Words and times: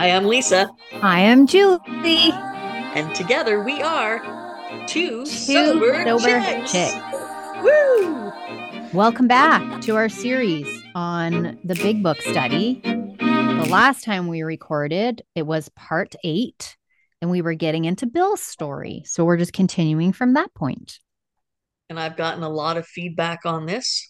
I 0.00 0.06
am 0.06 0.24
Lisa. 0.24 0.66
I 1.02 1.20
am 1.20 1.46
Julie. 1.46 2.32
And 2.32 3.14
together 3.14 3.62
we 3.62 3.82
are 3.82 4.18
two, 4.86 5.24
Two 5.24 5.26
sober, 5.26 6.02
sober 6.04 6.40
chicks. 6.40 6.72
chicks. 6.72 6.94
Woo! 7.62 8.32
Welcome 8.94 9.28
back 9.28 9.82
to 9.82 9.96
our 9.96 10.08
series 10.08 10.66
on 10.94 11.58
the 11.64 11.74
Big 11.74 12.02
Book 12.02 12.18
study. 12.22 12.80
The 12.82 13.68
last 13.70 14.02
time 14.02 14.26
we 14.26 14.40
recorded, 14.40 15.20
it 15.34 15.46
was 15.46 15.68
part 15.76 16.14
eight, 16.24 16.78
and 17.20 17.30
we 17.30 17.42
were 17.42 17.52
getting 17.52 17.84
into 17.84 18.06
Bill's 18.06 18.40
story. 18.40 19.02
So 19.04 19.26
we're 19.26 19.36
just 19.36 19.52
continuing 19.52 20.14
from 20.14 20.32
that 20.32 20.54
point. 20.54 20.98
And 21.90 22.00
I've 22.00 22.16
gotten 22.16 22.42
a 22.42 22.48
lot 22.48 22.78
of 22.78 22.86
feedback 22.86 23.40
on 23.44 23.66
this 23.66 24.09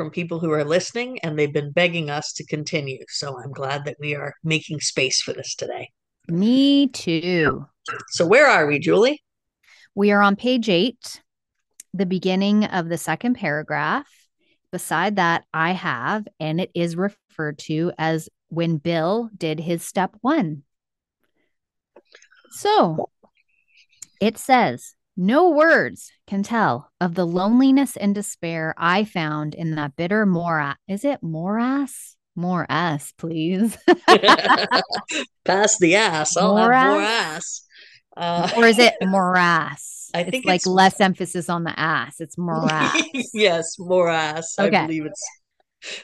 from 0.00 0.10
people 0.10 0.40
who 0.40 0.50
are 0.50 0.64
listening, 0.64 1.18
and 1.18 1.38
they've 1.38 1.52
been 1.52 1.72
begging 1.72 2.08
us 2.08 2.32
to 2.32 2.46
continue. 2.46 3.04
So 3.10 3.38
I'm 3.38 3.52
glad 3.52 3.84
that 3.84 3.98
we 4.00 4.14
are 4.14 4.32
making 4.42 4.80
space 4.80 5.20
for 5.20 5.34
this 5.34 5.54
today. 5.54 5.90
Me 6.26 6.86
too. 6.86 7.66
So, 8.08 8.26
where 8.26 8.46
are 8.46 8.66
we, 8.66 8.78
Julie? 8.78 9.22
We 9.94 10.10
are 10.10 10.22
on 10.22 10.36
page 10.36 10.70
eight, 10.70 11.20
the 11.92 12.06
beginning 12.06 12.64
of 12.64 12.88
the 12.88 12.96
second 12.96 13.34
paragraph. 13.34 14.06
Beside 14.72 15.16
that, 15.16 15.44
I 15.52 15.72
have, 15.72 16.26
and 16.38 16.62
it 16.62 16.70
is 16.74 16.96
referred 16.96 17.58
to 17.58 17.92
as 17.98 18.30
when 18.48 18.78
Bill 18.78 19.28
did 19.36 19.60
his 19.60 19.82
step 19.82 20.16
one. 20.22 20.62
So 22.52 23.10
it 24.18 24.38
says, 24.38 24.94
No 25.22 25.50
words 25.50 26.10
can 26.26 26.42
tell 26.42 26.90
of 26.98 27.14
the 27.14 27.26
loneliness 27.26 27.94
and 27.94 28.14
despair 28.14 28.74
I 28.78 29.04
found 29.04 29.54
in 29.54 29.74
that 29.74 29.94
bitter 29.94 30.24
morass. 30.24 30.78
Is 30.88 31.04
it 31.04 31.22
morass? 31.22 32.16
Morass, 32.34 33.12
please. 33.18 33.76
Pass 35.44 35.76
the 35.78 35.96
ass. 35.96 36.38
I'll 36.38 36.56
have 36.56 36.70
more 36.70 37.00
Morass? 37.00 37.36
ass. 37.36 37.62
Uh, 38.16 38.50
or 38.56 38.64
is 38.64 38.78
it 38.78 38.94
morass? 39.02 40.10
I 40.14 40.20
it's 40.22 40.30
think 40.30 40.46
like 40.46 40.62
it's- 40.62 40.66
less 40.66 41.00
emphasis 41.00 41.50
on 41.50 41.64
the 41.64 41.78
ass. 41.78 42.18
It's 42.20 42.38
morass. 42.38 43.02
yes, 43.34 43.76
morass. 43.78 44.58
I 44.58 44.70
believe 44.70 45.04
it's 45.04 45.22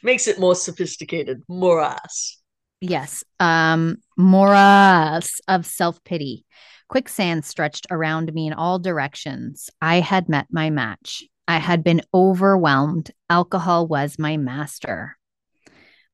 makes 0.03 0.27
it 0.29 0.39
more 0.39 0.55
sophisticated. 0.55 1.43
Morass. 1.49 2.43
Yes. 2.89 3.25
Um, 3.41 3.99
morass 4.17 5.41
of 5.49 5.67
self 5.67 6.03
pity. 6.05 6.45
Quicksand 6.89 7.45
stretched 7.45 7.87
around 7.91 8.33
me 8.33 8.47
in 8.47 8.53
all 8.53 8.79
directions. 8.79 9.71
I 9.81 10.01
had 10.01 10.29
met 10.29 10.47
my 10.51 10.71
match. 10.71 11.25
I 11.49 11.59
had 11.59 11.83
been 11.83 12.03
overwhelmed. 12.15 13.11
Alcohol 13.29 13.87
was 13.89 14.19
my 14.19 14.37
master. 14.37 15.17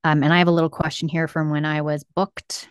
Um, 0.05 0.23
and 0.23 0.33
I 0.33 0.39
have 0.39 0.49
a 0.49 0.53
little 0.53 0.71
question 0.71 1.09
here 1.09 1.29
from 1.29 1.51
when 1.51 1.65
I 1.65 1.83
was 1.83 2.05
booked, 2.05 2.69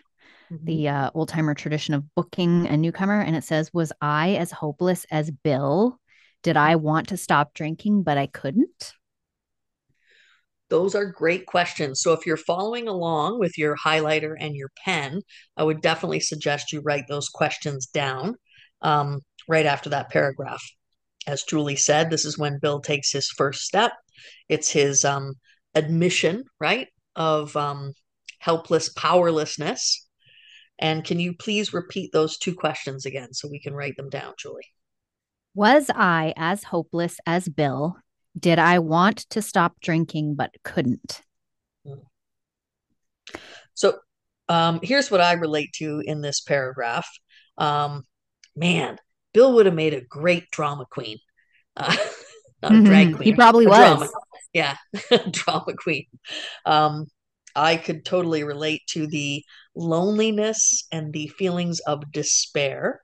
the 0.50 0.88
uh, 0.88 1.10
old 1.14 1.28
timer 1.28 1.54
tradition 1.54 1.94
of 1.94 2.14
booking 2.14 2.66
a 2.66 2.76
newcomer. 2.76 3.20
And 3.20 3.36
it 3.36 3.44
says, 3.44 3.72
Was 3.72 3.92
I 4.00 4.34
as 4.34 4.50
hopeless 4.50 5.06
as 5.10 5.30
Bill? 5.30 5.98
Did 6.42 6.56
I 6.56 6.76
want 6.76 7.08
to 7.08 7.16
stop 7.16 7.54
drinking, 7.54 8.02
but 8.02 8.18
I 8.18 8.26
couldn't? 8.26 8.94
Those 10.72 10.94
are 10.94 11.04
great 11.04 11.44
questions. 11.44 12.00
So 12.00 12.14
if 12.14 12.24
you're 12.24 12.38
following 12.38 12.88
along 12.88 13.38
with 13.38 13.58
your 13.58 13.76
highlighter 13.76 14.34
and 14.40 14.56
your 14.56 14.70
pen, 14.82 15.20
I 15.54 15.64
would 15.64 15.82
definitely 15.82 16.20
suggest 16.20 16.72
you 16.72 16.80
write 16.80 17.04
those 17.08 17.28
questions 17.28 17.88
down 17.88 18.36
um, 18.80 19.20
right 19.46 19.66
after 19.66 19.90
that 19.90 20.08
paragraph. 20.08 20.62
As 21.26 21.42
Julie 21.42 21.76
said, 21.76 22.08
this 22.08 22.24
is 22.24 22.38
when 22.38 22.58
Bill 22.58 22.80
takes 22.80 23.12
his 23.12 23.28
first 23.28 23.64
step. 23.64 23.92
It's 24.48 24.70
his 24.72 25.04
um, 25.04 25.34
admission, 25.74 26.44
right, 26.58 26.88
of 27.14 27.54
um, 27.54 27.92
helpless 28.38 28.88
powerlessness. 28.88 30.08
And 30.78 31.04
can 31.04 31.20
you 31.20 31.34
please 31.34 31.74
repeat 31.74 32.12
those 32.14 32.38
two 32.38 32.54
questions 32.54 33.04
again 33.04 33.34
so 33.34 33.46
we 33.46 33.60
can 33.60 33.74
write 33.74 33.98
them 33.98 34.08
down, 34.08 34.32
Julie? 34.38 34.72
Was 35.54 35.90
I 35.94 36.32
as 36.38 36.64
hopeless 36.64 37.18
as 37.26 37.50
Bill? 37.50 37.98
Did 38.38 38.58
I 38.58 38.78
want 38.78 39.18
to 39.30 39.42
stop 39.42 39.80
drinking 39.80 40.34
but 40.34 40.54
couldn't? 40.64 41.22
So 43.74 43.98
um, 44.48 44.80
here's 44.82 45.10
what 45.10 45.20
I 45.20 45.32
relate 45.32 45.72
to 45.74 46.02
in 46.04 46.20
this 46.20 46.40
paragraph. 46.40 47.06
Um, 47.58 48.04
man, 48.56 48.98
Bill 49.32 49.54
would 49.54 49.66
have 49.66 49.74
made 49.74 49.94
a 49.94 50.00
great 50.00 50.50
drama 50.50 50.86
queen. 50.90 51.18
Uh, 51.76 51.96
not 52.62 52.74
a 52.74 52.82
drag 52.82 53.08
Mhm. 53.08 53.16
queen. 53.16 53.28
He 53.28 53.32
probably 53.34 53.66
was. 53.66 53.78
Drama. 53.78 54.08
Yeah, 54.54 54.76
drama 55.30 55.72
queen. 55.78 56.04
Um, 56.66 57.06
I 57.56 57.76
could 57.76 58.04
totally 58.04 58.44
relate 58.44 58.82
to 58.88 59.06
the 59.06 59.42
loneliness 59.74 60.86
and 60.92 61.10
the 61.10 61.28
feelings 61.28 61.80
of 61.80 62.12
despair 62.12 63.00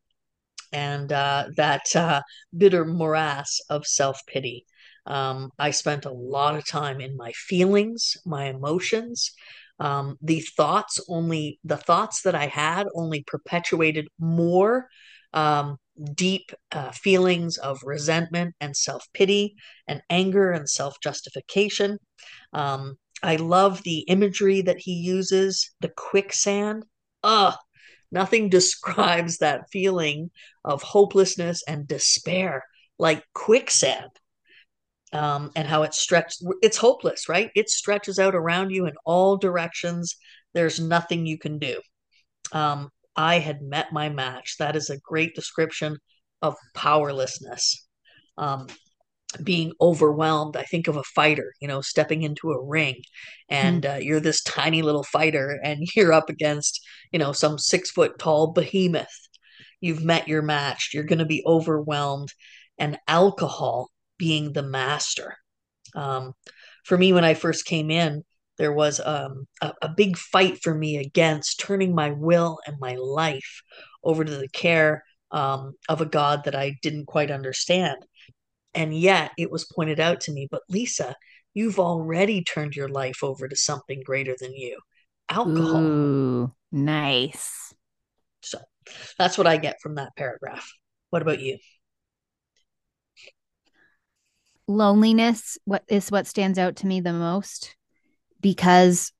and 0.72 1.12
uh, 1.12 1.46
that 1.56 1.96
uh, 1.96 2.20
bitter 2.56 2.84
morass 2.84 3.60
of 3.70 3.86
self 3.86 4.20
pity. 4.26 4.66
Um, 5.08 5.50
I 5.58 5.70
spent 5.70 6.04
a 6.04 6.12
lot 6.12 6.54
of 6.54 6.66
time 6.66 7.00
in 7.00 7.16
my 7.16 7.32
feelings, 7.32 8.16
my 8.26 8.44
emotions. 8.44 9.32
Um, 9.80 10.18
the 10.20 10.40
thoughts 10.40 11.00
only, 11.08 11.58
the 11.64 11.78
thoughts 11.78 12.22
that 12.22 12.34
I 12.34 12.46
had 12.46 12.86
only 12.94 13.24
perpetuated 13.26 14.08
more 14.18 14.88
um, 15.32 15.78
deep 16.14 16.52
uh, 16.72 16.90
feelings 16.90 17.56
of 17.56 17.80
resentment 17.84 18.54
and 18.60 18.76
self 18.76 19.06
pity 19.14 19.56
and 19.86 20.02
anger 20.10 20.52
and 20.52 20.68
self 20.68 21.00
justification. 21.02 21.98
Um, 22.52 22.98
I 23.22 23.36
love 23.36 23.82
the 23.82 24.00
imagery 24.00 24.60
that 24.62 24.78
he 24.78 24.92
uses, 24.92 25.70
the 25.80 25.92
quicksand. 25.96 26.84
Ugh, 27.24 27.54
nothing 28.12 28.48
describes 28.50 29.38
that 29.38 29.70
feeling 29.72 30.30
of 30.66 30.82
hopelessness 30.82 31.62
and 31.66 31.88
despair 31.88 32.64
like 32.98 33.24
quicksand 33.32 34.10
um, 35.12 35.50
and 35.56 35.66
how 35.66 35.82
it 35.82 35.94
stretched 35.94 36.42
it's 36.62 36.76
hopeless 36.76 37.28
right? 37.28 37.50
It 37.54 37.70
stretches 37.70 38.18
out 38.18 38.34
around 38.34 38.70
you 38.70 38.86
in 38.86 38.94
all 39.04 39.36
directions. 39.36 40.16
There's 40.54 40.80
nothing 40.80 41.26
you 41.26 41.38
can 41.38 41.58
do. 41.58 41.80
Um, 42.52 42.90
i 43.16 43.38
had 43.38 43.62
met 43.62 43.92
my 43.92 44.08
match. 44.08 44.56
That 44.58 44.76
is 44.76 44.90
a 44.90 44.98
great 44.98 45.34
description 45.34 45.98
of 46.42 46.54
powerlessness. 46.74 47.86
Um, 48.36 48.68
being 49.44 49.74
overwhelmed 49.78 50.56
i 50.56 50.62
think 50.62 50.88
of 50.88 50.96
a 50.96 51.02
fighter 51.02 51.52
you 51.60 51.68
know 51.68 51.82
stepping 51.82 52.22
into 52.22 52.50
a 52.50 52.64
ring 52.64 52.94
and 53.50 53.84
uh, 53.84 53.98
you're 54.00 54.20
this 54.20 54.42
tiny 54.42 54.80
little 54.80 55.04
fighter 55.04 55.60
and 55.62 55.86
you're 55.94 56.14
up 56.14 56.30
against 56.30 56.80
you 57.12 57.18
know 57.18 57.32
some 57.32 57.58
six 57.58 57.90
foot 57.90 58.18
tall 58.18 58.52
behemoth. 58.52 59.28
You've 59.80 60.04
met 60.04 60.28
your 60.28 60.42
match. 60.42 60.90
You're 60.92 61.04
going 61.04 61.20
to 61.20 61.24
be 61.24 61.44
overwhelmed 61.46 62.32
and 62.78 62.98
alcohol 63.06 63.90
being 64.18 64.52
the 64.52 64.62
master 64.62 65.36
um, 65.94 66.32
for 66.84 66.98
me 66.98 67.12
when 67.12 67.24
i 67.24 67.34
first 67.34 67.64
came 67.64 67.90
in 67.90 68.22
there 68.56 68.72
was 68.72 69.00
um, 69.00 69.46
a, 69.62 69.72
a 69.82 69.88
big 69.88 70.16
fight 70.16 70.60
for 70.62 70.74
me 70.74 70.96
against 70.96 71.60
turning 71.60 71.94
my 71.94 72.10
will 72.10 72.58
and 72.66 72.76
my 72.80 72.96
life 72.96 73.62
over 74.02 74.24
to 74.24 74.36
the 74.36 74.48
care 74.48 75.04
um, 75.30 75.74
of 75.88 76.00
a 76.00 76.06
god 76.06 76.44
that 76.44 76.54
i 76.54 76.76
didn't 76.82 77.06
quite 77.06 77.30
understand 77.30 77.96
and 78.74 78.96
yet 78.96 79.32
it 79.36 79.50
was 79.50 79.64
pointed 79.64 80.00
out 80.00 80.20
to 80.22 80.32
me, 80.32 80.46
but 80.50 80.62
Lisa, 80.68 81.16
you've 81.54 81.78
already 81.78 82.42
turned 82.44 82.76
your 82.76 82.88
life 82.88 83.24
over 83.24 83.48
to 83.48 83.56
something 83.56 84.02
greater 84.04 84.36
than 84.38 84.54
you 84.54 84.78
alcohol. 85.28 85.82
Ooh, 85.82 86.52
nice. 86.70 87.74
So 88.42 88.58
that's 89.18 89.36
what 89.36 89.46
I 89.46 89.56
get 89.56 89.80
from 89.82 89.96
that 89.96 90.14
paragraph. 90.16 90.70
What 91.10 91.22
about 91.22 91.40
you? 91.40 91.58
Loneliness 94.68 95.58
what 95.64 95.82
is 95.88 96.10
what 96.10 96.26
stands 96.26 96.58
out 96.58 96.76
to 96.76 96.86
me 96.86 97.00
the 97.00 97.12
most 97.12 97.74
because 98.40 99.12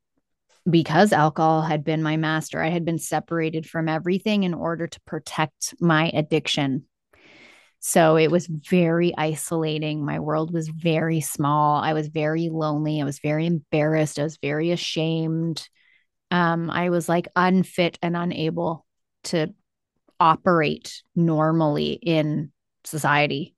because 0.68 1.12
alcohol 1.12 1.62
had 1.62 1.84
been 1.84 2.02
my 2.02 2.16
master. 2.16 2.62
I 2.62 2.68
had 2.68 2.84
been 2.84 2.98
separated 2.98 3.66
from 3.66 3.88
everything 3.88 4.42
in 4.42 4.52
order 4.52 4.86
to 4.86 5.00
protect 5.02 5.74
my 5.80 6.10
addiction. 6.12 6.84
So 7.80 8.16
it 8.16 8.30
was 8.30 8.46
very 8.46 9.14
isolating. 9.16 10.04
My 10.04 10.18
world 10.18 10.52
was 10.52 10.68
very 10.68 11.20
small. 11.20 11.76
I 11.76 11.92
was 11.92 12.08
very 12.08 12.48
lonely. 12.48 13.00
I 13.00 13.04
was 13.04 13.20
very 13.20 13.46
embarrassed. 13.46 14.18
I 14.18 14.24
was 14.24 14.38
very 14.42 14.72
ashamed. 14.72 15.66
Um, 16.30 16.70
I 16.70 16.90
was 16.90 17.08
like 17.08 17.28
unfit 17.36 17.98
and 18.02 18.16
unable 18.16 18.84
to 19.24 19.54
operate 20.20 21.02
normally 21.14 21.92
in 21.92 22.52
society. 22.84 23.54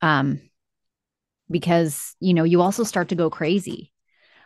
Um, 0.00 0.40
because 1.54 2.16
you 2.18 2.34
know, 2.34 2.42
you 2.42 2.60
also 2.60 2.82
start 2.82 3.08
to 3.10 3.14
go 3.14 3.30
crazy. 3.30 3.92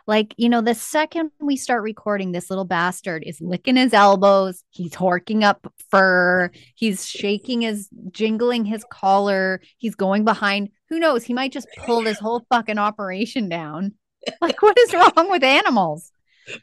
Like, 0.05 0.35
you 0.37 0.47
know, 0.47 0.61
the 0.61 0.75
second 0.75 1.31
we 1.39 1.55
start 1.55 1.81
recording, 1.81 2.31
this 2.31 2.51
little 2.51 2.65
bastard 2.65 3.23
is 3.25 3.41
licking 3.41 3.75
his 3.75 3.93
elbows. 3.93 4.63
He's 4.69 4.93
horking 4.93 5.43
up 5.43 5.71
fur. 5.89 6.51
He's 6.75 7.07
shaking 7.07 7.61
his, 7.61 7.89
jingling 8.11 8.65
his 8.65 8.85
collar. 8.91 9.59
He's 9.77 9.95
going 9.95 10.25
behind. 10.25 10.69
Who 10.89 10.99
knows? 10.99 11.23
He 11.23 11.33
might 11.33 11.51
just 11.51 11.67
pull 11.79 12.03
this 12.03 12.19
whole 12.19 12.43
fucking 12.49 12.77
operation 12.77 13.49
down. 13.49 13.93
Like, 14.41 14.61
what 14.61 14.77
is 14.77 14.93
wrong 14.93 15.29
with 15.29 15.43
animals? 15.43 16.11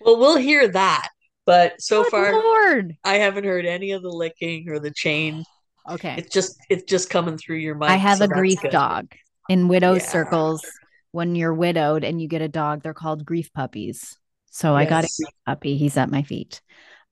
Well, 0.03 0.19
we'll 0.19 0.37
hear 0.37 0.69
that 0.69 1.09
But 1.47 1.81
so 1.81 2.03
Good 2.03 2.11
far, 2.11 2.33
Lord. 2.33 2.97
I 3.03 3.15
haven't 3.15 3.45
heard 3.45 3.65
any 3.65 3.93
of 3.93 4.03
the 4.03 4.11
licking 4.11 4.69
or 4.69 4.79
the 4.79 4.91
chain. 4.91 5.43
Okay. 5.89 6.17
It's 6.19 6.33
just 6.35 6.59
it's 6.69 6.85
just 6.85 7.09
coming 7.09 7.39
through 7.39 7.57
your 7.57 7.77
mic. 7.77 7.89
I 7.89 7.97
have 7.97 8.19
so 8.19 8.25
a 8.25 8.29
grief 8.29 8.61
dog 8.71 9.07
in 9.49 9.69
widow's 9.69 10.03
Yeah. 10.03 10.09
circles. 10.11 10.65
When 11.13 11.35
you're 11.35 11.55
widowed 11.55 12.05
and 12.05 12.21
you 12.21 12.29
get 12.29 12.43
a 12.43 12.49
dog, 12.49 12.83
they're 12.83 12.93
called 12.93 13.25
grief 13.25 13.53
puppies. 13.55 14.19
So 14.51 14.75
I 14.75 14.85
got 14.85 15.05
a 15.05 15.09
grief 15.09 15.35
puppy. 15.47 15.77
He's 15.79 15.97
at 15.97 16.11
my 16.11 16.23
feet. 16.23 16.61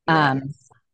Yeah. 0.07 0.31
Um, 0.33 0.43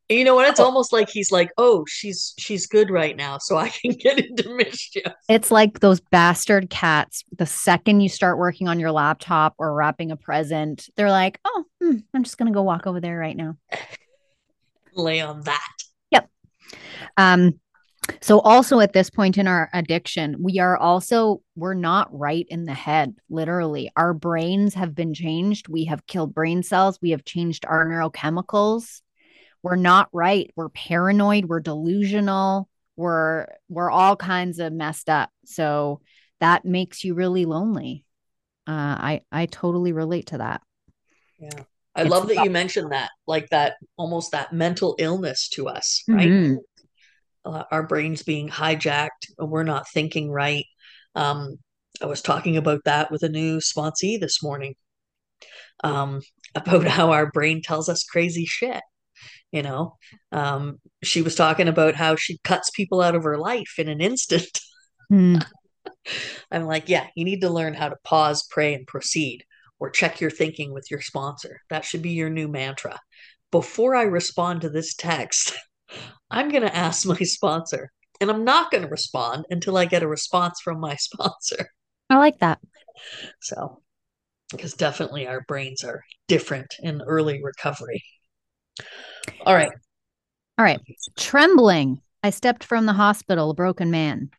And 0.09 0.19
you 0.19 0.25
know 0.25 0.35
what? 0.35 0.49
It's 0.49 0.59
Oh. 0.61 0.65
almost 0.65 0.93
like 0.93 1.09
he's 1.09 1.31
like, 1.31 1.51
oh, 1.57 1.85
she's 1.89 2.35
she's 2.39 2.67
good 2.67 2.91
right 2.91 3.17
now, 3.17 3.39
so 3.39 3.57
I 3.57 3.69
can 3.69 3.93
get 4.01 4.19
into 4.19 4.55
mischief. 4.57 5.13
it's 5.29 5.51
like 5.53 5.79
those 5.81 6.01
bastard 6.01 6.69
cats. 6.71 7.23
The 7.37 7.47
second 7.47 8.01
you 8.01 8.09
start 8.09 8.37
working 8.39 8.67
on 8.69 8.81
your 8.81 8.91
laptop 8.93 9.55
or 9.59 9.73
wrapping 9.73 10.11
a 10.11 10.17
present, 10.17 10.89
they're 10.97 11.11
like, 11.13 11.39
oh, 11.45 11.65
hmm, 11.81 11.99
I'm 12.13 12.25
just 12.25 12.39
to 12.39 12.51
go 12.51 12.63
walk 12.63 12.87
over 12.89 13.01
there 13.01 13.19
right 13.19 13.37
now. 13.37 13.57
Lay 14.95 15.21
on 15.21 15.43
that. 15.43 15.69
Yep. 16.11 16.29
Um, 17.17 17.61
so 18.23 18.41
also 18.41 18.81
at 18.81 18.93
this 18.93 19.11
point 19.11 19.39
in 19.39 19.47
our 19.47 19.71
addiction, 19.73 20.37
we 20.41 20.59
are 20.59 20.77
also 20.77 21.43
we're 21.57 21.75
not 21.75 22.09
right 22.17 22.47
in 22.49 22.65
the 22.65 22.75
head, 22.75 23.15
literally. 23.29 23.91
Our 23.97 24.15
brains 24.15 24.75
have 24.75 24.95
been 24.95 25.15
changed. 25.15 25.69
We 25.69 25.85
have 25.87 26.07
killed 26.07 26.35
brain 26.35 26.63
cells, 26.63 26.99
we 27.03 27.11
have 27.11 27.25
changed 27.25 27.65
our 27.67 27.87
neurochemicals. 27.87 29.03
We're 29.63 29.77
not 29.77 30.09
right. 30.13 30.51
We're 30.57 30.71
paranoid, 30.71 31.47
we're 31.47 31.61
delusional, 31.61 32.69
we're 32.97 33.47
we're 33.69 33.91
all 33.91 34.17
kinds 34.17 34.59
of 34.59 34.73
messed 34.73 35.09
up. 35.09 35.31
So 35.45 36.01
that 36.41 36.65
makes 36.65 37.05
you 37.05 37.15
really 37.15 37.45
lonely. 37.45 38.05
Uh 38.67 38.73
I 38.99 39.21
I 39.33 39.47
totally 39.47 39.93
relate 39.93 40.27
to 40.29 40.39
that. 40.39 40.63
Yeah. 41.39 41.65
I 41.97 42.03
It's 42.03 42.11
love 42.11 42.29
that 42.29 42.37
rough. 42.37 42.45
you 42.45 42.51
mentioned 42.51 42.93
that, 42.93 43.11
like 43.27 43.49
that 43.51 43.75
almost 43.97 44.31
that 44.33 44.53
mental 44.53 44.95
illness 44.99 45.49
to 45.51 45.69
us, 45.69 46.05
right? 46.09 46.29
Mhm. 46.31 46.59
Uh, 47.45 47.65
our 47.71 47.83
brains 47.87 48.23
being 48.23 48.49
hijacked 48.49 49.29
and 49.39 49.51
we're 49.51 49.63
not 49.63 49.89
thinking 49.89 50.31
right. 50.31 50.65
Um, 51.15 51.57
I 52.03 52.07
was 52.07 52.23
talking 52.23 52.57
about 52.57 52.81
that 52.85 53.11
with 53.11 53.23
a 53.23 53.29
new 53.29 53.59
sponsee 53.59 54.19
this 54.21 54.43
morning 54.43 54.75
um, 55.83 56.21
about 56.55 56.87
how 56.87 57.13
our 57.13 57.31
brain 57.31 57.63
tells 57.63 57.89
us 57.89 58.05
crazy 58.05 58.47
shit. 58.47 58.83
You 59.53 59.63
know, 59.63 59.97
um, 60.31 60.79
she 61.03 61.23
was 61.23 61.35
talking 61.35 61.67
about 61.67 61.95
how 61.97 62.15
she 62.15 62.39
cuts 62.45 62.71
people 62.71 63.01
out 63.01 63.17
of 63.17 63.25
her 63.25 63.37
life 63.37 63.75
in 63.79 63.89
an 63.89 64.01
instant. 64.01 64.49
Mm. 65.13 65.45
I'm 66.53 66.67
like, 66.67 66.89
yeah, 66.89 67.09
you 67.17 67.25
need 67.25 67.41
to 67.41 67.51
learn 67.51 67.75
how 67.75 67.89
to 67.89 67.97
pause, 68.05 68.47
pray, 68.49 68.75
and 68.75 68.87
proceed, 68.87 69.43
or 69.81 69.91
check 69.91 70.21
your 70.21 70.31
thinking 70.31 70.73
with 70.73 70.89
your 70.89 71.01
sponsor. 71.01 71.61
That 71.69 71.85
should 71.85 72.03
be 72.03 72.11
your 72.11 72.31
new 72.31 72.47
mantra. 72.47 72.99
Before 73.51 73.97
I 73.97 74.03
respond 74.03 74.61
to 74.61 74.69
this 74.69 74.95
text, 74.95 75.57
I'm 76.31 76.49
going 76.49 76.63
to 76.63 76.77
ask 76.77 77.07
my 77.07 77.19
sponsor, 77.19 77.91
and 78.21 78.31
I'm 78.31 78.45
not 78.45 78.71
going 78.71 78.83
to 78.83 78.89
respond 78.89 79.47
until 79.51 79.77
I 79.77 79.85
get 79.85 80.03
a 80.03 80.09
response 80.09 80.61
from 80.61 80.81
my 80.81 80.97
sponsor. 80.97 81.71
I 82.09 82.17
like 82.17 82.39
that. 82.41 82.59
So, 83.41 83.83
because 84.51 84.75
definitely 84.75 85.27
our 85.27 85.43
brains 85.43 85.85
are 85.85 86.03
different 86.29 86.75
in 86.81 87.03
early 87.03 87.41
recovery. 87.43 88.03
All 89.47 89.55
right. 89.55 89.73
All 90.59 90.65
right. 90.65 90.81
Trembling. 91.19 92.01
I 92.23 92.31
stepped 92.31 92.65
from 92.65 92.87
the 92.87 92.93
hospital, 92.93 93.51
a 93.51 93.55
broken 93.55 93.91
man. 93.91 94.31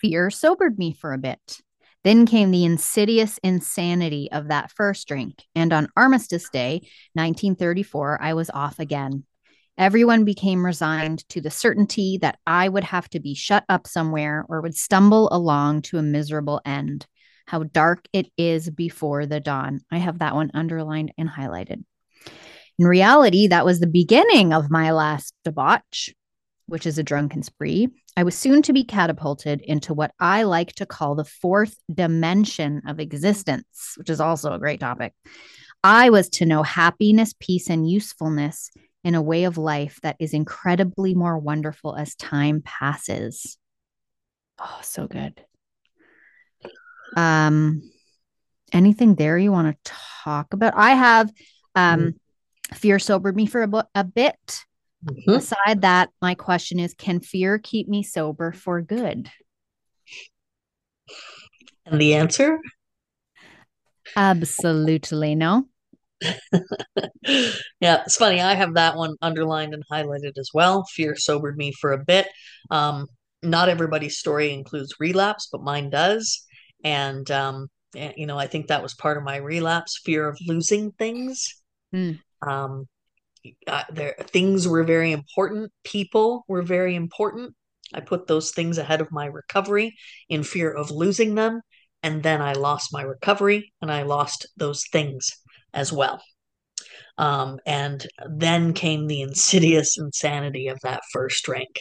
Fear 0.00 0.30
sobered 0.30 0.78
me 0.78 0.92
for 0.92 1.12
a 1.12 1.18
bit. 1.18 1.60
Then 2.04 2.26
came 2.26 2.50
the 2.50 2.64
insidious 2.64 3.38
insanity 3.42 4.28
of 4.32 4.48
that 4.48 4.70
first 4.72 5.06
drink. 5.08 5.44
And 5.54 5.72
on 5.72 5.88
Armistice 5.96 6.48
Day, 6.48 6.80
1934, 7.14 8.22
I 8.22 8.34
was 8.34 8.50
off 8.50 8.78
again. 8.78 9.24
Everyone 9.78 10.24
became 10.24 10.66
resigned 10.66 11.20
to 11.28 11.40
the 11.40 11.52
certainty 11.52 12.18
that 12.20 12.40
I 12.44 12.68
would 12.68 12.82
have 12.82 13.08
to 13.10 13.20
be 13.20 13.36
shut 13.36 13.64
up 13.68 13.86
somewhere 13.86 14.44
or 14.48 14.60
would 14.60 14.74
stumble 14.74 15.28
along 15.30 15.82
to 15.82 15.98
a 15.98 16.02
miserable 16.02 16.60
end. 16.64 17.06
How 17.46 17.62
dark 17.62 18.08
it 18.12 18.26
is 18.36 18.68
before 18.70 19.24
the 19.24 19.38
dawn. 19.38 19.82
I 19.88 19.98
have 19.98 20.18
that 20.18 20.34
one 20.34 20.50
underlined 20.52 21.12
and 21.16 21.28
highlighted. 21.28 21.84
In 22.76 22.86
reality, 22.86 23.46
that 23.46 23.64
was 23.64 23.78
the 23.78 23.86
beginning 23.86 24.52
of 24.52 24.68
my 24.68 24.90
last 24.90 25.32
debauch, 25.44 26.12
which 26.66 26.84
is 26.84 26.98
a 26.98 27.04
drunken 27.04 27.44
spree. 27.44 27.88
I 28.16 28.24
was 28.24 28.36
soon 28.36 28.62
to 28.62 28.72
be 28.72 28.82
catapulted 28.82 29.60
into 29.60 29.94
what 29.94 30.10
I 30.18 30.42
like 30.42 30.72
to 30.74 30.86
call 30.86 31.14
the 31.14 31.24
fourth 31.24 31.76
dimension 31.92 32.82
of 32.88 32.98
existence, 32.98 33.94
which 33.96 34.10
is 34.10 34.20
also 34.20 34.52
a 34.52 34.58
great 34.58 34.80
topic. 34.80 35.14
I 35.84 36.10
was 36.10 36.28
to 36.30 36.46
know 36.46 36.64
happiness, 36.64 37.32
peace, 37.38 37.70
and 37.70 37.88
usefulness 37.88 38.72
in 39.04 39.14
a 39.14 39.22
way 39.22 39.44
of 39.44 39.56
life 39.58 39.98
that 40.02 40.16
is 40.18 40.34
incredibly 40.34 41.14
more 41.14 41.38
wonderful 41.38 41.94
as 41.94 42.14
time 42.14 42.62
passes. 42.64 43.56
Oh, 44.58 44.80
so 44.82 45.06
good. 45.06 45.40
Um, 47.16 47.82
anything 48.72 49.14
there 49.14 49.38
you 49.38 49.52
want 49.52 49.74
to 49.84 49.92
talk 50.24 50.52
about? 50.52 50.74
I 50.76 50.90
have 50.90 51.32
um 51.74 52.14
fear 52.74 52.98
sobered 52.98 53.34
me 53.36 53.46
for 53.46 53.62
a, 53.62 53.68
bu- 53.68 53.82
a 53.94 54.04
bit. 54.04 54.64
Mhm. 55.04 55.36
Aside 55.36 55.82
that, 55.82 56.10
my 56.20 56.34
question 56.34 56.78
is 56.78 56.92
can 56.92 57.20
fear 57.20 57.58
keep 57.58 57.88
me 57.88 58.02
sober 58.02 58.52
for 58.52 58.82
good? 58.82 59.30
And 61.86 62.00
the 62.00 62.14
answer? 62.14 62.58
Absolutely 64.16 65.34
no. 65.34 65.68
yeah, 67.80 68.02
it's 68.04 68.16
funny. 68.16 68.40
I 68.40 68.54
have 68.54 68.74
that 68.74 68.96
one 68.96 69.16
underlined 69.22 69.74
and 69.74 69.84
highlighted 69.90 70.38
as 70.38 70.50
well. 70.52 70.84
Fear 70.92 71.16
sobered 71.16 71.56
me 71.56 71.72
for 71.72 71.92
a 71.92 72.04
bit. 72.04 72.28
Um, 72.70 73.06
not 73.42 73.68
everybody's 73.68 74.18
story 74.18 74.52
includes 74.52 74.94
relapse, 74.98 75.48
but 75.50 75.62
mine 75.62 75.90
does. 75.90 76.44
And, 76.82 77.30
um, 77.30 77.68
eh, 77.96 78.12
you 78.16 78.26
know, 78.26 78.38
I 78.38 78.46
think 78.46 78.66
that 78.66 78.82
was 78.82 78.94
part 78.94 79.16
of 79.16 79.22
my 79.22 79.36
relapse 79.36 80.00
fear 80.04 80.28
of 80.28 80.38
losing 80.46 80.92
things. 80.92 81.54
Hmm. 81.92 82.12
Um, 82.42 82.86
uh, 83.66 83.84
there, 83.90 84.16
things 84.18 84.66
were 84.66 84.84
very 84.84 85.12
important. 85.12 85.70
People 85.84 86.44
were 86.48 86.62
very 86.62 86.94
important. 86.94 87.54
I 87.94 88.00
put 88.00 88.26
those 88.26 88.50
things 88.50 88.76
ahead 88.76 89.00
of 89.00 89.12
my 89.12 89.26
recovery 89.26 89.96
in 90.28 90.42
fear 90.42 90.70
of 90.70 90.90
losing 90.90 91.34
them. 91.34 91.62
And 92.02 92.22
then 92.22 92.42
I 92.42 92.52
lost 92.52 92.92
my 92.92 93.02
recovery 93.02 93.72
and 93.80 93.90
I 93.90 94.02
lost 94.02 94.46
those 94.56 94.84
things 94.92 95.30
as 95.74 95.92
well. 95.92 96.22
Um, 97.16 97.58
and 97.66 98.06
then 98.28 98.72
came 98.72 99.06
the 99.06 99.22
insidious 99.22 99.98
insanity 99.98 100.68
of 100.68 100.78
that 100.82 101.02
first 101.12 101.44
drink, 101.44 101.80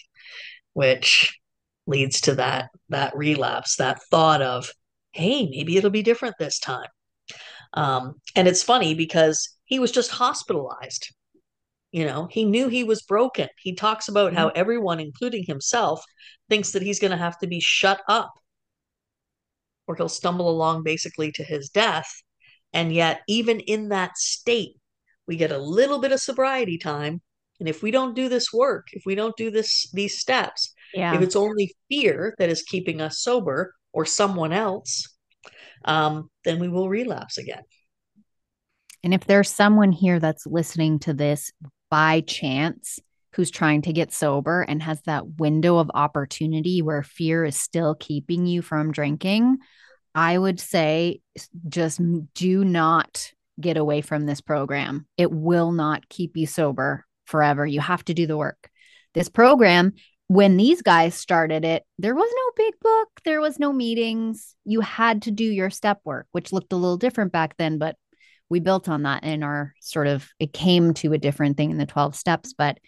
which 0.74 1.38
leads 1.86 2.22
to 2.22 2.36
that 2.36 2.70
that 2.90 3.16
relapse, 3.16 3.76
that 3.78 4.02
thought 4.10 4.42
of, 4.42 4.72
hey, 5.12 5.48
maybe 5.50 5.78
it'll 5.78 5.90
be 5.90 6.04
different 6.04 6.36
this 6.40 6.60
time. 6.60 6.90
Um, 7.74 8.16
and 8.36 8.48
it's 8.48 8.64
funny 8.64 8.94
because 8.96 9.58
he 9.66 9.80
was 9.80 9.92
just 9.92 10.12
hospitalized. 10.12 11.14
You 11.92 12.06
know, 12.06 12.28
he 12.30 12.46
knew 12.46 12.68
he 12.68 12.84
was 12.84 13.02
broken. 13.04 13.48
He 13.58 13.74
talks 13.74 14.08
about 14.08 14.34
how 14.34 14.50
everyone, 14.50 15.00
including 15.00 15.46
himself, 15.46 16.04
thinks 16.50 16.72
that 16.72 16.82
he's 16.82 17.00
going 17.00 17.12
to 17.12 17.18
have 17.18 17.38
to 17.40 17.48
be 17.48 17.60
shut 17.60 18.02
up 18.08 18.32
or 19.88 19.96
he'll 19.96 20.10
stumble 20.10 20.50
along 20.50 20.84
basically 20.84 21.32
to 21.34 21.44
his 21.44 21.70
death. 21.70 22.22
And 22.74 22.94
yet, 22.94 23.22
even 23.28 23.60
in 23.60 23.90
that 23.90 24.18
state, 24.18 24.76
we 25.28 25.36
get 25.36 25.52
a 25.52 25.58
little 25.58 26.00
bit 26.00 26.12
of 26.12 26.20
sobriety 26.20 26.78
time. 26.78 27.22
And 27.60 27.68
if 27.68 27.82
we 27.82 27.92
don't 27.92 28.16
do 28.16 28.30
this 28.30 28.54
work, 28.54 28.88
if 28.94 29.04
we 29.06 29.16
don't 29.16 29.36
do 29.36 29.50
this 29.50 29.90
these 29.92 30.20
steps, 30.20 30.74
Yeah. 30.94 31.16
if 31.16 31.22
it's 31.22 31.36
only 31.36 31.76
fear 31.90 32.36
that 32.38 32.50
is 32.50 32.62
keeping 32.64 33.02
us 33.02 33.20
sober 33.22 33.74
or 33.94 34.06
someone 34.06 34.54
else, 34.54 35.18
um, 35.86 36.30
then 36.44 36.60
we 36.60 36.68
will 36.68 36.90
relapse 36.90 37.38
again. 37.38 37.64
And 39.04 39.14
if 39.14 39.26
there's 39.26 39.50
someone 39.50 39.92
here 39.92 40.20
that's 40.20 40.46
listening 40.46 41.00
to 41.00 41.14
this 41.14 41.52
by 41.90 42.22
chance 42.22 43.00
who's 43.34 43.52
trying 43.52 43.84
to 43.84 43.94
get 43.94 44.14
sober 44.14 44.62
and 44.62 44.82
has 44.82 45.02
that 45.04 45.38
window 45.38 45.78
of 45.78 45.92
opportunity 45.94 46.82
where 46.82 47.04
fear 47.04 47.46
is 47.46 47.56
still 47.56 47.96
keeping 47.96 48.46
you 48.46 48.62
from 48.62 48.92
drinking, 48.92 49.58
I 50.18 50.36
would 50.36 50.60
say 50.60 51.22
just 51.70 52.02
do 52.34 52.66
not 52.66 53.32
get 53.62 53.78
away 53.78 54.02
from 54.02 54.26
this 54.26 54.42
program. 54.42 55.06
It 55.16 55.32
will 55.32 55.72
not 55.72 56.10
keep 56.10 56.36
you 56.36 56.48
sober 56.48 57.06
forever. 57.26 57.68
You 57.68 57.82
have 57.82 58.04
to 58.06 58.16
do 58.16 58.26
the 58.26 58.36
work. 58.36 58.72
This 59.14 59.30
program, 59.30 59.94
when 60.26 60.58
these 60.58 60.82
guys 60.82 61.14
started 61.14 61.64
it, 61.64 61.84
there 62.00 62.16
was 62.16 62.34
no 62.36 62.66
big 62.66 62.74
book, 62.82 63.10
there 63.26 63.40
was 63.40 63.60
no 63.60 63.72
meetings. 63.72 64.56
You 64.66 64.82
had 64.82 65.22
to 65.22 65.32
do 65.32 65.44
your 65.44 65.70
step 65.70 66.00
work, 66.04 66.26
which 66.32 66.52
looked 66.52 66.74
a 66.74 66.78
little 66.78 66.98
different 66.98 67.32
back 67.32 67.56
then, 67.58 67.78
but 67.78 67.96
we 68.50 68.60
built 68.60 68.90
on 68.90 69.04
that 69.04 69.24
in 69.24 69.44
our 69.44 69.76
sort 69.82 70.08
of 70.08 70.28
it 70.40 70.52
came 70.52 70.96
to 70.96 71.14
a 71.14 71.20
different 71.20 71.58
thing 71.58 71.70
in 71.70 71.78
the 71.78 71.86
12 71.86 72.16
steps 72.16 72.54
but 72.58 72.80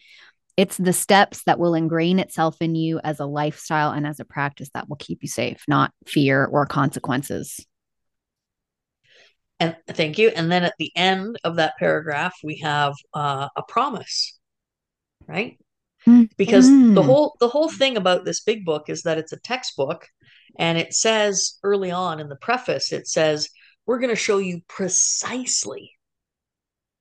it's 0.59 0.75
the 0.75 0.91
steps 0.91 1.43
that 1.45 1.57
will 1.57 1.73
ingrain 1.73 2.19
itself 2.19 2.57
in 2.59 2.75
you 2.75 2.99
as 3.01 3.21
a 3.21 3.25
lifestyle 3.25 3.91
and 3.91 4.05
as 4.05 4.19
a 4.19 4.25
practice 4.25 4.69
that 4.73 4.89
will 4.89 4.97
keep 4.97 5.19
you 5.21 5.29
safe 5.29 5.63
not 5.67 5.93
fear 6.05 6.45
or 6.45 6.65
consequences 6.65 7.65
And 9.61 9.75
thank 9.89 10.17
you. 10.17 10.29
And 10.29 10.49
then 10.51 10.63
at 10.63 10.75
the 10.79 10.91
end 10.95 11.37
of 11.43 11.57
that 11.57 11.73
paragraph, 11.77 12.33
we 12.43 12.59
have 12.59 12.93
uh, 13.13 13.49
a 13.55 13.63
promise, 13.63 14.39
right? 15.27 15.59
Because 16.37 16.69
Mm. 16.69 16.95
the 16.95 17.03
whole 17.03 17.35
the 17.41 17.49
whole 17.49 17.69
thing 17.69 17.97
about 17.97 18.23
this 18.23 18.39
big 18.41 18.63
book 18.63 18.89
is 18.89 19.03
that 19.03 19.17
it's 19.17 19.33
a 19.33 19.39
textbook, 19.39 20.07
and 20.57 20.77
it 20.77 20.93
says 20.93 21.59
early 21.63 21.91
on 21.91 22.21
in 22.21 22.29
the 22.29 22.37
preface, 22.37 22.93
it 22.93 23.07
says 23.07 23.49
we're 23.85 23.99
going 23.99 24.15
to 24.15 24.15
show 24.15 24.37
you 24.37 24.61
precisely 24.69 25.91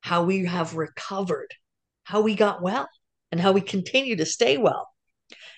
how 0.00 0.24
we 0.24 0.44
have 0.46 0.74
recovered, 0.74 1.54
how 2.02 2.20
we 2.22 2.34
got 2.34 2.60
well, 2.60 2.88
and 3.30 3.40
how 3.40 3.52
we 3.52 3.60
continue 3.60 4.16
to 4.16 4.26
stay 4.26 4.56
well. 4.56 4.88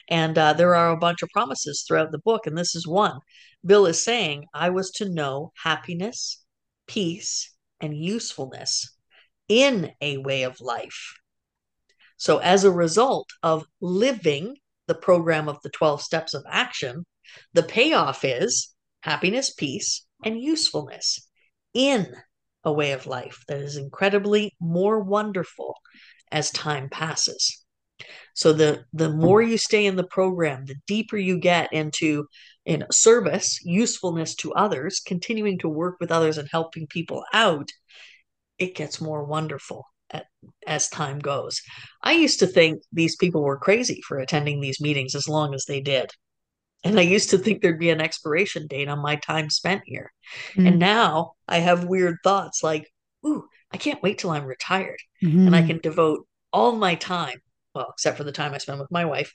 And 0.08 0.36
uh, 0.36 0.54
there 0.54 0.74
are 0.74 0.90
a 0.90 0.98
bunch 0.98 1.22
of 1.22 1.28
promises 1.30 1.84
throughout 1.86 2.10
the 2.10 2.18
book, 2.18 2.46
and 2.46 2.58
this 2.58 2.74
is 2.74 2.86
one. 2.86 3.18
Bill 3.64 3.86
is 3.86 4.02
saying, 4.02 4.46
I 4.52 4.70
was 4.70 4.90
to 4.92 5.08
know 5.08 5.52
happiness, 5.62 6.42
peace, 6.86 7.52
and 7.80 7.96
usefulness 7.96 8.96
in 9.48 9.92
a 10.00 10.18
way 10.18 10.42
of 10.42 10.60
life. 10.60 11.14
So, 12.16 12.38
as 12.38 12.64
a 12.64 12.70
result 12.70 13.28
of 13.42 13.64
living 13.80 14.56
the 14.86 14.94
program 14.94 15.48
of 15.48 15.58
the 15.62 15.70
12 15.70 16.02
steps 16.02 16.34
of 16.34 16.44
action, 16.48 17.06
the 17.52 17.62
payoff 17.62 18.24
is 18.24 18.74
happiness, 19.02 19.54
peace, 19.54 20.04
and 20.24 20.40
usefulness 20.40 21.28
in 21.72 22.12
a 22.64 22.72
way 22.72 22.92
of 22.92 23.06
life 23.06 23.42
that 23.48 23.58
is 23.58 23.76
incredibly 23.76 24.54
more 24.60 25.00
wonderful 25.00 25.74
as 26.30 26.50
time 26.50 26.88
passes. 26.88 27.59
So 28.34 28.52
the 28.52 28.84
the 28.92 29.10
more 29.10 29.42
you 29.42 29.58
stay 29.58 29.86
in 29.86 29.96
the 29.96 30.04
program, 30.04 30.64
the 30.66 30.76
deeper 30.86 31.16
you 31.16 31.38
get 31.38 31.72
into 31.72 32.26
in 32.64 32.84
service, 32.90 33.60
usefulness 33.64 34.34
to 34.36 34.52
others, 34.54 35.00
continuing 35.00 35.58
to 35.60 35.68
work 35.68 35.96
with 36.00 36.12
others 36.12 36.38
and 36.38 36.48
helping 36.50 36.86
people 36.86 37.24
out, 37.32 37.70
it 38.58 38.74
gets 38.74 39.00
more 39.00 39.24
wonderful 39.24 39.86
at, 40.10 40.26
as 40.66 40.88
time 40.88 41.18
goes. 41.18 41.62
I 42.02 42.12
used 42.12 42.38
to 42.40 42.46
think 42.46 42.82
these 42.92 43.16
people 43.16 43.42
were 43.42 43.58
crazy 43.58 44.00
for 44.06 44.18
attending 44.18 44.60
these 44.60 44.80
meetings 44.80 45.14
as 45.14 45.28
long 45.28 45.54
as 45.54 45.64
they 45.64 45.80
did. 45.80 46.10
And 46.84 46.98
I 46.98 47.02
used 47.02 47.30
to 47.30 47.38
think 47.38 47.60
there'd 47.60 47.78
be 47.78 47.90
an 47.90 48.00
expiration 48.00 48.66
date 48.66 48.88
on 48.88 49.00
my 49.00 49.16
time 49.16 49.50
spent 49.50 49.82
here. 49.84 50.12
Mm. 50.54 50.68
And 50.68 50.78
now 50.78 51.32
I 51.46 51.58
have 51.58 51.84
weird 51.84 52.16
thoughts 52.24 52.62
like, 52.62 52.90
ooh, 53.24 53.46
I 53.70 53.76
can't 53.76 54.02
wait 54.02 54.18
till 54.18 54.30
I'm 54.30 54.46
retired 54.46 54.98
Mhm. 55.22 55.46
and 55.46 55.54
I 55.54 55.62
can 55.62 55.78
devote 55.78 56.26
all 56.52 56.72
my 56.72 56.94
time, 56.94 57.40
well, 57.74 57.88
except 57.90 58.16
for 58.16 58.24
the 58.24 58.32
time 58.32 58.54
I 58.54 58.58
spend 58.58 58.80
with 58.80 58.90
my 58.90 59.04
wife, 59.04 59.34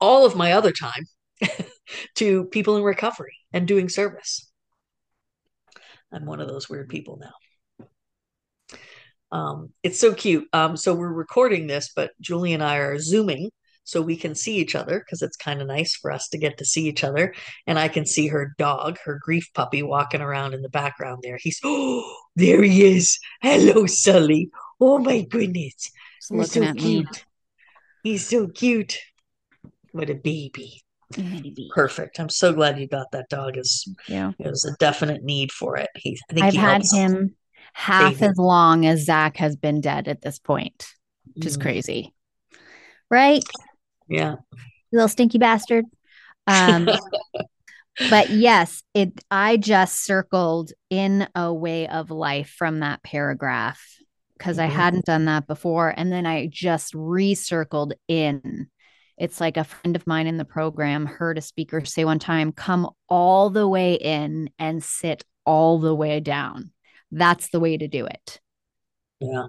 all 0.00 0.24
of 0.24 0.36
my 0.36 0.52
other 0.52 0.72
time 0.72 1.04
to 2.16 2.44
people 2.46 2.76
in 2.76 2.82
recovery 2.82 3.36
and 3.52 3.68
doing 3.68 3.88
service. 3.88 4.50
I'm 6.12 6.24
one 6.24 6.40
of 6.40 6.48
those 6.48 6.68
weird 6.68 6.88
people 6.88 7.20
now. 7.20 7.86
Um, 9.30 9.72
it's 9.82 10.00
so 10.00 10.14
cute. 10.14 10.48
Um, 10.52 10.76
so 10.76 10.94
we're 10.94 11.12
recording 11.12 11.66
this, 11.66 11.90
but 11.94 12.12
Julie 12.20 12.54
and 12.54 12.62
I 12.62 12.76
are 12.76 12.98
zooming 12.98 13.50
so 13.84 14.02
we 14.02 14.16
can 14.16 14.34
see 14.34 14.56
each 14.56 14.74
other 14.74 14.98
because 14.98 15.22
it's 15.22 15.36
kind 15.36 15.60
of 15.60 15.66
nice 15.66 15.94
for 15.94 16.10
us 16.12 16.28
to 16.28 16.38
get 16.38 16.58
to 16.58 16.64
see 16.64 16.86
each 16.88 17.04
other. 17.04 17.34
And 17.66 17.78
I 17.78 17.88
can 17.88 18.04
see 18.04 18.26
her 18.28 18.54
dog, 18.58 18.98
her 19.04 19.18
grief 19.22 19.50
puppy, 19.54 19.82
walking 19.82 20.20
around 20.20 20.54
in 20.54 20.62
the 20.62 20.68
background 20.68 21.20
there. 21.22 21.38
He's 21.40 21.60
oh, 21.64 22.16
there 22.36 22.62
he 22.62 22.84
is. 22.84 23.18
Hello, 23.40 23.86
Sully. 23.86 24.50
Oh 24.80 24.98
my 24.98 25.22
goodness. 25.22 25.90
Looking 26.30 26.62
so 26.62 26.68
at 26.68 26.74
me. 26.74 27.06
He's 28.08 28.26
so 28.26 28.46
cute. 28.48 28.96
What 29.92 30.08
a 30.08 30.14
baby. 30.14 30.80
Maybe. 31.18 31.68
Perfect. 31.74 32.18
I'm 32.18 32.30
so 32.30 32.54
glad 32.54 32.78
you 32.80 32.88
got 32.88 33.10
that 33.12 33.28
dog. 33.28 33.58
Is 33.58 33.86
Yeah. 34.08 34.32
it 34.38 34.48
was 34.48 34.64
a 34.64 34.74
definite 34.78 35.22
need 35.24 35.52
for 35.52 35.76
it. 35.76 35.90
He, 35.94 36.18
I 36.30 36.32
think 36.32 36.46
I've 36.46 36.54
had 36.54 36.82
him 36.90 37.36
half 37.74 38.14
Baby. 38.14 38.30
as 38.30 38.38
long 38.38 38.86
as 38.86 39.04
Zach 39.04 39.36
has 39.36 39.56
been 39.56 39.82
dead 39.82 40.08
at 40.08 40.22
this 40.22 40.38
point, 40.38 40.86
which 41.34 41.44
is 41.44 41.58
Mm, 41.58 41.62
crazy. 41.62 42.14
Right? 43.10 43.44
Yeah. 44.08 44.36
Little 44.90 45.08
stinky 45.08 45.36
bastard. 45.36 45.84
Um, 46.46 46.88
but 48.08 48.30
yes, 48.30 48.82
it 48.94 49.12
I 49.30 49.58
just 49.58 50.02
circled 50.02 50.72
in 50.88 51.28
a 51.34 51.52
way 51.52 51.88
of 51.88 52.10
life 52.10 52.54
from 52.56 52.80
that 52.80 53.02
paragraph 53.02 53.82
because 54.38 54.58
I 54.58 54.68
Mhm. 54.68 54.72
hadn't 54.72 55.04
done 55.04 55.24
that 55.26 55.46
before. 55.46 55.92
And 55.96 56.12
then 56.12 56.24
I 56.26 56.46
just 56.46 56.94
recircled 56.94 57.92
in. 58.06 58.70
It's 59.16 59.40
like 59.40 59.56
a 59.56 59.64
friend 59.64 59.96
of 59.96 60.06
mine 60.06 60.26
in 60.28 60.36
the 60.36 60.44
program 60.44 61.04
heard 61.06 61.38
a 61.38 61.40
speaker 61.42 61.84
say 61.84 62.04
one 62.04 62.20
time, 62.20 62.52
come 62.52 62.88
all 63.08 63.50
the 63.50 63.66
way 63.68 63.94
in 63.94 64.50
and 64.58 64.82
sit 64.82 65.24
all 65.44 65.78
the 65.80 65.94
way 65.94 66.20
down. 66.20 66.72
That's 67.10 67.48
the 67.50 67.58
way 67.60 67.76
to 67.76 67.88
do 67.88 68.06
it. 68.06 68.40
Yeah. 69.20 69.46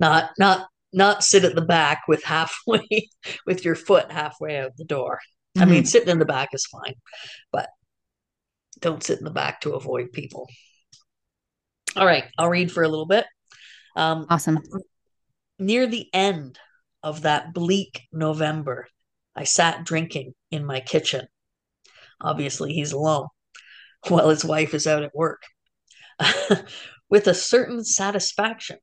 Not 0.00 0.32
not 0.38 0.68
not 0.92 1.24
sit 1.24 1.44
at 1.44 1.54
the 1.56 1.60
back 1.62 2.04
with 2.08 2.22
halfway 2.24 3.08
with 3.46 3.64
your 3.64 3.74
foot 3.74 4.10
halfway 4.10 4.58
out 4.58 4.76
the 4.76 4.84
door. 4.84 5.20
I 5.58 5.66
mean, 5.66 5.82
Mhm. 5.82 5.88
sitting 5.88 6.08
in 6.08 6.18
the 6.18 6.24
back 6.24 6.48
is 6.52 6.66
fine, 6.66 6.94
but 7.52 7.68
don't 8.80 9.02
sit 9.02 9.18
in 9.18 9.24
the 9.24 9.30
back 9.30 9.60
to 9.62 9.74
avoid 9.74 10.12
people. 10.12 10.48
All 11.96 12.06
right, 12.06 12.24
I'll 12.38 12.48
read 12.48 12.72
for 12.72 12.82
a 12.82 12.88
little 12.88 13.06
bit. 13.06 13.26
Um, 13.96 14.26
awesome. 14.28 14.58
near 15.58 15.86
the 15.86 16.08
end 16.12 16.58
of 17.02 17.22
that 17.22 17.54
bleak 17.54 18.02
November, 18.12 18.88
I 19.36 19.44
sat 19.44 19.84
drinking 19.84 20.34
in 20.50 20.64
my 20.64 20.80
kitchen. 20.80 21.26
Obviously, 22.20 22.72
he's 22.72 22.92
alone 22.92 23.28
while 24.08 24.28
his 24.28 24.44
wife 24.44 24.74
is 24.74 24.86
out 24.86 25.02
at 25.02 25.14
work. 25.14 25.42
With 27.10 27.26
a 27.26 27.34
certain 27.34 27.84
satisfaction, 27.84 28.78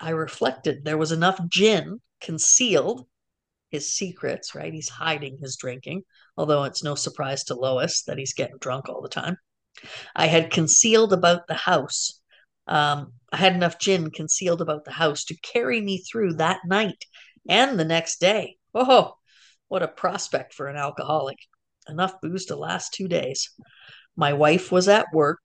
I 0.00 0.10
reflected 0.10 0.84
there 0.84 0.98
was 0.98 1.12
enough 1.12 1.40
gin 1.48 2.00
concealed, 2.20 3.06
his 3.70 3.92
secrets, 3.92 4.54
right? 4.54 4.72
He's 4.72 4.88
hiding 4.88 5.38
his 5.40 5.56
drinking, 5.56 6.02
although 6.36 6.64
it's 6.64 6.82
no 6.82 6.94
surprise 6.94 7.44
to 7.44 7.54
Lois 7.54 8.02
that 8.04 8.18
he's 8.18 8.32
getting 8.32 8.58
drunk 8.58 8.88
all 8.88 9.02
the 9.02 9.08
time. 9.08 9.36
I 10.14 10.26
had 10.26 10.50
concealed 10.50 11.12
about 11.12 11.46
the 11.46 11.54
house. 11.54 12.20
Um, 12.68 13.14
I 13.32 13.38
had 13.38 13.54
enough 13.54 13.78
gin 13.78 14.10
concealed 14.10 14.60
about 14.60 14.84
the 14.84 14.92
house 14.92 15.24
to 15.24 15.40
carry 15.40 15.80
me 15.80 15.98
through 15.98 16.34
that 16.34 16.60
night 16.66 17.04
and 17.48 17.78
the 17.78 17.84
next 17.84 18.20
day. 18.20 18.56
Oh, 18.74 19.14
what 19.68 19.82
a 19.82 19.88
prospect 19.88 20.54
for 20.54 20.68
an 20.68 20.76
alcoholic. 20.76 21.38
Enough 21.88 22.20
booze 22.20 22.46
to 22.46 22.56
last 22.56 22.92
two 22.92 23.08
days. 23.08 23.50
My 24.16 24.32
wife 24.32 24.70
was 24.70 24.88
at 24.88 25.06
work. 25.12 25.40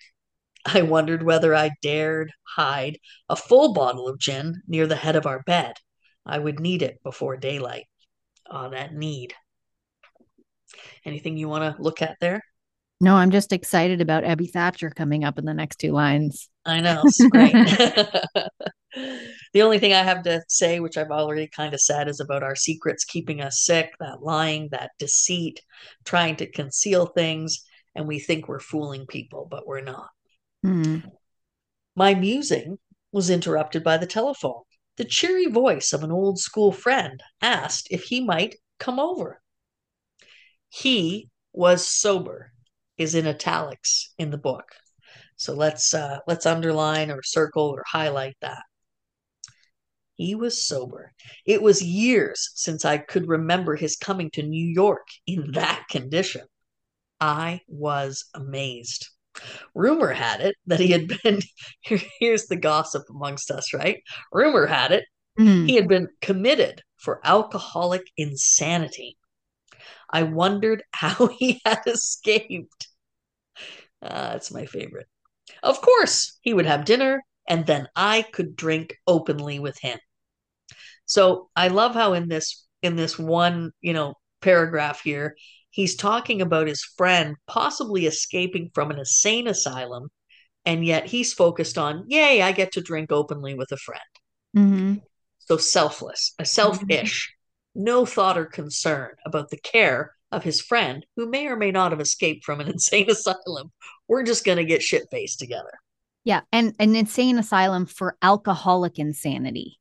I 0.65 0.81
wondered 0.81 1.23
whether 1.23 1.55
I 1.55 1.71
dared 1.81 2.31
hide 2.43 2.99
a 3.29 3.35
full 3.35 3.73
bottle 3.73 4.07
of 4.07 4.19
gin 4.19 4.61
near 4.67 4.87
the 4.87 4.95
head 4.95 5.15
of 5.15 5.25
our 5.25 5.43
bed. 5.43 5.75
I 6.25 6.39
would 6.39 6.59
need 6.59 6.81
it 6.81 7.01
before 7.03 7.37
daylight. 7.37 7.85
Oh, 8.49 8.69
that 8.69 8.93
need. 8.93 9.33
Anything 11.05 11.37
you 11.37 11.49
want 11.49 11.75
to 11.75 11.81
look 11.81 12.01
at 12.01 12.17
there? 12.19 12.41
No, 13.03 13.15
I'm 13.15 13.31
just 13.31 13.51
excited 13.51 13.99
about 13.99 14.23
Ebby 14.23 14.49
Thatcher 14.49 14.89
coming 14.89 15.25
up 15.25 15.37
in 15.37 15.43
the 15.43 15.53
next 15.53 15.75
two 15.75 15.91
lines. 15.91 16.49
I 16.65 16.79
know, 16.79 17.03
the 19.53 19.61
only 19.61 19.77
thing 19.77 19.91
I 19.91 20.03
have 20.03 20.23
to 20.23 20.41
say, 20.47 20.79
which 20.79 20.97
I've 20.97 21.11
already 21.11 21.49
kind 21.49 21.73
of 21.73 21.81
said, 21.81 22.07
is 22.07 22.21
about 22.21 22.43
our 22.43 22.55
secrets 22.55 23.03
keeping 23.03 23.41
us 23.41 23.65
sick, 23.65 23.91
that 23.99 24.23
lying, 24.23 24.69
that 24.71 24.91
deceit, 24.99 25.59
trying 26.05 26.37
to 26.37 26.49
conceal 26.49 27.07
things, 27.07 27.65
and 27.93 28.07
we 28.07 28.19
think 28.19 28.47
we're 28.47 28.61
fooling 28.61 29.05
people, 29.05 29.49
but 29.51 29.67
we're 29.67 29.81
not. 29.81 30.07
Hmm. 30.63 30.99
My 31.97 32.13
musing 32.13 32.77
was 33.11 33.29
interrupted 33.29 33.83
by 33.83 33.97
the 33.97 34.07
telephone. 34.07 34.61
The 34.95 35.03
cheery 35.03 35.47
voice 35.47 35.91
of 35.91 36.05
an 36.05 36.11
old 36.13 36.39
school 36.39 36.71
friend 36.71 37.21
asked 37.41 37.89
if 37.91 38.05
he 38.05 38.23
might 38.23 38.55
come 38.79 38.97
over. 38.97 39.41
He 40.69 41.29
was 41.51 41.85
sober 41.85 42.52
is 42.97 43.15
in 43.15 43.27
italics 43.27 44.13
in 44.17 44.31
the 44.31 44.37
book. 44.37 44.65
So 45.35 45.53
let's 45.53 45.93
uh, 45.93 46.19
let's 46.27 46.45
underline 46.45 47.11
or 47.11 47.21
circle 47.23 47.69
or 47.69 47.83
highlight 47.87 48.37
that. 48.41 48.63
He 50.15 50.35
was 50.35 50.65
sober. 50.65 51.13
It 51.45 51.61
was 51.61 51.83
years 51.83 52.51
since 52.55 52.85
I 52.85 52.97
could 52.97 53.27
remember 53.27 53.75
his 53.75 53.95
coming 53.95 54.29
to 54.31 54.43
New 54.43 54.65
York 54.65 55.07
in 55.27 55.51
that 55.53 55.85
condition. 55.89 56.47
I 57.21 57.61
was 57.67 58.25
amazed. 58.33 59.09
Rumor 59.75 60.13
had 60.13 60.41
it 60.41 60.55
that 60.67 60.79
he 60.79 60.89
had 60.91 61.07
been, 61.23 61.41
here's 62.19 62.47
the 62.47 62.55
gossip 62.55 63.03
amongst 63.09 63.51
us, 63.51 63.73
right? 63.73 64.01
Rumor 64.31 64.67
had 64.67 64.91
it 64.91 65.05
Hmm. 65.37 65.65
he 65.65 65.75
had 65.75 65.87
been 65.87 66.09
committed 66.21 66.83
for 66.97 67.19
alcoholic 67.25 68.03
insanity. 68.17 69.17
I 70.09 70.23
wondered 70.23 70.83
how 70.93 71.27
he 71.27 71.61
had 71.65 71.81
escaped. 71.87 72.87
Ah, 74.01 74.31
that's 74.33 74.51
my 74.51 74.65
favorite. 74.65 75.07
Of 75.63 75.81
course, 75.81 76.39
he 76.41 76.53
would 76.53 76.65
have 76.67 76.85
dinner, 76.85 77.23
and 77.47 77.65
then 77.65 77.89
I 77.95 78.23
could 78.23 78.55
drink 78.55 78.95
openly 79.07 79.59
with 79.59 79.79
him. 79.79 79.99
So 81.05 81.49
I 81.55 81.67
love 81.69 81.93
how 81.93 82.13
in 82.13 82.27
this 82.29 82.65
in 82.81 82.95
this 82.95 83.17
one, 83.17 83.71
you 83.81 83.93
know, 83.93 84.15
paragraph 84.41 85.01
here, 85.03 85.35
he's 85.69 85.95
talking 85.95 86.41
about 86.41 86.67
his 86.67 86.83
friend 86.97 87.35
possibly 87.47 88.05
escaping 88.05 88.69
from 88.73 88.91
an 88.91 88.99
insane 88.99 89.47
asylum 89.47 90.09
And 90.65 90.85
yet 90.85 91.07
he's 91.07 91.33
focused 91.33 91.77
on, 91.79 92.05
yay, 92.09 92.41
I 92.43 92.53
get 92.53 92.73
to 92.73 92.81
drink 92.81 93.11
openly 93.13 93.55
with 93.55 93.71
a 93.73 93.77
friend. 93.77 94.01
Mm-hmm. 94.57 94.95
So 95.39 95.57
selfless, 95.57 96.33
a 96.39 96.45
selfish, 96.45 97.32
no 97.75 98.05
thought 98.05 98.37
or 98.37 98.45
concern 98.45 99.11
about 99.25 99.49
the 99.49 99.57
care 99.57 100.15
of 100.31 100.43
his 100.43 100.61
friend 100.61 101.05
who 101.15 101.29
may 101.29 101.47
or 101.47 101.55
may 101.55 101.71
not 101.71 101.91
have 101.91 102.01
escaped 102.01 102.43
from 102.43 102.59
an 102.59 102.67
insane 102.71 103.09
asylum. 103.09 103.71
We're 104.07 104.23
just 104.23 104.45
going 104.45 104.57
to 104.57 104.65
get 104.65 104.83
shit 104.83 105.07
faced 105.11 105.39
together. 105.39 105.79
Yeah. 106.23 106.41
And 106.51 106.75
an 106.79 106.95
insane 106.95 107.37
asylum 107.37 107.85
for 107.85 108.17
alcoholic 108.21 108.97
insanity. 108.99 109.79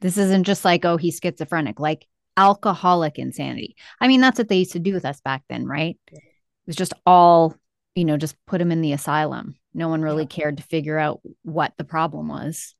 This 0.00 0.18
isn't 0.18 0.44
just 0.44 0.64
like, 0.64 0.84
oh, 0.84 0.96
he's 0.96 1.20
schizophrenic, 1.22 1.78
like 1.78 2.06
alcoholic 2.36 3.18
insanity. 3.18 3.76
I 4.00 4.08
mean, 4.08 4.20
that's 4.20 4.38
what 4.38 4.48
they 4.48 4.58
used 4.58 4.72
to 4.72 4.80
do 4.80 4.92
with 4.92 5.04
us 5.04 5.20
back 5.20 5.44
then, 5.48 5.66
right? 5.66 5.96
It 6.10 6.20
was 6.66 6.76
just 6.76 6.92
all, 7.06 7.54
you 7.94 8.04
know, 8.04 8.16
just 8.16 8.36
put 8.46 8.60
him 8.60 8.72
in 8.72 8.80
the 8.80 8.92
asylum. 8.92 9.54
No 9.74 9.88
one 9.88 10.02
really 10.02 10.24
yeah. 10.24 10.28
cared 10.28 10.56
to 10.56 10.62
figure 10.64 10.98
out 10.98 11.20
what 11.42 11.72
the 11.78 11.84
problem 11.84 12.28
was. 12.28 12.74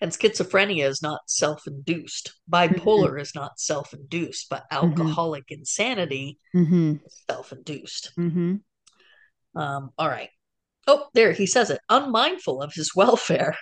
And 0.00 0.12
schizophrenia 0.12 0.88
is 0.88 1.02
not 1.02 1.20
self 1.26 1.66
induced. 1.66 2.32
Bipolar 2.50 3.10
mm-hmm. 3.10 3.18
is 3.18 3.34
not 3.34 3.60
self 3.60 3.92
induced, 3.92 4.48
but 4.48 4.64
mm-hmm. 4.72 4.86
alcoholic 4.86 5.44
mm-hmm. 5.44 5.60
insanity 5.60 6.38
mm-hmm. 6.54 6.94
is 7.04 7.22
self 7.28 7.52
induced. 7.52 8.12
Mm-hmm. 8.18 8.56
Um, 9.60 9.90
all 9.98 10.08
right. 10.08 10.30
Oh, 10.86 11.08
there, 11.12 11.32
he 11.32 11.46
says 11.46 11.70
it. 11.70 11.80
Unmindful 11.90 12.62
of 12.62 12.72
his 12.72 12.92
welfare, 12.96 13.56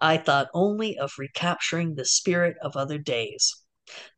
I 0.00 0.16
thought 0.16 0.48
only 0.54 0.98
of 0.98 1.12
recapturing 1.18 1.94
the 1.94 2.06
spirit 2.06 2.56
of 2.62 2.76
other 2.76 2.98
days. 2.98 3.54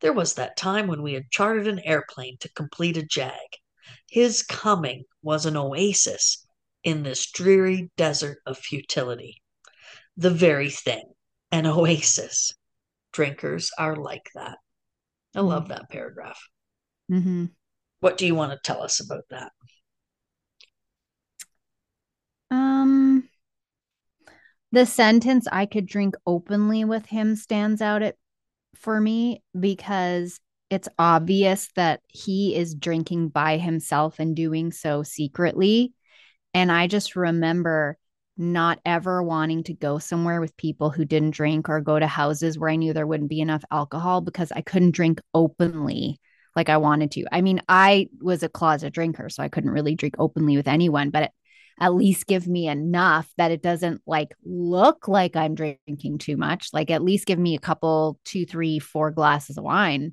There 0.01 0.13
was 0.13 0.35
that 0.35 0.57
time 0.57 0.87
when 0.87 1.03
we 1.03 1.15
had 1.15 1.31
chartered 1.31 1.67
an 1.67 1.81
airplane 1.81 2.37
to 2.41 2.53
complete 2.53 2.97
a 2.97 3.03
jag. 3.03 3.33
His 4.09 4.43
coming 4.43 5.05
was 5.23 5.47
an 5.47 5.57
oasis 5.57 6.47
in 6.85 7.03
this 7.03 7.31
dreary 7.31 7.91
desert 7.97 8.39
of 8.47 8.59
futility. 8.59 9.43
The 10.17 10.31
very 10.31 10.71
thing 10.71 11.15
an 11.53 11.67
oasis. 11.67 12.55
Drinkers 13.13 13.71
are 13.79 13.95
like 13.95 14.31
that. 14.35 14.59
I 15.35 15.39
mm-hmm. 15.39 15.49
love 15.49 15.69
that 15.69 15.91
paragraph. 15.91 16.41
Mm-hmm. 17.11 17.47
What 18.01 18.17
do 18.19 18.27
you 18.27 18.35
want 18.35 18.53
to 18.53 18.59
tell 18.59 18.83
us 18.83 19.01
about 19.01 19.25
that? 19.31 19.53
Um, 22.51 23.29
the 24.73 24.87
sentence 24.87 25.47
"I 25.51 25.67
could 25.67 25.87
drink 25.87 26.15
openly 26.27 26.85
with 26.85 27.07
him" 27.07 27.37
stands 27.37 27.81
out 27.81 28.03
it 28.03 28.19
for 28.75 29.01
me 29.01 29.43
because 29.59 30.41
it's 30.71 30.89
obvious 30.99 31.69
that 31.77 32.01
he 32.09 32.57
is 32.57 32.75
drinking 32.75 33.29
by 33.29 33.59
himself 33.59 34.19
and 34.19 34.35
doing 34.35 34.73
so 34.73 35.03
secretly. 35.03 35.93
And 36.55 36.73
I 36.73 36.87
just 36.87 37.15
remember 37.15 37.99
not 38.37 38.81
ever 38.85 39.23
wanting 39.23 39.63
to 39.65 39.75
go 39.75 39.99
somewhere 39.99 40.41
with 40.41 40.57
people 40.57 40.91
who 40.91 41.05
didn't 41.05 41.33
drink 41.33 41.69
or 41.69 41.81
go 41.81 41.99
to 41.99 42.07
houses 42.07 42.59
where 42.59 42.71
I 42.71 42.77
knew 42.77 42.93
there 42.93 43.07
wouldn't 43.07 43.31
be 43.31 43.41
enough 43.41 43.65
alcohol 43.71 44.21
because 44.21 44.51
I 44.53 44.63
couldn't 44.63 44.93
drink 44.93 45.21
openly 45.35 46.19
like 46.57 46.69
I 46.69 46.79
wanted 46.79 47.11
to. 47.13 47.25
I 47.33 47.41
mean, 47.41 47.61
I 47.69 48.09
was 48.21 48.43
a 48.43 48.49
closet 48.49 48.93
drinker, 48.93 49.29
so 49.29 49.43
I 49.43 49.49
couldn't 49.49 49.71
really 49.71 49.95
drink 49.95 50.17
openly 50.19 50.57
with 50.57 50.69
anyone, 50.69 51.11
but 51.11 51.31
at 51.81 51.95
least 51.95 52.27
give 52.27 52.47
me 52.47 52.69
enough 52.69 53.29
that 53.39 53.51
it 53.51 53.63
doesn't 53.63 54.03
like 54.07 54.35
look 54.45 55.09
like 55.09 55.37
I'm 55.37 55.55
drinking 55.55 56.19
too 56.19 56.37
much. 56.37 56.69
Like 56.73 56.91
at 56.91 57.03
least 57.03 57.27
give 57.27 57.39
me 57.39 57.55
a 57.55 57.61
couple, 57.61 58.19
two, 58.25 58.45
three, 58.45 58.79
four 58.79 59.11
glasses 59.11 59.57
of 59.57 59.65
wine. 59.65 60.13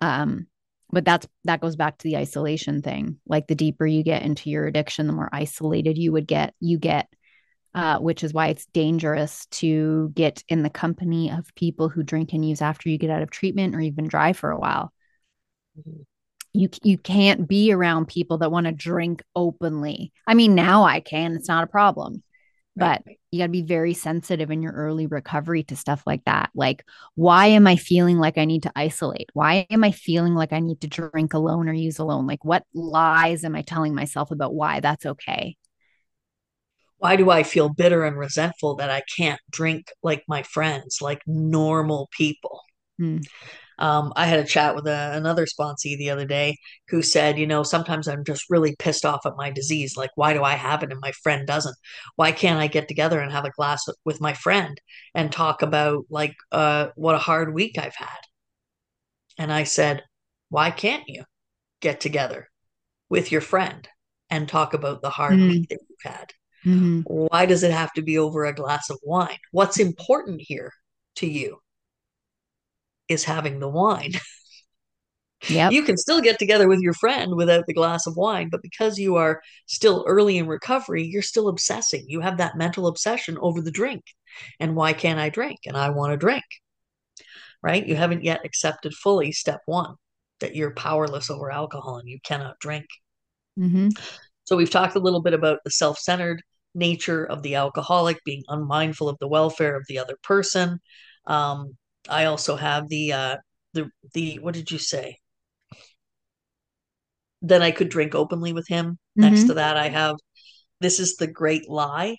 Um, 0.00 0.46
but 0.92 1.04
that's 1.04 1.26
that 1.44 1.60
goes 1.60 1.76
back 1.76 1.98
to 1.98 2.04
the 2.04 2.16
isolation 2.16 2.82
thing. 2.82 3.18
Like 3.26 3.46
the 3.46 3.54
deeper 3.54 3.86
you 3.86 4.02
get 4.02 4.22
into 4.22 4.50
your 4.50 4.66
addiction 4.66 5.06
the 5.06 5.12
more 5.12 5.30
isolated 5.32 5.98
you 5.98 6.12
would 6.12 6.26
get 6.26 6.54
you 6.60 6.78
get 6.78 7.08
uh, 7.74 7.98
which 7.98 8.22
is 8.22 8.34
why 8.34 8.48
it's 8.48 8.66
dangerous 8.66 9.46
to 9.46 10.12
get 10.14 10.44
in 10.48 10.62
the 10.62 10.70
company 10.70 11.30
of 11.30 11.54
people 11.54 11.88
who 11.88 12.02
drink 12.02 12.34
and 12.34 12.46
use 12.46 12.60
after 12.60 12.90
you 12.90 12.98
get 12.98 13.08
out 13.08 13.22
of 13.22 13.30
treatment 13.30 13.74
or 13.74 13.80
even 13.80 14.06
dry 14.06 14.34
for 14.34 14.50
a 14.50 14.58
while. 14.58 14.92
Mm-hmm. 15.78 16.02
you 16.52 16.68
you 16.82 16.98
can't 16.98 17.48
be 17.48 17.72
around 17.72 18.08
people 18.08 18.38
that 18.38 18.52
want 18.52 18.66
to 18.66 18.72
drink 18.72 19.22
openly. 19.34 20.12
I 20.26 20.34
mean 20.34 20.54
now 20.54 20.84
i 20.84 21.00
can 21.00 21.32
it's 21.32 21.48
not 21.48 21.64
a 21.64 21.66
problem 21.68 22.22
but 22.76 23.02
you 23.30 23.38
got 23.38 23.46
to 23.46 23.52
be 23.52 23.62
very 23.62 23.94
sensitive 23.94 24.50
in 24.50 24.62
your 24.62 24.72
early 24.72 25.06
recovery 25.06 25.62
to 25.64 25.76
stuff 25.76 26.02
like 26.06 26.24
that. 26.24 26.50
Like, 26.54 26.84
why 27.14 27.46
am 27.46 27.66
I 27.66 27.76
feeling 27.76 28.18
like 28.18 28.38
I 28.38 28.44
need 28.44 28.62
to 28.64 28.72
isolate? 28.74 29.30
Why 29.34 29.66
am 29.70 29.84
I 29.84 29.92
feeling 29.92 30.34
like 30.34 30.52
I 30.52 30.60
need 30.60 30.80
to 30.82 30.88
drink 30.88 31.34
alone 31.34 31.68
or 31.68 31.72
use 31.72 31.98
alone? 31.98 32.26
Like, 32.26 32.44
what 32.44 32.64
lies 32.72 33.44
am 33.44 33.54
I 33.54 33.62
telling 33.62 33.94
myself 33.94 34.30
about 34.30 34.54
why 34.54 34.80
that's 34.80 35.04
okay? 35.04 35.56
Why 36.98 37.16
do 37.16 37.30
I 37.30 37.42
feel 37.42 37.68
bitter 37.68 38.04
and 38.04 38.16
resentful 38.16 38.76
that 38.76 38.90
I 38.90 39.02
can't 39.16 39.40
drink 39.50 39.86
like 40.02 40.22
my 40.28 40.42
friends, 40.44 40.98
like 41.00 41.20
normal 41.26 42.08
people? 42.16 42.60
Hmm. 42.98 43.18
Um, 43.82 44.12
I 44.14 44.26
had 44.26 44.38
a 44.38 44.44
chat 44.44 44.76
with 44.76 44.86
a, 44.86 45.10
another 45.14 45.44
sponsee 45.44 45.98
the 45.98 46.10
other 46.10 46.24
day 46.24 46.56
who 46.88 47.02
said, 47.02 47.36
you 47.36 47.48
know, 47.48 47.64
sometimes 47.64 48.06
I'm 48.06 48.24
just 48.24 48.48
really 48.48 48.76
pissed 48.78 49.04
off 49.04 49.26
at 49.26 49.36
my 49.36 49.50
disease. 49.50 49.96
Like, 49.96 50.10
why 50.14 50.34
do 50.34 50.44
I 50.44 50.52
have 50.52 50.84
it 50.84 50.92
and 50.92 51.00
my 51.00 51.10
friend 51.24 51.48
doesn't? 51.48 51.74
Why 52.14 52.30
can't 52.30 52.60
I 52.60 52.68
get 52.68 52.86
together 52.86 53.18
and 53.18 53.32
have 53.32 53.44
a 53.44 53.50
glass 53.50 53.84
with 54.04 54.20
my 54.20 54.34
friend 54.34 54.80
and 55.16 55.32
talk 55.32 55.62
about 55.62 56.04
like 56.10 56.36
uh, 56.52 56.90
what 56.94 57.16
a 57.16 57.18
hard 57.18 57.52
week 57.52 57.76
I've 57.76 57.96
had? 57.96 58.20
And 59.36 59.52
I 59.52 59.64
said, 59.64 60.04
why 60.48 60.70
can't 60.70 61.08
you 61.08 61.24
get 61.80 62.00
together 62.00 62.48
with 63.10 63.32
your 63.32 63.40
friend 63.40 63.88
and 64.30 64.48
talk 64.48 64.74
about 64.74 65.02
the 65.02 65.10
hard 65.10 65.34
mm-hmm. 65.34 65.48
week 65.48 65.68
that 65.70 65.80
you've 65.88 66.12
had? 66.12 66.30
Mm-hmm. 66.64 67.00
Why 67.00 67.46
does 67.46 67.64
it 67.64 67.72
have 67.72 67.92
to 67.94 68.02
be 68.02 68.16
over 68.16 68.44
a 68.44 68.54
glass 68.54 68.90
of 68.90 68.98
wine? 69.02 69.38
What's 69.50 69.80
important 69.80 70.40
here 70.40 70.70
to 71.16 71.26
you? 71.26 71.58
Is 73.08 73.24
having 73.24 73.60
the 73.60 73.68
wine. 73.68 74.12
Yeah. 75.48 75.70
You 75.70 75.82
can 75.82 75.96
still 75.96 76.20
get 76.20 76.38
together 76.38 76.68
with 76.68 76.80
your 76.80 76.94
friend 76.94 77.34
without 77.34 77.66
the 77.66 77.74
glass 77.74 78.06
of 78.06 78.16
wine, 78.16 78.48
but 78.48 78.62
because 78.62 78.98
you 78.98 79.16
are 79.16 79.42
still 79.66 80.04
early 80.06 80.38
in 80.38 80.46
recovery, 80.46 81.04
you're 81.04 81.22
still 81.22 81.48
obsessing. 81.48 82.04
You 82.06 82.20
have 82.20 82.36
that 82.36 82.56
mental 82.56 82.86
obsession 82.86 83.36
over 83.40 83.60
the 83.60 83.72
drink. 83.72 84.04
And 84.60 84.76
why 84.76 84.92
can't 84.92 85.18
I 85.18 85.30
drink? 85.30 85.60
And 85.66 85.76
I 85.76 85.90
want 85.90 86.12
to 86.12 86.16
drink. 86.16 86.44
Right? 87.62 87.86
You 87.86 87.96
haven't 87.96 88.24
yet 88.24 88.44
accepted 88.44 88.94
fully 88.94 89.32
step 89.32 89.60
one 89.66 89.96
that 90.40 90.56
you're 90.56 90.74
powerless 90.74 91.30
over 91.30 91.50
alcohol 91.50 91.96
and 91.96 92.08
you 92.08 92.18
cannot 92.24 92.58
drink. 92.60 92.86
Mm-hmm. 93.58 93.88
So 94.44 94.56
we've 94.56 94.70
talked 94.70 94.96
a 94.96 95.00
little 95.00 95.22
bit 95.22 95.34
about 95.34 95.60
the 95.64 95.70
self 95.70 95.98
centered 95.98 96.42
nature 96.74 97.24
of 97.24 97.42
the 97.42 97.54
alcoholic, 97.54 98.18
being 98.24 98.42
unmindful 98.48 99.08
of 99.08 99.18
the 99.18 99.28
welfare 99.28 99.76
of 99.76 99.84
the 99.88 99.98
other 99.98 100.16
person. 100.22 100.80
Um, 101.26 101.76
I 102.08 102.26
also 102.26 102.56
have 102.56 102.88
the 102.88 103.12
uh 103.12 103.36
the 103.74 103.90
the 104.14 104.38
what 104.40 104.54
did 104.54 104.70
you 104.70 104.78
say? 104.78 105.18
Then 107.40 107.62
I 107.62 107.70
could 107.70 107.88
drink 107.88 108.14
openly 108.14 108.52
with 108.52 108.68
him. 108.68 108.92
Mm-hmm. 109.18 109.20
Next 109.20 109.44
to 109.44 109.54
that, 109.54 109.76
I 109.76 109.88
have 109.88 110.16
this 110.80 111.00
is 111.00 111.16
the 111.16 111.26
great 111.26 111.68
lie 111.68 112.16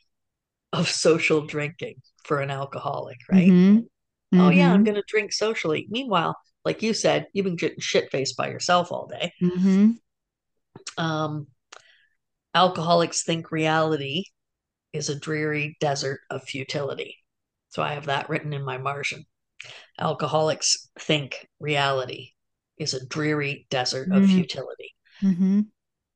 of 0.72 0.90
social 0.90 1.46
drinking 1.46 1.96
for 2.24 2.40
an 2.40 2.50
alcoholic, 2.50 3.18
right? 3.32 3.50
Mm-hmm. 3.50 4.40
Oh 4.40 4.50
yeah, 4.50 4.72
I'm 4.72 4.78
mm-hmm. 4.78 4.86
gonna 4.86 5.04
drink 5.08 5.32
socially. 5.32 5.88
Meanwhile, 5.90 6.36
like 6.66 6.82
you 6.82 6.94
said, 6.94 7.28
you've 7.34 7.46
been 7.46 7.56
getting 7.56 7.80
shit 7.80 8.10
faced 8.12 8.36
by 8.36 8.50
yourself 8.50 8.92
all 8.92 9.08
day. 9.08 9.32
Mm-hmm. 9.42 9.92
Um, 10.98 11.48
alcoholics 12.56 13.24
think 13.24 13.52
reality 13.52 14.24
is 14.92 15.10
a 15.10 15.20
dreary 15.20 15.78
desert 15.80 16.22
of 16.30 16.44
futility. 16.44 17.18
So 17.70 17.82
I 17.82 17.94
have 17.94 18.06
that 18.06 18.30
written 18.30 18.54
in 18.54 18.64
my 18.64 18.78
margin 18.78 19.26
alcoholics 20.00 20.90
think 21.00 21.48
reality 21.60 22.32
is 22.78 22.94
a 22.94 23.06
dreary 23.06 23.68
desert 23.70 24.10
mm-hmm. 24.10 24.24
of 24.24 24.30
futility 24.30 24.92
mm-hmm. 25.22 25.62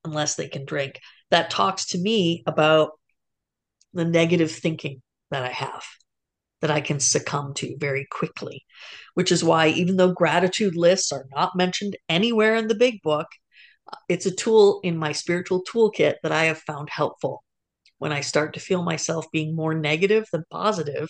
unless 0.04 0.36
they 0.36 0.48
can 0.48 0.66
drink. 0.66 1.00
That 1.30 1.50
talks 1.50 1.88
to 1.88 1.98
me 1.98 2.44
about 2.48 2.92
the 3.94 4.06
negative 4.06 4.52
thinking 4.52 5.02
that 5.32 5.44
I 5.44 5.52
have 5.52 5.84
that 6.62 6.72
I 6.72 6.82
can 6.82 7.00
succumb 7.00 7.54
to 7.56 7.78
very 7.78 8.08
quickly, 8.10 8.66
which 9.14 9.32
is 9.32 9.44
why, 9.44 9.68
even 9.68 9.98
though 9.98 10.12
gratitude 10.12 10.76
lists 10.76 11.12
are 11.12 11.26
not 11.36 11.56
mentioned 11.56 11.96
anywhere 12.10 12.56
in 12.56 12.68
the 12.68 12.76
big 12.76 13.02
book, 13.04 13.28
it's 14.10 14.26
a 14.26 14.36
tool 14.36 14.80
in 14.84 14.98
my 14.98 15.12
spiritual 15.12 15.64
toolkit 15.64 16.16
that 16.24 16.32
I 16.32 16.46
have 16.46 16.58
found 16.60 16.90
helpful. 16.90 17.44
When 17.98 18.12
I 18.12 18.22
start 18.22 18.54
to 18.54 18.60
feel 18.60 18.84
myself 18.84 19.26
being 19.32 19.56
more 19.56 19.74
negative 19.74 20.26
than 20.32 20.46
positive, 20.52 21.10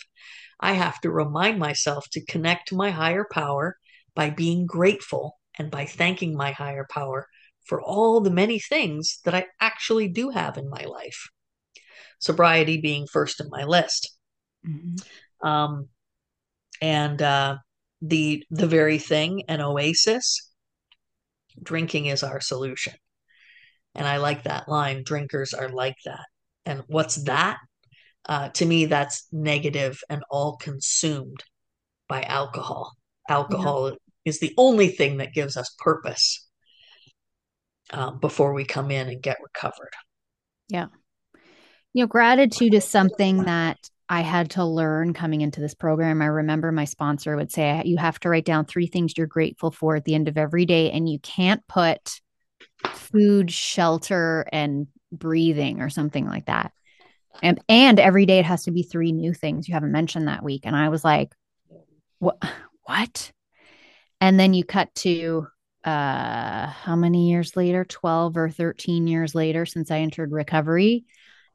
I 0.60 0.74
have 0.74 1.00
to 1.02 1.12
remind 1.12 1.60
myself 1.60 2.08
to 2.12 2.26
connect 2.26 2.70
to 2.70 2.76
my 2.76 2.92
higher 2.92 3.26
power 3.30 3.78
by 4.16 4.30
being 4.30 4.66
grateful 4.66 5.38
and 5.60 5.70
by 5.70 5.86
thanking 5.86 6.36
my 6.36 6.52
higher 6.52 6.88
power 6.90 7.28
for 7.66 7.82
all 7.82 8.22
the 8.22 8.32
many 8.32 8.60
things 8.60 9.20
that 9.26 9.36
I 9.36 9.48
actually 9.60 10.08
do 10.08 10.30
have 10.30 10.58
in 10.58 10.70
my 10.70 10.84
life. 10.86 11.28
Sobriety 12.20 12.80
being 12.80 13.06
first 13.06 13.42
in 13.42 13.50
my 13.50 13.66
list. 13.66 14.18
Mm-hmm. 14.66 15.48
Um, 15.48 15.90
and 16.82 17.22
uh, 17.22 17.58
the 18.02 18.44
the 18.50 18.68
very 18.68 18.98
thing, 18.98 19.44
an 19.48 19.62
oasis, 19.62 20.52
drinking 21.62 22.06
is 22.06 22.24
our 22.24 22.40
solution. 22.40 22.94
And 23.96 24.08
I 24.08 24.18
like 24.18 24.44
that 24.44 24.70
line 24.70 25.04
drinkers 25.04 25.54
are 25.54 25.70
like 25.70 25.96
that. 26.06 26.26
And 26.68 26.84
what's 26.88 27.24
that? 27.24 27.58
Uh, 28.26 28.50
to 28.50 28.66
me, 28.66 28.86
that's 28.86 29.26
negative 29.32 30.02
and 30.10 30.22
all 30.30 30.58
consumed 30.58 31.44
by 32.10 32.24
alcohol. 32.24 32.94
Alcohol 33.30 33.92
yeah. 33.92 33.96
is 34.26 34.40
the 34.40 34.54
only 34.58 34.90
thing 34.90 35.18
that 35.18 35.34
gives 35.34 35.56
us 35.56 35.74
purpose 35.80 36.46
um, 37.92 38.20
before 38.20 38.54
we 38.54 38.66
come 38.66 38.92
in 38.92 39.08
and 39.08 39.22
get 39.22 39.38
recovered. 39.42 39.94
Yeah. 40.68 40.88
You 41.94 42.04
know, 42.04 42.08
gratitude 42.08 42.74
is 42.74 42.84
something 42.84 43.44
that 43.46 43.78
I 44.10 44.22
had 44.22 44.52
to 44.52 44.66
learn 44.66 45.14
coming 45.14 45.40
into 45.40 45.62
this 45.62 45.74
program. 45.74 46.22
I 46.22 46.26
remember 46.26 46.72
my 46.74 46.86
sponsor 46.86 47.38
would 47.38 47.52
say, 47.52 47.82
You 47.86 47.96
have 47.98 48.20
to 48.20 48.30
write 48.30 48.46
down 48.46 48.66
three 48.66 48.88
things 48.88 49.14
you're 49.18 49.26
grateful 49.26 49.72
for 49.72 49.96
at 49.96 50.04
the 50.04 50.16
end 50.16 50.28
of 50.28 50.38
every 50.38 50.66
day, 50.66 50.92
and 50.92 51.08
you 51.08 51.20
can't 51.20 51.66
put 51.68 52.20
food, 52.94 53.52
shelter, 53.52 54.46
and 54.52 54.88
breathing 55.12 55.82
or 55.82 55.90
something 55.90 56.26
like 56.26 56.46
that. 56.46 56.72
And 57.42 57.60
and 57.70 58.00
every 58.00 58.26
day 58.26 58.40
it 58.40 58.46
has 58.46 58.64
to 58.64 58.72
be 58.72 58.84
three 58.84 59.12
new 59.12 59.34
things 59.34 59.68
you 59.68 59.74
haven't 59.74 59.92
mentioned 59.92 60.28
that 60.28 60.44
week. 60.44 60.62
And 60.66 60.76
I 60.76 60.90
was 60.90 61.04
like, 61.04 61.34
What 62.20 62.38
what? 62.84 63.32
And 64.20 64.40
then 64.40 64.54
you 64.54 64.64
cut 64.64 64.94
to 64.96 65.48
uh 65.84 66.68
how 66.68 66.96
many 66.96 67.30
years 67.30 67.56
later 67.56 67.86
12 67.86 68.36
or 68.36 68.50
13 68.50 69.06
years 69.06 69.36
later 69.36 69.64
since 69.64 69.92
i 69.92 70.00
entered 70.00 70.32
recovery 70.32 71.06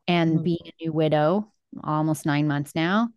and 0.07 0.37
mm-hmm. 0.37 0.45
being 0.45 0.61
a 0.65 0.85
new 0.85 0.93
widow 0.93 1.53
almost 1.83 2.25
nine 2.25 2.47
months 2.47 2.73
now 2.75 3.09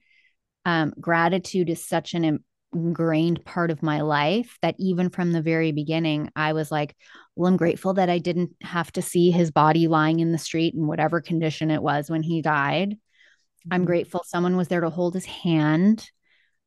um, 0.66 0.94
gratitude 1.00 1.70
is 1.70 1.86
such 1.86 2.16
an 2.16 2.44
ingrained 2.76 3.44
part 3.46 3.72
of 3.72 3.82
my 3.82 4.02
life 4.02 4.58
that 4.62 4.76
even 4.78 5.10
from 5.10 5.32
the 5.32 5.42
very 5.42 5.72
beginning 5.72 6.30
i 6.36 6.54
was 6.54 6.72
like 6.72 6.96
well 7.36 7.48
i'm 7.50 7.58
grateful 7.58 7.94
that 7.94 8.10
i 8.10 8.20
didn't 8.20 8.52
have 8.62 8.92
to 8.92 9.02
see 9.02 9.32
his 9.32 9.52
body 9.52 9.88
lying 9.88 10.20
in 10.20 10.32
the 10.32 10.38
street 10.38 10.74
in 10.74 10.86
whatever 10.86 11.22
condition 11.22 11.72
it 11.72 11.82
was 11.82 12.10
when 12.10 12.22
he 12.22 12.42
died 12.42 12.92
mm-hmm. 12.92 13.74
i'm 13.74 13.86
grateful 13.86 14.22
someone 14.26 14.58
was 14.58 14.68
there 14.68 14.82
to 14.82 14.90
hold 14.90 15.14
his 15.14 15.26
hand 15.26 16.10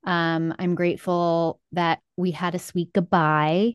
um, 0.04 0.54
i'm 0.58 0.74
grateful 0.74 1.60
that 1.72 2.00
we 2.16 2.30
had 2.30 2.54
a 2.54 2.58
sweet 2.58 2.92
goodbye 2.92 3.74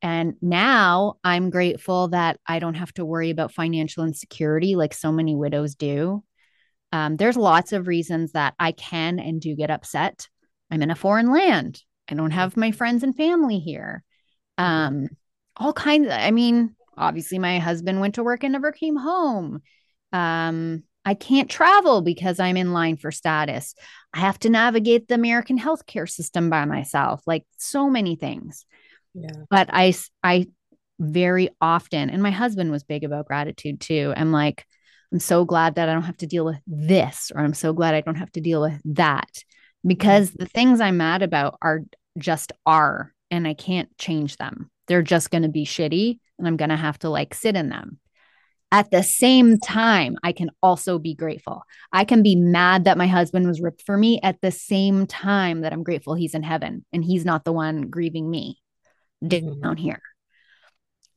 and 0.00 0.34
now 0.40 1.14
I'm 1.24 1.50
grateful 1.50 2.08
that 2.08 2.38
I 2.46 2.60
don't 2.60 2.74
have 2.74 2.92
to 2.94 3.04
worry 3.04 3.30
about 3.30 3.52
financial 3.52 4.04
insecurity 4.04 4.76
like 4.76 4.94
so 4.94 5.10
many 5.10 5.34
widows 5.34 5.74
do. 5.74 6.22
Um, 6.92 7.16
there's 7.16 7.36
lots 7.36 7.72
of 7.72 7.86
reasons 7.86 8.32
that 8.32 8.54
I 8.58 8.72
can 8.72 9.18
and 9.18 9.40
do 9.40 9.56
get 9.56 9.70
upset. 9.70 10.28
I'm 10.70 10.82
in 10.82 10.90
a 10.90 10.96
foreign 10.96 11.32
land. 11.32 11.82
I 12.10 12.14
don't 12.14 12.30
have 12.30 12.56
my 12.56 12.70
friends 12.70 13.02
and 13.02 13.16
family 13.16 13.58
here. 13.58 14.02
Um, 14.56 15.08
all 15.56 15.72
kinds. 15.72 16.06
Of, 16.06 16.12
I 16.12 16.30
mean, 16.30 16.74
obviously, 16.96 17.38
my 17.38 17.58
husband 17.58 18.00
went 18.00 18.16
to 18.16 18.24
work 18.24 18.44
and 18.44 18.52
never 18.52 18.72
came 18.72 18.96
home. 18.96 19.62
Um, 20.12 20.84
I 21.04 21.14
can't 21.14 21.50
travel 21.50 22.02
because 22.02 22.40
I'm 22.40 22.56
in 22.56 22.72
line 22.72 22.96
for 22.96 23.10
status. 23.10 23.74
I 24.12 24.20
have 24.20 24.38
to 24.40 24.50
navigate 24.50 25.08
the 25.08 25.14
American 25.14 25.58
healthcare 25.58 26.08
system 26.08 26.50
by 26.50 26.64
myself. 26.64 27.22
Like 27.26 27.44
so 27.56 27.88
many 27.88 28.16
things. 28.16 28.66
Yeah. 29.14 29.44
But 29.48 29.70
I, 29.72 29.94
I 30.22 30.48
very 30.98 31.50
often, 31.60 32.10
and 32.10 32.22
my 32.22 32.30
husband 32.30 32.70
was 32.70 32.84
big 32.84 33.04
about 33.04 33.26
gratitude 33.26 33.80
too. 33.80 34.12
I'm 34.16 34.32
like, 34.32 34.66
I'm 35.12 35.20
so 35.20 35.44
glad 35.44 35.76
that 35.76 35.88
I 35.88 35.94
don't 35.94 36.02
have 36.02 36.18
to 36.18 36.26
deal 36.26 36.44
with 36.44 36.60
this, 36.66 37.32
or 37.34 37.40
I'm 37.40 37.54
so 37.54 37.72
glad 37.72 37.94
I 37.94 38.02
don't 38.02 38.16
have 38.16 38.32
to 38.32 38.40
deal 38.40 38.60
with 38.60 38.80
that 38.96 39.30
because 39.88 40.30
the 40.30 40.46
things 40.46 40.80
I'm 40.80 40.98
mad 40.98 41.22
about 41.22 41.58
are 41.62 41.82
just 42.18 42.52
are, 42.66 43.12
and 43.30 43.46
I 43.46 43.54
can't 43.54 43.96
change 43.98 44.36
them. 44.36 44.70
They're 44.86 45.02
just 45.02 45.30
going 45.30 45.42
to 45.42 45.48
be 45.48 45.64
shitty, 45.64 46.18
and 46.38 46.46
I'm 46.46 46.56
going 46.56 46.70
to 46.70 46.76
have 46.76 46.98
to 47.00 47.10
like 47.10 47.34
sit 47.34 47.56
in 47.56 47.68
them. 47.68 47.98
At 48.70 48.90
the 48.90 49.02
same 49.02 49.58
time, 49.58 50.16
I 50.22 50.32
can 50.32 50.50
also 50.62 50.98
be 50.98 51.14
grateful. 51.14 51.62
I 51.90 52.04
can 52.04 52.22
be 52.22 52.36
mad 52.36 52.84
that 52.84 52.98
my 52.98 53.06
husband 53.06 53.46
was 53.46 53.62
ripped 53.62 53.82
for 53.86 53.96
me 53.96 54.20
at 54.22 54.40
the 54.42 54.50
same 54.50 55.06
time 55.06 55.62
that 55.62 55.72
I'm 55.72 55.82
grateful 55.82 56.14
he's 56.14 56.34
in 56.34 56.42
heaven 56.42 56.84
and 56.92 57.02
he's 57.02 57.24
not 57.24 57.44
the 57.44 57.52
one 57.52 57.88
grieving 57.88 58.30
me 58.30 58.60
mm-hmm. 59.24 59.60
down 59.60 59.78
here. 59.78 60.02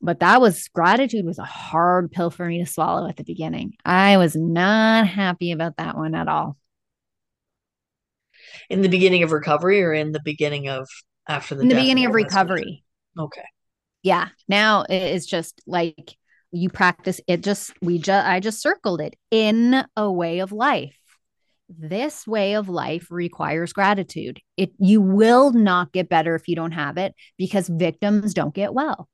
But 0.01 0.21
that 0.21 0.39
was 0.39 0.69
gratitude 0.69 1.25
was 1.25 1.39
a 1.39 1.43
hard 1.43 2.11
pill 2.11 2.31
for 2.31 2.45
me 2.45 2.63
to 2.63 2.71
swallow 2.71 3.07
at 3.07 3.17
the 3.17 3.23
beginning. 3.25 3.73
I 3.83 4.17
was 4.17 4.35
not 4.35 5.07
happy 5.07 5.51
about 5.51 5.75
that 5.77 5.97
one 5.97 6.15
at 6.15 6.29
all. 6.29 6.57
In 8.71 8.81
the 8.81 8.89
beginning 8.89 9.23
of 9.23 9.31
recovery 9.31 9.83
or 9.83 9.93
in 9.93 10.11
the 10.11 10.21
beginning 10.23 10.69
of 10.69 10.87
after 11.27 11.55
the 11.55 11.61
in 11.61 11.67
the 11.67 11.75
beginning 11.75 12.05
of 12.05 12.13
recovery. 12.13 12.83
Okay. 13.17 13.45
Yeah. 14.03 14.29
Now 14.47 14.85
it's 14.89 15.25
just 15.25 15.61
like 15.67 16.17
you 16.51 16.69
practice 16.69 17.21
it 17.27 17.43
just 17.43 17.73
we 17.81 17.97
just 17.97 18.27
I 18.27 18.39
just 18.39 18.61
circled 18.61 19.01
it 19.01 19.15
in 19.29 19.85
a 19.95 20.11
way 20.11 20.39
of 20.39 20.51
life 20.51 20.97
this 21.77 22.27
way 22.27 22.55
of 22.55 22.69
life 22.69 23.07
requires 23.09 23.73
gratitude. 23.73 24.39
It 24.57 24.71
you 24.79 25.01
will 25.01 25.51
not 25.51 25.91
get 25.91 26.09
better 26.09 26.35
if 26.35 26.47
you 26.47 26.55
don't 26.55 26.71
have 26.71 26.97
it 26.97 27.13
because 27.37 27.67
victims 27.67 28.33
don't 28.33 28.53
get 28.53 28.73
well. 28.73 29.07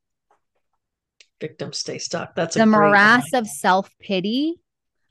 Victims 1.40 1.78
stay 1.78 1.98
stuck. 1.98 2.34
That's 2.34 2.56
the 2.56 2.66
morass 2.66 3.32
of 3.32 3.46
self-pity. 3.46 4.56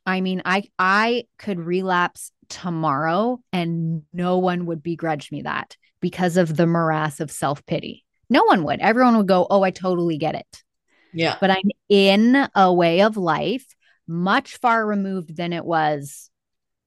I 0.05 0.21
mean, 0.21 0.41
I 0.45 0.63
I 0.77 1.25
could 1.37 1.59
relapse 1.59 2.31
tomorrow 2.49 3.39
and 3.51 4.03
no 4.13 4.37
one 4.37 4.65
would 4.65 4.83
begrudge 4.83 5.31
me 5.31 5.41
that 5.43 5.77
because 6.01 6.37
of 6.37 6.55
the 6.55 6.67
morass 6.67 7.19
of 7.19 7.31
self-pity. 7.31 8.05
No 8.29 8.43
one 8.43 8.63
would. 8.65 8.79
Everyone 8.79 9.17
would 9.17 9.27
go, 9.27 9.47
"Oh, 9.49 9.63
I 9.63 9.71
totally 9.71 10.17
get 10.17 10.35
it." 10.35 10.63
Yeah. 11.13 11.37
But 11.39 11.51
I'm 11.51 11.71
in 11.89 12.47
a 12.53 12.73
way 12.73 13.01
of 13.01 13.17
life 13.17 13.65
much 14.07 14.57
far 14.57 14.85
removed 14.85 15.35
than 15.35 15.53
it 15.53 15.65
was 15.65 16.29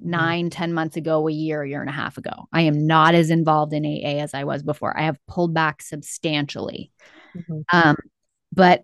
Mm-hmm. 0.00 0.10
nine, 0.10 0.50
ten 0.50 0.72
months 0.72 0.96
ago, 0.96 1.28
a 1.28 1.32
year, 1.32 1.62
a 1.62 1.68
year 1.68 1.80
and 1.80 1.90
a 1.90 1.92
half 1.92 2.16
ago. 2.16 2.48
I 2.52 2.62
am 2.62 2.86
not 2.86 3.14
as 3.14 3.30
involved 3.30 3.74
in 3.74 3.84
AA 3.84 4.22
as 4.22 4.32
I 4.32 4.44
was 4.44 4.62
before. 4.62 4.96
I 4.98 5.02
have 5.02 5.18
pulled 5.26 5.52
back 5.52 5.82
substantially. 5.82 6.90
Mm-hmm. 7.36 7.60
Um, 7.72 7.96
but, 8.52 8.82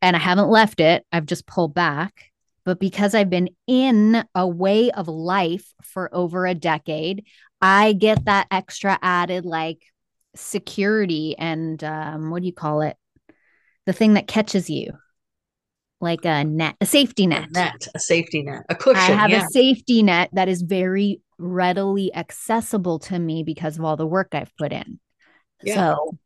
and 0.00 0.16
I 0.16 0.18
haven't 0.18 0.48
left 0.48 0.80
it, 0.80 1.04
I've 1.12 1.26
just 1.26 1.46
pulled 1.46 1.74
back. 1.74 2.30
But 2.64 2.80
because 2.80 3.14
I've 3.14 3.30
been 3.30 3.50
in 3.66 4.24
a 4.34 4.48
way 4.48 4.90
of 4.90 5.08
life 5.08 5.66
for 5.82 6.14
over 6.14 6.46
a 6.46 6.54
decade, 6.54 7.26
I 7.60 7.92
get 7.92 8.24
that 8.24 8.46
extra 8.50 8.98
added 9.02 9.44
like 9.44 9.84
security 10.34 11.36
and 11.38 11.82
um, 11.84 12.30
what 12.30 12.40
do 12.40 12.46
you 12.46 12.52
call 12.52 12.80
it? 12.80 12.96
The 13.86 13.92
thing 13.92 14.14
that 14.14 14.26
catches 14.26 14.70
you 14.70 14.92
like 16.00 16.24
a 16.24 16.44
net, 16.44 16.76
a 16.80 16.86
safety 16.86 17.26
net. 17.26 17.48
A 17.48 17.52
net, 17.52 17.88
a 17.94 17.98
safety 17.98 18.42
net, 18.42 18.64
a 18.68 18.74
cushion. 18.74 18.96
I 18.96 19.16
have 19.16 19.30
yeah. 19.30 19.44
a 19.44 19.48
safety 19.48 20.02
net 20.02 20.30
that 20.32 20.48
is 20.48 20.62
very 20.62 21.20
readily 21.38 22.14
accessible 22.14 22.98
to 23.00 23.18
me 23.18 23.42
because 23.42 23.78
of 23.78 23.84
all 23.84 23.96
the 23.96 24.06
work 24.06 24.28
I've 24.32 24.54
put 24.56 24.72
in. 24.72 25.00
Yeah. 25.62 25.74
So 25.74 26.18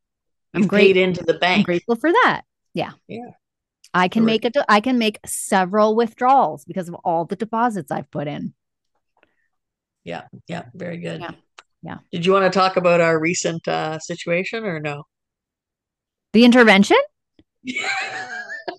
You've 0.53 0.65
I'm 0.65 0.69
great 0.69 0.97
into 0.97 1.23
the 1.23 1.35
bank. 1.35 1.59
I'm 1.59 1.65
grateful 1.65 1.97
for 1.97 2.11
that. 2.11 2.43
Yeah. 2.75 2.93
Yeah. 3.07 3.31
I 3.99 4.09
can 4.09 4.25
make 4.25 4.45
it. 4.45 4.57
I 4.69 4.81
can 4.81 4.99
make 4.99 5.19
several 5.27 5.95
withdrawals 5.95 6.65
because 6.65 6.89
of 6.89 6.95
all 7.05 7.25
the 7.25 7.37
deposits 7.37 7.91
I've 7.91 8.11
put 8.11 8.29
in. 8.29 8.55
Yeah. 10.05 10.25
Yeah. 10.47 10.65
Very 10.75 10.99
good. 10.99 11.21
Yeah. 11.21 11.33
Yeah. 11.83 11.99
Did 12.13 12.27
you 12.27 12.33
want 12.33 12.51
to 12.51 12.57
talk 12.57 12.77
about 12.77 13.01
our 13.01 13.19
recent 13.19 13.67
uh, 13.69 13.99
situation 13.99 14.65
or 14.65 14.81
no? 14.81 15.05
The 16.33 16.45
intervention? 16.45 16.97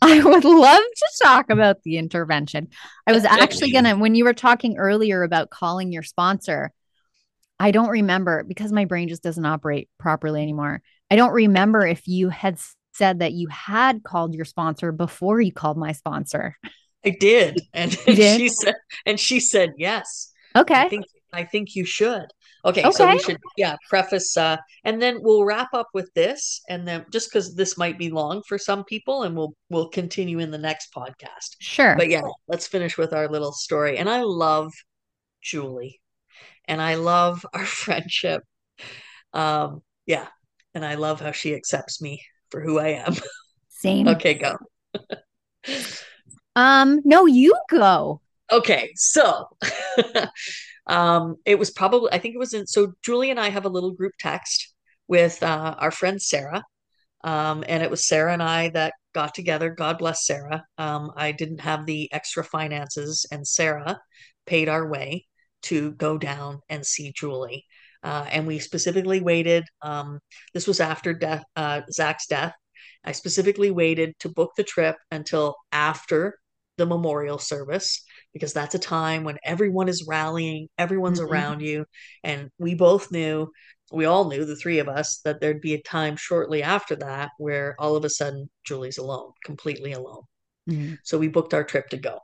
I 0.02 0.24
would 0.24 0.46
love 0.46 0.82
to 0.82 1.08
talk 1.24 1.50
about 1.50 1.84
the 1.84 1.98
intervention. 1.98 2.70
I 3.06 3.12
was 3.12 3.26
actually 3.26 3.72
going 3.72 3.86
to, 3.86 3.96
when 3.96 4.16
you 4.16 4.24
were 4.24 4.34
talking 4.34 4.78
earlier 4.78 5.24
about 5.24 5.50
calling 5.50 5.92
your 5.92 6.04
sponsor, 6.04 6.72
I 7.60 7.72
don't 7.72 7.90
remember 7.90 8.44
because 8.44 8.72
my 8.72 8.86
brain 8.86 9.10
just 9.10 9.24
doesn't 9.24 9.46
operate 9.46 9.90
properly 9.98 10.42
anymore. 10.42 10.82
I 11.12 11.16
don't 11.16 11.34
remember 11.34 11.86
if 11.86 12.08
you 12.08 12.30
had 12.30 12.60
said 13.00 13.20
that 13.20 13.34
you 13.34 13.48
had 13.48 14.04
called 14.04 14.36
your 14.36 14.46
sponsor 14.46 14.92
before 14.92 15.42
you 15.42 15.52
called 15.52 15.78
my 15.78 15.94
sponsor. 15.94 16.56
I 17.04 17.16
did. 17.20 17.62
And, 17.74 17.98
and 18.06 18.16
did? 18.16 18.38
she 18.38 18.50
said 18.50 18.76
and 19.06 19.20
she 19.20 19.40
said 19.40 19.72
yes. 19.78 20.32
Okay. 20.56 20.76
I 20.76 20.90
think 20.90 21.06
I 21.32 21.44
think 21.46 21.76
you 21.76 21.86
should. 21.86 22.26
Okay, 22.66 22.84
okay, 22.84 22.92
so 22.92 23.08
we 23.10 23.20
should 23.20 23.38
yeah 23.56 23.78
preface 23.88 24.36
uh 24.36 24.58
and 24.84 25.02
then 25.02 25.20
we'll 25.22 25.46
wrap 25.46 25.74
up 25.74 25.88
with 25.94 26.14
this 26.14 26.62
and 26.68 26.86
then 26.86 27.06
just 27.10 27.30
because 27.32 27.56
this 27.56 27.78
might 27.78 27.98
be 27.98 28.10
long 28.10 28.42
for 28.48 28.58
some 28.58 28.84
people 28.84 29.24
and 29.24 29.38
we'll 29.38 29.54
we'll 29.70 29.88
continue 29.88 30.40
in 30.40 30.52
the 30.52 30.58
next 30.58 30.94
podcast. 30.94 31.56
Sure. 31.60 31.96
But 31.96 32.10
yeah, 32.10 32.22
let's 32.50 32.68
finish 32.68 32.98
with 32.98 33.14
our 33.14 33.30
little 33.30 33.54
story. 33.54 33.98
And 33.98 34.10
I 34.10 34.24
love 34.24 34.74
Julie 35.42 36.02
and 36.66 36.82
I 36.82 36.96
love 36.96 37.46
our 37.54 37.66
friendship. 37.84 38.44
Um 39.32 39.82
yeah, 40.06 40.28
and 40.74 40.84
I 40.84 40.96
love 40.96 41.22
how 41.22 41.32
she 41.32 41.56
accepts 41.56 42.02
me 42.02 42.22
for 42.52 42.62
who 42.62 42.80
I 42.80 42.90
am. 42.90 43.16
Same. 43.70 44.08
okay, 44.08 44.34
go. 44.34 44.58
um 46.56 47.02
no, 47.06 47.26
you 47.26 47.56
go. 47.70 48.22
Okay, 48.52 48.92
so 48.96 49.48
Um, 50.90 51.36
it 51.46 51.60
was 51.60 51.70
probably, 51.70 52.10
I 52.12 52.18
think 52.18 52.34
it 52.34 52.40
was 52.40 52.54
in, 52.54 52.66
so 52.66 52.94
Julie 53.04 53.30
and 53.30 53.40
I 53.40 53.50
have 53.50 53.66
a 53.66 53.70
little 53.70 53.92
group 53.92 54.14
text 54.20 54.74
with 55.08 55.42
uh, 55.44 55.76
our 55.78 55.92
friend 55.92 56.20
Sarah. 56.22 56.64
Um, 57.24 57.64
and 57.68 57.84
it 57.84 57.92
was 57.92 58.08
Sarah 58.08 58.34
and 58.34 58.42
I 58.42 58.70
that 58.70 58.94
got 59.14 59.36
together. 59.36 59.70
God 59.70 60.00
bless 60.00 60.26
Sarah. 60.26 60.66
Um, 60.80 61.12
I 61.16 61.32
didn't 61.32 61.62
have 61.62 61.86
the 61.86 62.12
extra 62.12 62.44
finances, 62.44 63.26
and 63.32 63.48
Sarah 63.48 64.00
paid 64.48 64.68
our 64.68 64.90
way 64.90 65.28
to 65.64 65.92
go 65.92 66.18
down 66.18 66.62
and 66.70 66.86
see 66.86 67.12
Julie. 67.16 67.66
Uh, 68.04 68.26
and 68.30 68.48
we 68.48 68.60
specifically 68.60 69.20
waited. 69.22 69.66
Um, 69.82 70.20
this 70.54 70.68
was 70.68 70.80
after 70.80 71.14
death, 71.14 71.44
uh, 71.56 71.82
Zach's 71.92 72.28
death. 72.28 72.54
I 73.04 73.12
specifically 73.12 73.72
waited 73.72 74.14
to 74.20 74.30
book 74.30 74.52
the 74.56 74.64
trip 74.64 74.96
until 75.12 75.56
after 75.72 76.38
the 76.78 76.86
memorial 76.86 77.38
service 77.38 78.04
because 78.34 78.54
that's 78.54 78.76
a 78.76 78.80
time 78.80 79.24
when 79.24 79.38
everyone 79.44 79.90
is 79.90 80.08
rallying, 80.08 80.70
everyone's 80.78 81.20
mm-hmm. 81.20 81.32
around 81.32 81.62
you. 81.62 81.86
And 82.24 82.50
we 82.58 82.74
both 82.76 83.12
knew, 83.12 83.52
we 83.92 84.06
all 84.06 84.30
knew, 84.30 84.46
the 84.46 84.56
three 84.56 84.80
of 84.80 84.88
us, 84.88 85.20
that 85.26 85.42
there'd 85.42 85.62
be 85.62 85.74
a 85.74 85.82
time 85.82 86.16
shortly 86.16 86.64
after 86.64 86.96
that 86.98 87.32
where 87.38 87.76
all 87.80 87.96
of 87.96 88.06
a 88.06 88.10
sudden 88.10 88.50
Julie's 88.64 88.98
alone, 88.98 89.32
completely 89.44 89.92
alone. 89.94 90.24
Mm-hmm. 90.70 90.96
So 91.04 91.18
we 91.18 91.28
booked 91.28 91.54
our 91.54 91.64
trip 91.64 91.90
to 91.90 91.98
go. 91.98 92.20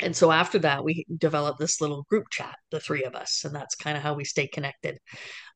And 0.00 0.14
so 0.14 0.30
after 0.30 0.58
that, 0.60 0.84
we 0.84 1.06
developed 1.16 1.58
this 1.58 1.80
little 1.80 2.04
group 2.10 2.26
chat, 2.30 2.54
the 2.70 2.80
three 2.80 3.04
of 3.04 3.14
us. 3.14 3.44
And 3.44 3.54
that's 3.54 3.74
kind 3.74 3.96
of 3.96 4.02
how 4.02 4.14
we 4.14 4.24
stay 4.24 4.46
connected 4.46 4.98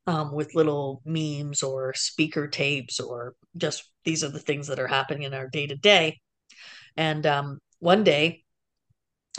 um, 0.06 0.32
with 0.32 0.54
little 0.54 1.02
memes 1.04 1.62
or 1.62 1.92
speaker 1.94 2.48
tapes 2.48 3.00
or 3.00 3.34
just 3.56 3.90
these 4.04 4.24
are 4.24 4.30
the 4.30 4.38
things 4.38 4.68
that 4.68 4.78
are 4.78 4.86
happening 4.86 5.24
in 5.24 5.34
our 5.34 5.48
day 5.48 5.66
to 5.66 5.76
day. 5.76 6.20
And 6.96 7.26
um, 7.26 7.58
one 7.78 8.04
day, 8.04 8.44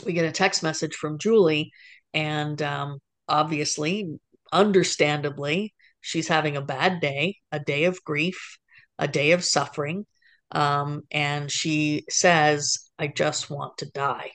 we 0.04 0.12
get 0.12 0.24
a 0.24 0.32
text 0.32 0.62
message 0.62 0.94
from 0.94 1.18
Julie, 1.18 1.70
and 2.14 2.60
um, 2.62 2.98
obviously, 3.28 4.18
understandably, 4.50 5.74
she's 6.00 6.28
having 6.28 6.56
a 6.56 6.62
bad 6.62 7.00
day, 7.00 7.36
a 7.52 7.60
day 7.60 7.84
of 7.84 8.02
grief, 8.04 8.58
a 8.98 9.06
day 9.06 9.32
of 9.32 9.44
suffering. 9.44 10.06
Um, 10.50 11.02
and 11.10 11.50
she 11.50 12.04
says, 12.10 12.90
I 12.98 13.06
just 13.06 13.48
want 13.50 13.78
to 13.78 13.90
die. 13.90 14.32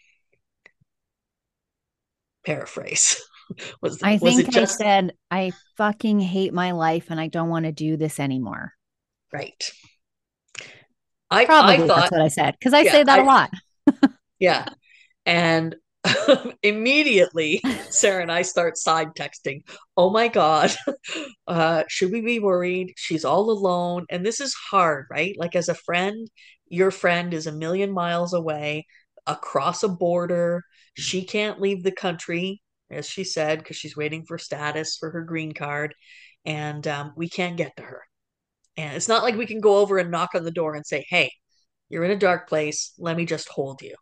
Paraphrase. 2.48 3.22
was, 3.82 4.02
I 4.02 4.14
was 4.14 4.22
think 4.22 4.50
just... 4.52 4.80
I 4.80 4.84
said, 4.86 5.14
I 5.30 5.52
fucking 5.76 6.22
hate 6.22 6.54
my 6.54 6.72
life 6.72 7.08
and 7.10 7.20
I 7.20 7.28
don't 7.28 7.50
want 7.50 7.66
to 7.66 7.74
do 7.74 7.98
this 7.98 8.22
anymore. 8.22 8.72
Right. 9.34 9.70
I 11.30 11.44
probably 11.44 11.74
I 11.74 11.78
thought, 11.80 11.88
that's 11.88 12.12
what 12.12 12.22
I 12.22 12.30
said 12.30 12.56
because 12.58 12.74
I 12.74 12.84
yeah, 12.84 12.92
say 12.94 13.04
that 13.04 13.20
I, 13.20 13.22
a 13.22 13.26
lot. 13.26 13.52
yeah. 14.40 14.70
And 15.26 15.76
immediately 16.64 17.62
Sarah 17.90 18.22
and 18.22 18.32
I 18.32 18.44
start 18.44 18.78
side 18.78 19.10
texting. 19.14 19.64
Oh 19.98 20.10
my 20.10 20.30
God. 20.30 20.74
Uh, 21.46 21.84
should 21.90 22.14
we 22.14 22.22
be 22.22 22.40
worried? 22.40 22.94
She's 22.96 23.26
all 23.26 23.52
alone. 23.52 24.06
And 24.10 24.26
this 24.26 24.40
is 24.40 24.54
hard, 24.54 25.08
right? 25.12 25.36
Like, 25.38 25.58
as 25.58 25.68
a 25.68 25.76
friend, 25.76 26.30
your 26.70 26.92
friend 26.92 27.34
is 27.34 27.46
a 27.46 27.52
million 27.52 27.92
miles 27.92 28.34
away 28.34 28.86
across 29.26 29.84
a 29.84 29.90
border. 29.90 30.64
She 30.98 31.24
can't 31.24 31.62
leave 31.62 31.84
the 31.84 31.92
country, 31.92 32.62
as 32.90 33.08
she 33.08 33.24
said, 33.24 33.60
because 33.60 33.78
she's 33.78 33.96
waiting 33.96 34.26
for 34.26 34.38
status 34.38 34.98
for 34.98 35.12
her 35.12 35.24
green 35.24 35.54
card. 35.54 35.94
And 36.46 36.88
um, 36.88 37.14
we 37.16 37.30
can't 37.30 37.58
get 37.58 37.76
to 37.78 37.84
her. 37.84 38.02
And 38.78 38.96
it's 38.96 39.08
not 39.08 39.24
like 39.24 39.36
we 39.36 39.46
can 39.46 39.60
go 39.60 39.78
over 39.78 39.98
and 39.98 40.12
knock 40.12 40.32
on 40.36 40.44
the 40.44 40.52
door 40.52 40.76
and 40.76 40.86
say, 40.86 41.06
hey, 41.10 41.32
you're 41.90 42.04
in 42.04 42.12
a 42.12 42.16
dark 42.16 42.48
place. 42.48 42.94
Let 42.98 43.18
me 43.18 43.26
just 43.26 43.50
hold 43.50 43.82
you. 43.82 43.96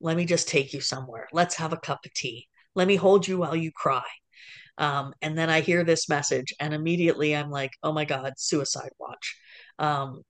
Let 0.00 0.16
me 0.16 0.24
just 0.24 0.48
take 0.48 0.72
you 0.72 0.80
somewhere. 0.80 1.28
Let's 1.32 1.56
have 1.56 1.72
a 1.72 1.78
cup 1.78 2.00
of 2.04 2.14
tea. 2.14 2.46
Let 2.74 2.86
me 2.86 2.96
hold 2.96 3.26
you 3.26 3.38
while 3.38 3.56
you 3.56 3.72
cry. 3.74 4.04
Um, 4.78 5.12
and 5.20 5.36
then 5.36 5.50
I 5.50 5.60
hear 5.60 5.82
this 5.82 6.08
message, 6.08 6.54
and 6.60 6.72
immediately 6.72 7.34
I'm 7.34 7.50
like, 7.50 7.72
oh 7.82 7.92
my 7.92 8.04
God, 8.04 8.34
suicide 8.36 8.90
watch. 9.00 9.36
Um, 9.78 10.22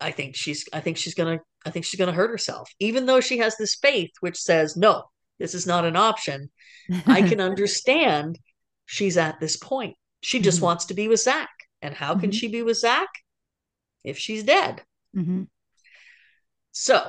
I 0.00 0.10
think 0.10 0.34
she's 0.36 0.64
I 0.72 0.80
think 0.80 0.96
she's 0.96 1.14
gonna 1.14 1.38
I 1.64 1.70
think 1.70 1.84
she's 1.84 1.98
gonna 1.98 2.12
hurt 2.12 2.30
herself. 2.30 2.70
Even 2.80 3.06
though 3.06 3.20
she 3.20 3.38
has 3.38 3.56
this 3.56 3.76
faith 3.76 4.10
which 4.20 4.36
says, 4.36 4.76
no, 4.76 5.04
this 5.38 5.54
is 5.54 5.66
not 5.66 5.84
an 5.84 5.96
option. 5.96 6.50
I 7.06 7.22
can 7.22 7.40
understand 7.40 8.38
she's 8.86 9.16
at 9.16 9.40
this 9.40 9.56
point. 9.56 9.96
She 10.20 10.40
just 10.40 10.58
mm-hmm. 10.58 10.66
wants 10.66 10.86
to 10.86 10.94
be 10.94 11.08
with 11.08 11.20
Zach. 11.20 11.50
And 11.80 11.94
how 11.94 12.14
can 12.14 12.30
mm-hmm. 12.30 12.38
she 12.38 12.48
be 12.48 12.62
with 12.62 12.78
Zach? 12.78 13.08
If 14.04 14.18
she's 14.18 14.42
dead. 14.42 14.82
Mm-hmm. 15.16 15.44
So 16.72 17.08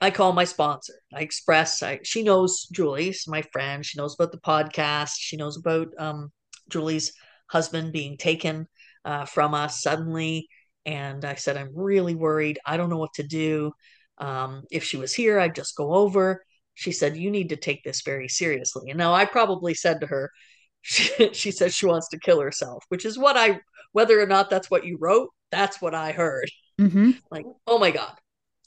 I 0.00 0.10
call 0.10 0.32
my 0.32 0.44
sponsor. 0.44 0.94
I 1.14 1.20
express. 1.20 1.82
I, 1.82 2.00
she 2.02 2.22
knows 2.22 2.66
Julie's 2.72 3.26
my 3.28 3.42
friend. 3.52 3.84
She 3.84 3.98
knows 3.98 4.14
about 4.14 4.32
the 4.32 4.38
podcast. 4.38 5.12
She 5.16 5.36
knows 5.36 5.56
about 5.56 5.88
um, 5.98 6.32
Julie's 6.70 7.12
husband 7.48 7.92
being 7.92 8.16
taken 8.16 8.66
uh, 9.04 9.26
from 9.26 9.54
us 9.54 9.82
suddenly. 9.82 10.48
And 10.86 11.24
I 11.24 11.34
said, 11.34 11.56
I'm 11.56 11.70
really 11.74 12.14
worried. 12.14 12.58
I 12.64 12.76
don't 12.76 12.90
know 12.90 12.98
what 12.98 13.14
to 13.14 13.22
do. 13.22 13.72
Um, 14.18 14.64
if 14.70 14.84
she 14.84 14.96
was 14.96 15.14
here, 15.14 15.38
I'd 15.38 15.54
just 15.54 15.76
go 15.76 15.92
over. 15.92 16.44
She 16.80 16.92
said, 16.92 17.14
You 17.14 17.30
need 17.30 17.50
to 17.50 17.56
take 17.56 17.84
this 17.84 18.00
very 18.00 18.26
seriously. 18.26 18.88
And 18.88 18.96
now 18.96 19.12
I 19.12 19.26
probably 19.26 19.74
said 19.74 20.00
to 20.00 20.06
her, 20.06 20.30
she, 20.80 21.34
she 21.34 21.50
says 21.50 21.74
she 21.74 21.84
wants 21.84 22.08
to 22.08 22.18
kill 22.18 22.40
herself, 22.40 22.82
which 22.88 23.04
is 23.04 23.18
what 23.18 23.36
I, 23.36 23.60
whether 23.92 24.18
or 24.18 24.24
not 24.24 24.48
that's 24.48 24.70
what 24.70 24.86
you 24.86 24.96
wrote, 24.98 25.28
that's 25.50 25.82
what 25.82 25.94
I 25.94 26.12
heard. 26.12 26.50
Mm-hmm. 26.80 27.10
Like, 27.30 27.44
oh 27.66 27.78
my 27.78 27.90
God, 27.90 28.14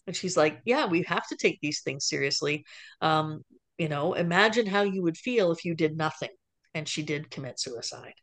and 0.05 0.15
she's 0.15 0.37
like, 0.37 0.61
Yeah, 0.63 0.85
we 0.85 1.01
have 1.07 1.27
to 1.29 1.35
take 1.35 1.57
these 1.59 1.81
things 1.81 2.07
seriously. 2.07 2.65
Um, 3.01 3.41
you 3.79 3.89
know, 3.89 4.13
imagine 4.13 4.67
how 4.67 4.83
you 4.83 5.01
would 5.01 5.17
feel 5.17 5.51
if 5.51 5.65
you 5.65 5.73
did 5.73 5.97
nothing. 5.97 6.29
And 6.75 6.87
she 6.87 7.01
did 7.01 7.31
commit 7.31 7.59
suicide. 7.59 8.13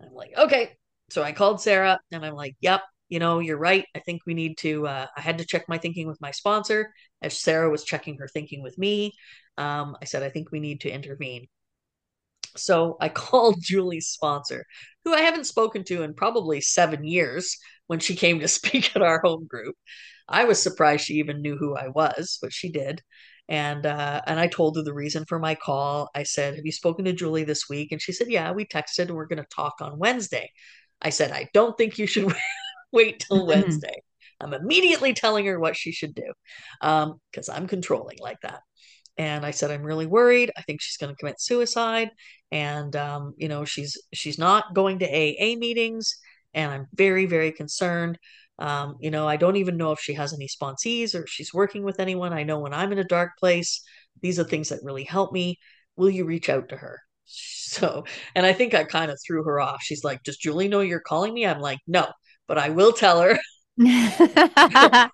I'm 0.00 0.14
like, 0.14 0.30
Okay. 0.38 0.76
So 1.10 1.24
I 1.24 1.32
called 1.32 1.60
Sarah 1.60 1.98
and 2.12 2.24
I'm 2.24 2.34
like, 2.34 2.54
Yep, 2.60 2.82
you 3.08 3.18
know, 3.18 3.40
you're 3.40 3.58
right. 3.58 3.84
I 3.96 3.98
think 3.98 4.22
we 4.26 4.34
need 4.34 4.58
to. 4.58 4.86
Uh, 4.86 5.06
I 5.16 5.20
had 5.20 5.38
to 5.38 5.44
check 5.44 5.68
my 5.68 5.78
thinking 5.78 6.06
with 6.06 6.20
my 6.20 6.30
sponsor 6.30 6.92
as 7.22 7.38
Sarah 7.38 7.70
was 7.70 7.84
checking 7.84 8.18
her 8.18 8.28
thinking 8.28 8.62
with 8.62 8.78
me. 8.78 9.12
Um, 9.56 9.96
I 10.00 10.04
said, 10.04 10.22
I 10.22 10.30
think 10.30 10.50
we 10.50 10.60
need 10.60 10.82
to 10.82 10.90
intervene. 10.90 11.46
So 12.56 12.96
I 13.00 13.08
called 13.08 13.56
Julie's 13.60 14.08
sponsor, 14.08 14.64
who 15.04 15.14
I 15.14 15.20
haven't 15.20 15.46
spoken 15.46 15.84
to 15.84 16.02
in 16.02 16.14
probably 16.14 16.60
seven 16.60 17.04
years 17.04 17.56
when 17.86 18.00
she 18.00 18.16
came 18.16 18.40
to 18.40 18.48
speak 18.58 18.94
at 18.94 19.02
our 19.02 19.20
home 19.20 19.46
group. 19.46 19.76
I 20.28 20.44
was 20.44 20.62
surprised 20.62 21.04
she 21.04 21.14
even 21.14 21.40
knew 21.40 21.56
who 21.56 21.74
I 21.76 21.88
was, 21.88 22.38
but 22.42 22.52
she 22.52 22.70
did. 22.70 23.02
And 23.48 23.86
uh, 23.86 24.20
and 24.26 24.38
I 24.38 24.46
told 24.46 24.76
her 24.76 24.82
the 24.82 24.92
reason 24.92 25.24
for 25.26 25.38
my 25.38 25.54
call. 25.54 26.10
I 26.14 26.24
said, 26.24 26.56
"Have 26.56 26.66
you 26.66 26.72
spoken 26.72 27.06
to 27.06 27.14
Julie 27.14 27.44
this 27.44 27.66
week?" 27.66 27.92
And 27.92 28.02
she 28.02 28.12
said, 28.12 28.28
"Yeah, 28.30 28.52
we 28.52 28.66
texted, 28.66 29.06
and 29.06 29.12
we're 29.12 29.26
going 29.26 29.42
to 29.42 29.48
talk 29.48 29.76
on 29.80 29.98
Wednesday." 29.98 30.50
I 31.00 31.08
said, 31.08 31.32
"I 31.32 31.48
don't 31.54 31.74
think 31.78 31.96
you 31.96 32.06
should 32.06 32.30
wait 32.92 33.20
till 33.20 33.38
mm-hmm. 33.38 33.48
Wednesday." 33.48 34.02
I'm 34.40 34.54
immediately 34.54 35.12
telling 35.14 35.46
her 35.46 35.58
what 35.58 35.76
she 35.76 35.92
should 35.92 36.14
do 36.14 36.32
because 36.80 37.48
um, 37.48 37.54
I'm 37.54 37.66
controlling 37.66 38.18
like 38.20 38.40
that. 38.42 38.60
And 39.16 39.44
I 39.44 39.50
said, 39.50 39.70
I'm 39.70 39.82
really 39.82 40.06
worried. 40.06 40.52
I 40.56 40.62
think 40.62 40.80
she's 40.80 40.96
going 40.96 41.12
to 41.12 41.18
commit 41.18 41.40
suicide, 41.40 42.10
and 42.52 42.94
um, 42.94 43.34
you 43.36 43.48
know, 43.48 43.64
she's 43.64 44.00
she's 44.14 44.38
not 44.38 44.74
going 44.74 45.00
to 45.00 45.06
AA 45.06 45.56
meetings, 45.56 46.16
and 46.54 46.70
I'm 46.70 46.86
very 46.94 47.26
very 47.26 47.50
concerned. 47.52 48.18
Um, 48.60 48.96
you 49.00 49.10
know, 49.10 49.26
I 49.28 49.36
don't 49.36 49.56
even 49.56 49.76
know 49.76 49.92
if 49.92 50.00
she 50.00 50.14
has 50.14 50.32
any 50.32 50.48
sponsees 50.48 51.14
or 51.14 51.22
if 51.24 51.28
she's 51.30 51.54
working 51.54 51.84
with 51.84 52.00
anyone. 52.00 52.32
I 52.32 52.42
know 52.44 52.60
when 52.60 52.74
I'm 52.74 52.92
in 52.92 52.98
a 52.98 53.04
dark 53.04 53.32
place, 53.38 53.82
these 54.22 54.38
are 54.38 54.44
things 54.44 54.68
that 54.70 54.80
really 54.82 55.04
help 55.04 55.32
me. 55.32 55.58
Will 55.96 56.10
you 56.10 56.24
reach 56.24 56.48
out 56.48 56.68
to 56.70 56.76
her? 56.76 57.00
So, 57.70 58.04
and 58.34 58.46
I 58.46 58.54
think 58.54 58.72
I 58.72 58.84
kind 58.84 59.10
of 59.10 59.18
threw 59.26 59.42
her 59.44 59.60
off. 59.60 59.82
She's 59.82 60.02
like, 60.02 60.22
Does 60.22 60.38
Julie 60.38 60.68
know 60.68 60.80
you're 60.80 61.00
calling 61.00 61.34
me? 61.34 61.44
I'm 61.46 61.60
like, 61.60 61.78
No, 61.86 62.06
but 62.46 62.56
I 62.58 62.70
will 62.70 62.92
tell 62.92 63.20
her. 63.20 63.38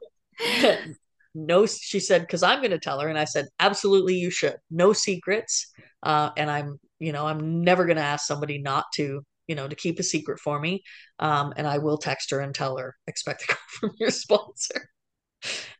no, 1.34 1.66
she 1.66 2.00
said, 2.00 2.22
because 2.22 2.42
I'm 2.42 2.60
going 2.60 2.70
to 2.70 2.78
tell 2.78 3.00
her. 3.00 3.08
And 3.08 3.18
I 3.18 3.24
said, 3.24 3.46
Absolutely, 3.60 4.14
you 4.16 4.30
should. 4.30 4.56
No 4.70 4.92
secrets. 4.92 5.72
Uh, 6.02 6.30
and 6.36 6.50
I'm, 6.50 6.80
you 6.98 7.12
know, 7.12 7.26
I'm 7.26 7.62
never 7.62 7.84
going 7.84 7.98
to 7.98 8.02
ask 8.02 8.26
somebody 8.26 8.58
not 8.58 8.86
to 8.94 9.22
you 9.46 9.54
know, 9.54 9.68
to 9.68 9.76
keep 9.76 9.98
a 9.98 10.02
secret 10.02 10.40
for 10.40 10.58
me. 10.58 10.82
Um, 11.18 11.52
and 11.56 11.66
I 11.66 11.78
will 11.78 11.98
text 11.98 12.30
her 12.30 12.40
and 12.40 12.54
tell 12.54 12.76
her, 12.76 12.96
expect 13.06 13.40
to 13.40 13.46
call 13.48 13.58
from 13.80 13.90
your 13.98 14.10
sponsor. 14.10 14.90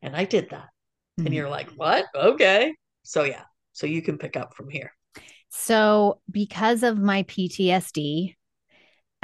And 0.02 0.14
I 0.14 0.24
did 0.24 0.50
that. 0.50 0.68
Mm-hmm. 1.18 1.26
And 1.26 1.34
you're 1.34 1.48
like, 1.48 1.70
what? 1.70 2.06
Okay. 2.14 2.74
So, 3.02 3.24
yeah. 3.24 3.42
So 3.72 3.86
you 3.86 4.02
can 4.02 4.18
pick 4.18 4.36
up 4.36 4.54
from 4.54 4.68
here. 4.68 4.92
So, 5.48 6.20
because 6.30 6.82
of 6.82 6.98
my 6.98 7.22
PTSD, 7.24 8.34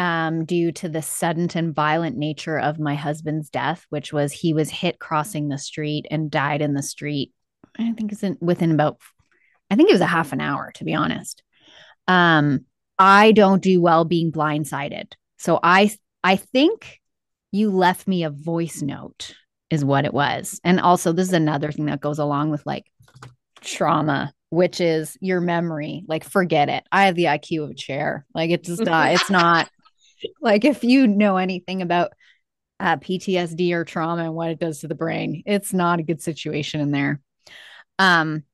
um, 0.01 0.47
due 0.47 0.73
to 0.73 0.89
the 0.89 1.03
sudden 1.03 1.51
and 1.55 1.75
violent 1.75 2.17
nature 2.17 2.59
of 2.59 2.79
my 2.79 2.95
husband's 2.95 3.51
death, 3.51 3.85
which 3.91 4.15
was 4.15 4.33
he 4.33 4.55
was 4.55 4.71
hit 4.71 4.99
crossing 4.99 5.49
the 5.49 5.59
street 5.59 6.07
and 6.11 6.31
died 6.31 6.63
in 6.63 6.73
the 6.73 6.83
street. 6.83 7.35
I 7.79 7.93
think 7.93 8.11
it's 8.11 8.23
in, 8.23 8.39
within 8.41 8.73
about, 8.73 8.97
I 9.71 9.77
think 9.77 9.91
it 9.91 9.93
was 9.93 10.01
a 10.01 10.07
half 10.07 10.33
an 10.33 10.41
hour, 10.41 10.73
to 10.77 10.85
be 10.85 10.95
honest. 10.95 11.43
Um, 12.09 12.65
I 12.99 13.33
don't 13.33 13.63
do 13.63 13.83
well 13.83 14.07
being 14.07 14.33
blindsided. 14.33 15.13
So 15.37 15.61
I 15.63 15.95
I 16.25 16.37
think 16.37 16.99
you 17.53 17.71
left 17.71 18.09
me 18.09 18.25
a 18.25 18.31
voice 18.31 18.81
note 18.81 19.35
is 19.69 19.85
what 19.85 20.07
it 20.07 20.15
was. 20.15 20.63
And 20.65 20.81
also 20.81 21.13
this 21.13 21.29
is 21.29 21.35
another 21.35 21.73
thing 21.73 21.87
that 21.87 22.01
goes 22.01 22.19
along 22.19 22.51
with 22.51 22.65
like 22.65 22.87
trauma, 23.61 24.33
which 24.49 24.81
is 24.81 25.19
your 25.21 25.43
memory. 25.43 26.05
Like 26.09 26.25
forget 26.25 26.71
it. 26.71 26.85
I 26.91 27.05
have 27.05 27.17
the 27.17 27.25
IQ 27.25 27.65
of 27.65 27.71
a 27.71 27.75
chair. 27.75 28.25
Like 28.35 28.51
it's 28.51 28.67
just 28.67 28.83
not 28.83 29.13
it's 29.13 29.29
not 29.29 29.69
like 30.41 30.65
if 30.65 30.85
you 30.85 31.07
know 31.07 31.37
anything 31.37 31.83
about 31.83 32.13
uh, 32.81 32.97
PTSD 32.97 33.73
or 33.73 33.85
trauma 33.85 34.25
and 34.25 34.35
what 34.35 34.51
it 34.51 34.59
does 34.59 34.81
to 34.81 34.89
the 34.89 34.95
brain. 34.95 35.43
It's 35.47 35.73
not 35.73 36.01
a 36.01 36.03
good 36.03 36.23
situation 36.23 36.81
in 36.81 36.91
there. 36.91 37.21
Um, 37.99 38.45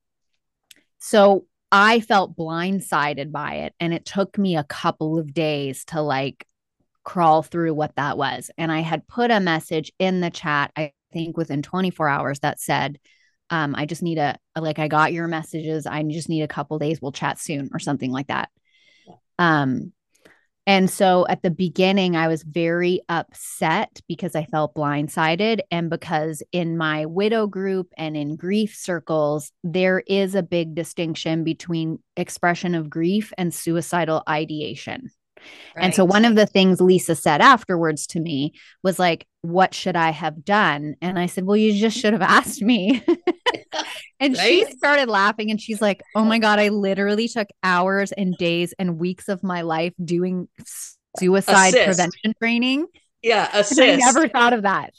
so 0.98 1.46
I 1.70 2.00
felt 2.00 2.37
blindsided 2.37 3.31
by 3.31 3.55
it, 3.57 3.74
and 3.79 3.94
it 3.94 4.05
took 4.05 4.37
me 4.37 4.57
a 4.57 4.64
couple 4.64 5.18
of 5.18 5.33
days 5.33 5.85
to 5.87 6.02
like 6.02 6.44
crawl 7.05 7.42
through 7.42 7.74
what 7.74 7.94
that 7.94 8.18
was. 8.18 8.50
And 8.59 8.72
I 8.72 8.81
had 8.81 9.07
put 9.07 9.31
a 9.31 9.38
message 9.38 9.92
in 10.00 10.20
the 10.20 10.31
chat, 10.31 10.72
I 10.76 10.92
think 11.12 11.37
within 11.37 11.62
24 11.62 12.09
hours, 12.09 12.40
that 12.40 12.61
said, 12.61 12.98
um, 13.50 13.76
I 13.76 13.87
just 13.87 14.02
need 14.02 14.18
a 14.18 14.37
like 14.59 14.81
I 14.81 14.88
got 14.88 15.12
your 15.12 15.29
messages. 15.29 15.87
I 15.87 16.02
just 16.02 16.29
need 16.29 16.42
a 16.42 16.48
couple 16.48 16.81
days. 16.81 17.00
We'll 17.00 17.12
chat 17.12 17.38
soon 17.38 17.70
or 17.72 17.79
something 17.79 18.11
like 18.11 18.26
that. 18.26 18.48
Um, 19.38 19.92
and 20.66 20.90
so 20.90 21.26
at 21.29 21.42
the 21.42 21.50
beginning, 21.50 22.16
I 22.16 22.26
was 22.26 22.42
very 22.42 23.00
upset 23.09 24.00
because 24.09 24.35
I 24.35 24.46
felt 24.46 24.74
blindsided. 24.74 25.61
And 25.70 25.88
because 25.88 26.42
in 26.50 26.76
my 26.76 27.07
widow 27.07 27.46
group 27.46 27.92
and 27.96 28.16
in 28.16 28.35
grief 28.35 28.74
circles, 28.74 29.52
there 29.62 30.02
is 30.09 30.35
a 30.35 30.42
big 30.42 30.74
distinction 30.74 31.44
between 31.44 32.00
expression 32.16 32.74
of 32.74 32.90
grief 32.90 33.33
and 33.38 33.55
suicidal 33.55 34.24
ideation. 34.29 35.11
Right. 35.76 35.85
And 35.85 35.94
so 35.94 36.05
one 36.05 36.24
of 36.24 36.35
the 36.35 36.46
things 36.46 36.81
Lisa 36.81 37.14
said 37.14 37.40
afterwards 37.40 38.07
to 38.09 38.20
me 38.20 38.55
was 38.83 38.98
like, 38.98 39.26
what 39.42 39.72
should 39.74 39.94
I 39.94 40.11
have 40.11 40.44
done? 40.44 40.96
And 41.00 41.18
I 41.18 41.26
said, 41.26 41.44
well, 41.44 41.57
you 41.57 41.79
just 41.79 41.96
should 41.96 42.12
have 42.12 42.22
asked 42.22 42.62
me. 42.62 43.05
and 44.20 44.37
right? 44.37 44.66
she 44.66 44.76
started 44.76 45.09
laughing 45.09 45.50
and 45.50 45.61
she's 45.61 45.81
like, 45.81 46.02
oh 46.14 46.24
my 46.24 46.38
God, 46.38 46.59
I 46.59 46.68
literally 46.68 47.29
took 47.29 47.48
hours 47.62 48.12
and 48.12 48.37
days 48.37 48.74
and 48.79 48.98
weeks 48.98 49.29
of 49.29 49.42
my 49.42 49.62
life 49.62 49.92
doing 50.02 50.48
suicide 51.18 51.74
assist. 51.74 51.85
prevention 51.87 52.35
training. 52.40 52.87
Yeah, 53.22 53.48
assist. 53.52 53.81
I 53.81 53.96
never 53.96 54.29
thought 54.29 54.52
of 54.52 54.62
that. 54.62 54.92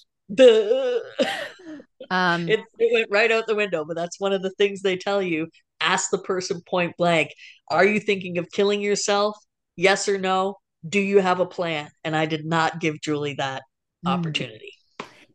um, 2.10 2.50
it, 2.50 2.60
it 2.78 2.94
went 2.94 3.08
right 3.10 3.32
out 3.32 3.48
the 3.48 3.56
window, 3.56 3.86
but 3.86 3.96
that's 3.96 4.20
one 4.20 4.34
of 4.34 4.42
the 4.42 4.52
things 4.52 4.82
they 4.82 4.98
tell 4.98 5.22
you. 5.22 5.48
Ask 5.80 6.10
the 6.10 6.18
person 6.18 6.62
point 6.68 6.98
blank, 6.98 7.32
are 7.70 7.86
you 7.86 8.00
thinking 8.00 8.38
of 8.38 8.50
killing 8.52 8.82
yourself? 8.82 9.38
Yes 9.76 10.10
or 10.10 10.18
no? 10.18 10.58
Do 10.88 11.00
you 11.00 11.20
have 11.20 11.40
a 11.40 11.46
plan? 11.46 11.90
And 12.04 12.16
I 12.16 12.26
did 12.26 12.46
not 12.46 12.80
give 12.80 13.00
Julie 13.02 13.36
that 13.36 13.64
mm. 14.06 14.12
opportunity. 14.12 14.74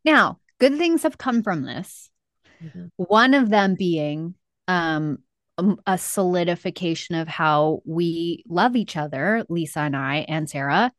Now, 0.05 0.39
good 0.59 0.77
things 0.79 1.05
have 1.05 1.19
come 1.19 1.43
from 1.43 1.63
this. 1.63 2.11
Mm-hmm. 2.63 2.87
One 2.97 3.35
of 3.35 3.49
them 3.51 3.75
being 3.75 4.35
um, 4.69 5.19
um, 5.59 5.81
a 5.87 5.99
solidification 5.99 7.15
of 7.15 7.29
how 7.29 7.83
we 7.85 8.45
love 8.49 8.77
each 8.77 8.97
other, 8.97 9.45
Lisa 9.49 9.81
and 9.81 9.97
I, 9.97 10.25
and 10.29 10.49
Sarah, 10.49 10.93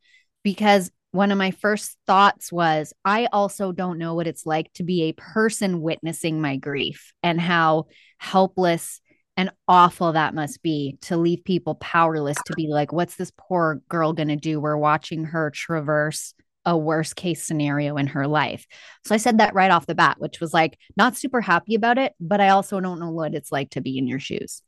because 0.44 0.92
one 1.12 1.32
of 1.32 1.38
my 1.38 1.52
first 1.52 1.98
thoughts 2.08 2.52
was 2.52 2.94
I 3.06 3.28
also 3.32 3.72
don't 3.72 4.00
know 4.00 4.16
what 4.16 4.28
it's 4.28 4.46
like 4.46 4.72
to 4.74 4.84
be 4.84 5.04
a 5.04 5.14
person 5.14 5.82
witnessing 5.82 6.42
my 6.42 6.58
grief 6.58 7.14
and 7.22 7.40
how 7.40 7.86
helpless 8.18 9.00
and 9.38 9.52
awful 9.68 10.14
that 10.14 10.36
must 10.36 10.62
be 10.62 10.98
to 11.02 11.18
leave 11.18 11.44
people 11.44 11.76
powerless 11.76 12.38
to 12.46 12.54
be 12.54 12.68
like, 12.68 12.92
what's 12.92 13.16
this 13.16 13.32
poor 13.38 13.82
girl 13.90 14.14
going 14.14 14.28
to 14.28 14.36
do? 14.36 14.60
We're 14.60 14.78
watching 14.78 15.26
her 15.26 15.50
traverse 15.50 16.34
a 16.66 16.78
worst 16.78 17.16
case 17.16 17.44
scenario 17.44 17.98
in 17.98 18.08
her 18.08 18.28
life. 18.28 18.66
So 19.06 19.14
I 19.14 19.18
said 19.18 19.40
that 19.40 19.54
right 19.54 19.72
off 19.72 19.86
the 19.86 19.96
bat, 19.96 20.16
which 20.20 20.40
was 20.40 20.54
like, 20.54 20.78
not 20.96 21.18
super 21.18 21.42
happy 21.42 21.76
about 21.76 21.98
it, 21.98 22.14
but 22.20 22.40
I 22.40 22.50
also 22.50 22.80
don't 22.80 23.00
know 23.00 23.12
what 23.12 23.36
it's 23.36 23.52
like 23.52 23.72
to 23.72 23.82
be 23.82 23.98
in 23.98 24.08
your 24.08 24.20
shoes. 24.20 24.62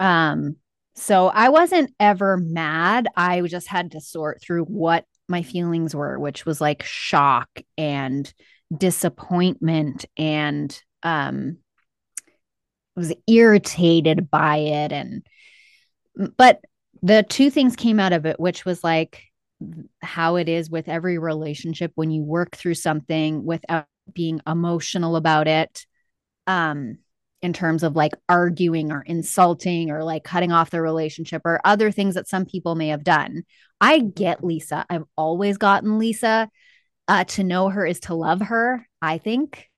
Um, 0.00 0.56
so 0.94 1.28
I 1.28 1.48
wasn't 1.48 1.94
ever 1.98 2.36
mad. 2.36 3.08
I 3.16 3.40
just 3.42 3.68
had 3.68 3.92
to 3.92 4.00
sort 4.00 4.42
through 4.42 4.64
what 4.64 5.04
my 5.28 5.42
feelings 5.42 5.94
were, 5.94 6.18
which 6.18 6.44
was 6.44 6.60
like 6.60 6.82
shock 6.82 7.48
and 7.78 8.32
disappointment 8.76 10.04
and 10.16 10.80
um 11.02 11.58
was 12.96 13.12
irritated 13.26 14.30
by 14.30 14.56
it 14.56 14.92
and 14.92 15.26
but 16.36 16.60
the 17.02 17.22
two 17.22 17.50
things 17.50 17.74
came 17.76 17.98
out 17.98 18.12
of 18.12 18.26
it 18.26 18.38
which 18.38 18.64
was 18.64 18.84
like 18.84 19.24
how 20.00 20.36
it 20.36 20.48
is 20.48 20.70
with 20.70 20.88
every 20.88 21.18
relationship 21.18 21.92
when 21.94 22.10
you 22.10 22.22
work 22.22 22.56
through 22.56 22.74
something 22.74 23.44
without 23.44 23.86
being 24.12 24.40
emotional 24.46 25.16
about 25.16 25.46
it 25.46 25.86
um 26.46 26.98
in 27.40 27.52
terms 27.52 27.82
of 27.82 27.96
like 27.96 28.12
arguing 28.28 28.92
or 28.92 29.02
insulting 29.02 29.90
or 29.90 30.04
like 30.04 30.22
cutting 30.24 30.52
off 30.52 30.70
the 30.70 30.80
relationship 30.80 31.42
or 31.44 31.60
other 31.64 31.90
things 31.90 32.14
that 32.14 32.28
some 32.28 32.44
people 32.44 32.76
may 32.76 32.88
have 32.88 33.02
done. 33.02 33.42
I 33.80 33.98
get 33.98 34.44
lisa. 34.44 34.86
I've 34.88 35.04
always 35.16 35.58
gotten 35.58 35.98
lisa. 35.98 36.48
Uh, 37.08 37.24
to 37.24 37.42
know 37.42 37.68
her 37.68 37.84
is 37.84 37.98
to 37.98 38.14
love 38.14 38.40
her 38.40 38.86
i 39.02 39.18
think. 39.18 39.68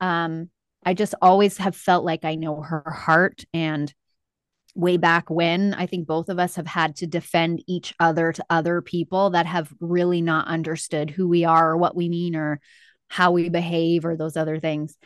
Um 0.00 0.50
I 0.84 0.94
just 0.94 1.16
always 1.20 1.56
have 1.58 1.74
felt 1.74 2.04
like 2.04 2.24
I 2.24 2.36
know 2.36 2.62
her 2.62 2.88
heart. 2.88 3.44
And 3.52 3.92
way 4.76 4.96
back 4.96 5.30
when, 5.30 5.74
I 5.74 5.86
think 5.86 6.06
both 6.06 6.28
of 6.28 6.38
us 6.38 6.56
have 6.56 6.66
had 6.66 6.96
to 6.96 7.06
defend 7.06 7.64
each 7.66 7.94
other 7.98 8.32
to 8.32 8.44
other 8.50 8.82
people 8.82 9.30
that 9.30 9.46
have 9.46 9.72
really 9.80 10.20
not 10.20 10.46
understood 10.48 11.10
who 11.10 11.26
we 11.28 11.44
are 11.44 11.70
or 11.70 11.76
what 11.76 11.96
we 11.96 12.08
mean 12.08 12.36
or 12.36 12.60
how 13.08 13.32
we 13.32 13.48
behave 13.48 14.04
or 14.04 14.16
those 14.16 14.36
other 14.36 14.60
things. 14.60 14.96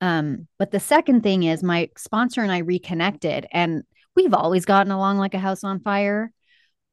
Um, 0.00 0.48
but 0.58 0.70
the 0.70 0.80
second 0.80 1.22
thing 1.22 1.42
is 1.42 1.62
my 1.62 1.90
sponsor 1.98 2.42
and 2.42 2.50
I 2.50 2.58
reconnected, 2.58 3.46
and 3.52 3.82
we've 4.16 4.34
always 4.34 4.64
gotten 4.64 4.92
along 4.92 5.18
like 5.18 5.34
a 5.34 5.38
house 5.38 5.62
on 5.64 5.80
fire. 5.80 6.32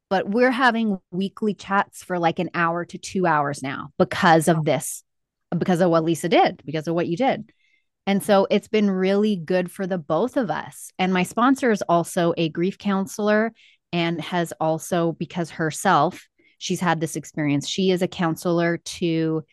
But 0.10 0.30
we're 0.30 0.52
having 0.52 1.00
weekly 1.12 1.54
chats 1.54 2.02
for 2.02 2.18
like 2.18 2.40
an 2.40 2.50
hour 2.54 2.86
to 2.86 2.98
two 2.98 3.26
hours 3.26 3.62
now 3.62 3.90
because 3.98 4.48
of 4.48 4.64
this, 4.64 5.04
because 5.58 5.82
of 5.82 5.90
what 5.90 6.06
Lisa 6.06 6.30
did, 6.30 6.62
because 6.66 6.88
of 6.88 6.96
what 6.96 7.08
you 7.08 7.18
did. 7.18 7.52
And 8.08 8.24
so 8.24 8.48
it's 8.50 8.70
been 8.70 8.90
really 8.90 9.36
good 9.36 9.70
for 9.70 9.86
the 9.86 9.98
both 9.98 10.38
of 10.38 10.50
us. 10.50 10.92
And 10.98 11.14
my 11.14 11.24
sponsor 11.24 11.72
is 11.72 11.84
also 11.84 12.34
a 12.38 12.48
grief 12.48 12.78
counselor 12.78 13.54
and 13.92 14.22
has 14.22 14.54
also, 14.62 15.12
because 15.12 15.52
herself, 15.52 16.28
she's 16.58 16.80
had 16.80 17.02
this 17.02 17.18
experience, 17.18 17.68
she 17.68 17.92
is 17.92 18.02
a 18.02 18.08
counselor 18.08 18.78
to 18.78 19.44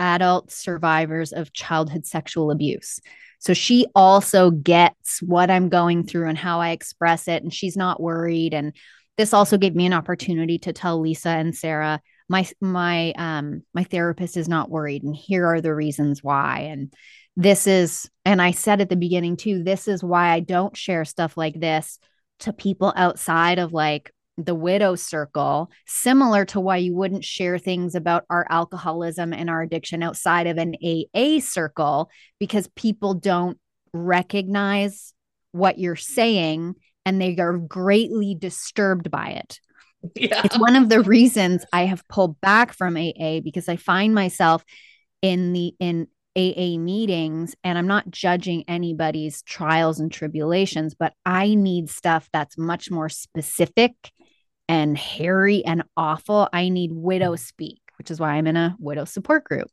adult 0.00 0.50
survivors 0.50 1.32
of 1.32 1.52
childhood 1.52 2.06
sexual 2.06 2.50
abuse. 2.50 2.98
So 3.38 3.54
she 3.54 3.86
also 3.94 4.50
gets 4.50 5.22
what 5.22 5.50
I'm 5.50 5.68
going 5.68 6.04
through 6.04 6.28
and 6.28 6.36
how 6.36 6.60
I 6.60 6.70
express 6.70 7.28
it. 7.28 7.44
And 7.44 7.54
she's 7.54 7.76
not 7.76 8.02
worried. 8.02 8.52
And 8.52 8.74
this 9.16 9.32
also 9.32 9.56
gave 9.56 9.76
me 9.76 9.86
an 9.86 9.92
opportunity 9.92 10.58
to 10.58 10.72
tell 10.72 11.00
Lisa 11.00 11.30
and 11.30 11.56
Sarah, 11.56 12.00
my 12.28 12.48
my 12.60 13.12
um 13.12 13.62
my 13.72 13.84
therapist 13.84 14.36
is 14.36 14.48
not 14.48 14.70
worried 14.70 15.02
and 15.04 15.14
here 15.14 15.46
are 15.46 15.60
the 15.60 15.74
reasons 15.74 16.24
why 16.24 16.68
and 16.70 16.92
this 17.36 17.66
is, 17.66 18.08
and 18.24 18.40
I 18.40 18.50
said 18.50 18.80
at 18.80 18.88
the 18.88 18.96
beginning 18.96 19.36
too, 19.36 19.62
this 19.62 19.88
is 19.88 20.02
why 20.02 20.30
I 20.30 20.40
don't 20.40 20.76
share 20.76 21.04
stuff 21.04 21.36
like 21.36 21.60
this 21.60 21.98
to 22.40 22.52
people 22.52 22.92
outside 22.96 23.58
of 23.58 23.72
like 23.72 24.10
the 24.38 24.54
widow 24.54 24.94
circle, 24.94 25.70
similar 25.86 26.44
to 26.46 26.60
why 26.60 26.76
you 26.76 26.94
wouldn't 26.94 27.24
share 27.24 27.58
things 27.58 27.94
about 27.94 28.24
our 28.28 28.46
alcoholism 28.50 29.32
and 29.32 29.48
our 29.48 29.62
addiction 29.62 30.02
outside 30.02 30.46
of 30.46 30.58
an 30.58 30.74
AA 30.84 31.40
circle, 31.40 32.10
because 32.38 32.68
people 32.76 33.14
don't 33.14 33.58
recognize 33.92 35.14
what 35.52 35.78
you're 35.78 35.96
saying 35.96 36.74
and 37.06 37.20
they 37.20 37.36
are 37.38 37.56
greatly 37.56 38.34
disturbed 38.34 39.10
by 39.10 39.28
it. 39.28 39.60
Yeah. 40.14 40.42
It's 40.44 40.58
one 40.58 40.76
of 40.76 40.88
the 40.88 41.00
reasons 41.00 41.64
I 41.72 41.86
have 41.86 42.06
pulled 42.08 42.40
back 42.40 42.74
from 42.74 42.96
AA 42.96 43.40
because 43.40 43.68
I 43.68 43.76
find 43.76 44.14
myself 44.14 44.64
in 45.22 45.52
the 45.52 45.74
in 45.80 46.08
AA 46.36 46.78
meetings 46.78 47.54
and 47.64 47.78
I'm 47.78 47.86
not 47.86 48.10
judging 48.10 48.64
anybody's 48.68 49.42
trials 49.42 50.00
and 50.00 50.12
tribulations, 50.12 50.94
but 50.94 51.14
I 51.24 51.54
need 51.54 51.88
stuff 51.88 52.28
that's 52.32 52.58
much 52.58 52.90
more 52.90 53.08
specific 53.08 53.94
and 54.68 54.98
hairy 54.98 55.64
and 55.64 55.82
awful. 55.96 56.48
I 56.52 56.68
need 56.68 56.92
widow 56.92 57.36
speak, 57.36 57.80
which 57.98 58.10
is 58.10 58.20
why 58.20 58.32
I'm 58.32 58.46
in 58.46 58.56
a 58.56 58.76
widow 58.78 59.04
support 59.04 59.44
group. 59.44 59.68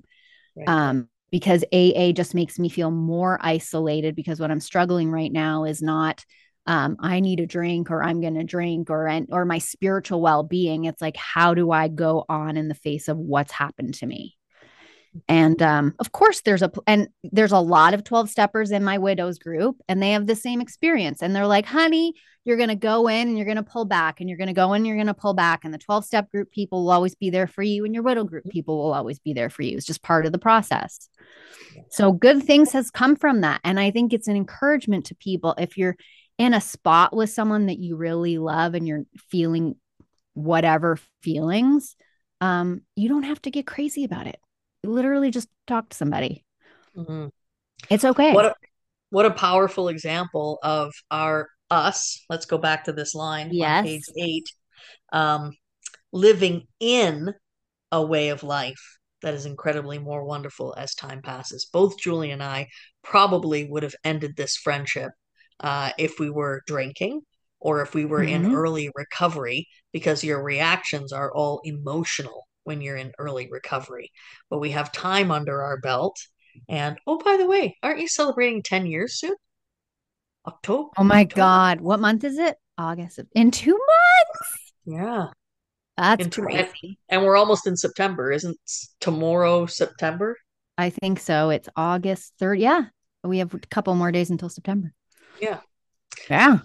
Right. 0.56 0.70
Um, 0.70 1.10
because 1.32 1.66
AA 1.74 2.12
just 2.12 2.36
makes 2.36 2.60
me 2.60 2.70
feel 2.70 2.92
more 2.92 3.40
isolated 3.42 4.16
because 4.16 4.40
what 4.40 4.52
I'm 4.52 4.60
struggling 4.60 5.12
right 5.12 5.32
now 5.32 5.64
is 5.64 5.82
not 5.82 6.24
um, 6.66 6.96
I 7.00 7.20
need 7.20 7.42
a 7.42 7.46
drink 7.46 7.92
or 7.92 8.02
I'm 8.02 8.22
going 8.22 8.36
to 8.36 8.44
drink 8.44 8.90
or 8.90 9.08
and, 9.08 9.28
or 9.32 9.44
my 9.44 9.58
spiritual 9.58 10.22
well-being. 10.22 10.86
It's 10.86 11.02
like 11.02 11.18
how 11.18 11.54
do 11.54 11.72
I 11.72 11.90
go 11.90 12.24
on 12.30 12.56
in 12.56 12.70
the 12.70 12.76
face 12.76 13.08
of 13.10 13.18
what's 13.18 13.52
happened 13.52 13.96
to 13.96 14.06
me? 14.06 14.38
And 15.28 15.62
um, 15.62 15.94
of 16.00 16.12
course, 16.12 16.42
there's 16.42 16.62
a 16.62 16.72
and 16.88 17.08
there's 17.24 17.52
a 17.52 17.60
lot 17.60 17.94
of 17.94 18.04
12 18.04 18.30
steppers 18.30 18.72
in 18.72 18.84
my 18.84 18.98
widows 18.98 19.38
group, 19.38 19.78
and 19.88 20.02
they 20.02 20.12
have 20.12 20.28
the 20.28 20.36
same 20.36 20.62
experience. 20.62 21.22
And 21.22 21.36
they're 21.36 21.48
like, 21.48 21.66
honey, 21.66 22.14
you're 22.46 22.58
gonna 22.58 22.76
go 22.76 23.08
in 23.08 23.28
and 23.28 23.38
you're 23.38 23.48
gonna 23.48 23.64
pull 23.64 23.86
back, 23.86 24.20
and 24.20 24.30
you're 24.30 24.38
gonna 24.38 24.54
go 24.54 24.74
in, 24.74 24.78
and 24.78 24.88
you're 24.88 24.98
gonna 24.98 25.14
pull 25.14 25.34
back. 25.34 25.64
And 25.64 25.74
the 25.74 25.78
12 25.78 26.06
step 26.06 26.32
group 26.32 26.52
people 26.52 26.84
will 26.84 26.92
always 26.92 27.16
be 27.16 27.30
there 27.30 27.48
for 27.48 27.64
you, 27.64 27.86
and 27.86 27.94
your 27.94 28.04
widow 28.04 28.24
group 28.24 28.46
people 28.50 28.78
will 28.78 28.94
always 28.94 29.20
be 29.20 29.34
there 29.34 29.50
for 29.50 29.62
you. 29.62 29.78
It's 29.78 29.86
just 29.86 30.04
part 30.04 30.26
of 30.26 30.32
the 30.32 30.40
process. 30.40 31.10
So 31.90 32.12
good 32.12 32.44
things 32.44 32.72
has 32.74 32.92
come 32.92 33.16
from 33.16 33.42
that. 33.42 33.62
And 33.64 33.80
I 33.80 33.92
think 33.92 34.14
it's 34.14 34.28
an 34.28 34.36
encouragement 34.36 35.06
to 35.06 35.16
people 35.16 35.56
if 35.58 35.78
you're 35.78 35.96
in 36.38 36.54
a 36.54 36.62
spot 36.62 37.16
with 37.16 37.30
someone 37.30 37.68
that 37.68 37.80
you 37.80 37.96
really 37.96 38.38
love 38.38 38.74
and 38.74 38.88
you're 38.88 39.06
feeling 39.30 39.76
whatever 40.34 40.98
feelings 41.22 41.96
um, 42.44 42.82
you 42.98 43.08
don't 43.08 43.24
have 43.24 43.42
to 43.44 43.52
get 43.52 43.66
crazy 43.66 44.04
about 44.04 44.28
it. 44.28 44.38
Literally 44.84 45.32
just 45.32 45.48
talk 45.68 45.90
to 45.90 45.98
somebody. 45.98 46.44
Mm-hmm. 46.98 47.28
It's 47.90 48.06
okay. 48.06 48.34
What 48.34 48.46
a, 48.46 48.56
what 49.10 49.26
a 49.26 49.32
powerful 49.32 49.88
example 49.88 50.60
of 50.64 50.94
our 51.12 51.48
us. 51.70 52.24
Let's 52.30 52.46
go 52.46 52.58
back 52.58 52.86
to 52.86 52.94
this 52.94 53.16
line 53.16 53.50
Yes. 53.52 53.80
on 53.80 53.84
page 53.86 54.04
eight. 54.18 54.46
Um, 55.12 55.52
living 56.12 56.68
in 56.80 57.34
a 57.92 58.04
way 58.06 58.30
of 58.30 58.44
life 58.44 58.98
that 59.22 59.34
is 59.34 59.46
incredibly 59.46 60.00
more 60.00 60.26
wonderful 60.26 60.74
as 60.78 60.94
time 60.96 61.22
passes. 61.22 61.70
Both 61.72 61.98
Julie 61.98 62.32
and 62.32 62.44
I 62.44 62.68
probably 63.04 63.66
would 63.70 63.84
have 63.84 63.96
ended 64.04 64.36
this 64.36 64.58
friendship 64.58 65.12
uh, 65.60 65.92
if 65.98 66.20
we 66.20 66.30
were 66.30 66.62
drinking 66.68 67.22
or 67.60 67.82
if 67.82 67.96
we 67.96 68.04
were 68.06 68.24
in 68.24 68.44
Mhm. 68.44 68.54
early 68.54 68.90
recovery, 68.96 69.68
because 69.94 70.24
your 70.24 70.44
reactions 70.44 71.14
are 71.14 71.34
all 71.34 71.62
emotional 71.64 72.46
when 72.64 72.82
you're 72.82 72.96
in 72.98 73.12
early 73.20 73.50
recovery. 73.52 74.12
But 74.50 74.60
we 74.60 74.72
have 74.72 74.92
time 74.92 75.32
under 75.32 75.62
our 75.62 75.78
belt. 75.78 76.18
And 76.70 76.98
oh, 77.08 77.18
by 77.18 77.38
the 77.38 77.48
way, 77.48 77.78
aren't 77.84 78.00
you 78.00 78.08
celebrating 78.08 78.62
10 78.64 78.86
years 78.86 79.20
soon? 79.20 79.36
October. 80.48 80.90
Oh 80.98 81.04
my 81.04 81.22
October? 81.22 81.36
God. 81.42 81.82
What 81.82 82.00
month 82.00 82.24
is 82.24 82.38
it? 82.38 82.56
August. 82.78 83.20
In 83.34 83.52
two 83.52 83.72
months. 83.72 84.74
Yeah. 84.86 85.28
That's 85.98 86.24
In 86.26 86.30
two- 86.30 86.42
crazy. 86.44 86.98
And 87.10 87.24
we're 87.24 87.38
almost 87.38 87.68
in 87.68 87.78
September. 87.78 88.32
Isn't 88.32 88.58
tomorrow 89.00 89.66
September? 89.66 90.38
I 90.78 90.90
think 90.90 91.20
so. 91.20 91.50
It's 91.52 91.70
August 91.76 92.34
3rd. 92.42 92.60
Yeah. 92.60 92.86
We 93.24 93.38
have 93.40 93.54
a 93.54 93.60
couple 93.60 93.94
more 93.96 94.12
days 94.12 94.30
until 94.32 94.50
September. 94.50 94.92
Yeah. 95.40 95.60
Yeah. 96.30 96.60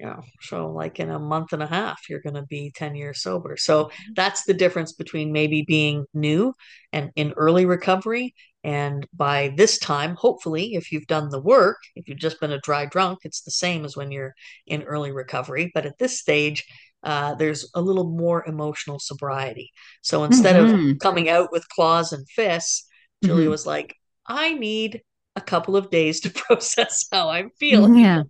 Yeah. 0.00 0.20
So, 0.42 0.70
like 0.70 1.00
in 1.00 1.10
a 1.10 1.18
month 1.18 1.52
and 1.52 1.62
a 1.62 1.66
half, 1.66 1.98
you're 2.08 2.20
going 2.20 2.36
to 2.36 2.46
be 2.46 2.70
10 2.74 2.94
years 2.94 3.20
sober. 3.20 3.56
So, 3.56 3.90
that's 4.14 4.44
the 4.44 4.54
difference 4.54 4.92
between 4.92 5.32
maybe 5.32 5.62
being 5.66 6.04
new 6.14 6.54
and 6.92 7.10
in 7.16 7.32
early 7.32 7.66
recovery. 7.66 8.34
And 8.62 9.06
by 9.12 9.54
this 9.56 9.78
time, 9.78 10.14
hopefully, 10.14 10.74
if 10.74 10.92
you've 10.92 11.06
done 11.08 11.30
the 11.30 11.40
work, 11.40 11.78
if 11.96 12.06
you've 12.08 12.18
just 12.18 12.38
been 12.40 12.52
a 12.52 12.60
dry 12.60 12.86
drunk, 12.86 13.20
it's 13.24 13.42
the 13.42 13.50
same 13.50 13.84
as 13.84 13.96
when 13.96 14.12
you're 14.12 14.34
in 14.68 14.82
early 14.84 15.10
recovery. 15.10 15.70
But 15.74 15.84
at 15.86 15.98
this 15.98 16.20
stage, 16.20 16.64
uh, 17.02 17.34
there's 17.34 17.68
a 17.74 17.80
little 17.80 18.08
more 18.08 18.44
emotional 18.46 19.00
sobriety. 19.00 19.72
So, 20.02 20.22
instead 20.22 20.54
Mhm. 20.54 20.92
of 20.94 21.00
coming 21.00 21.28
out 21.28 21.50
with 21.50 21.68
claws 21.70 22.12
and 22.12 22.28
fists, 22.28 22.86
Julie 23.24 23.46
Mhm. 23.46 23.50
was 23.50 23.66
like, 23.66 23.96
I 24.26 24.54
need 24.54 25.02
a 25.34 25.40
couple 25.40 25.76
of 25.76 25.90
days 25.90 26.20
to 26.20 26.30
process 26.46 27.06
how 27.10 27.30
I'm 27.30 27.50
feeling. 27.58 27.90
Yeah. 27.94 28.22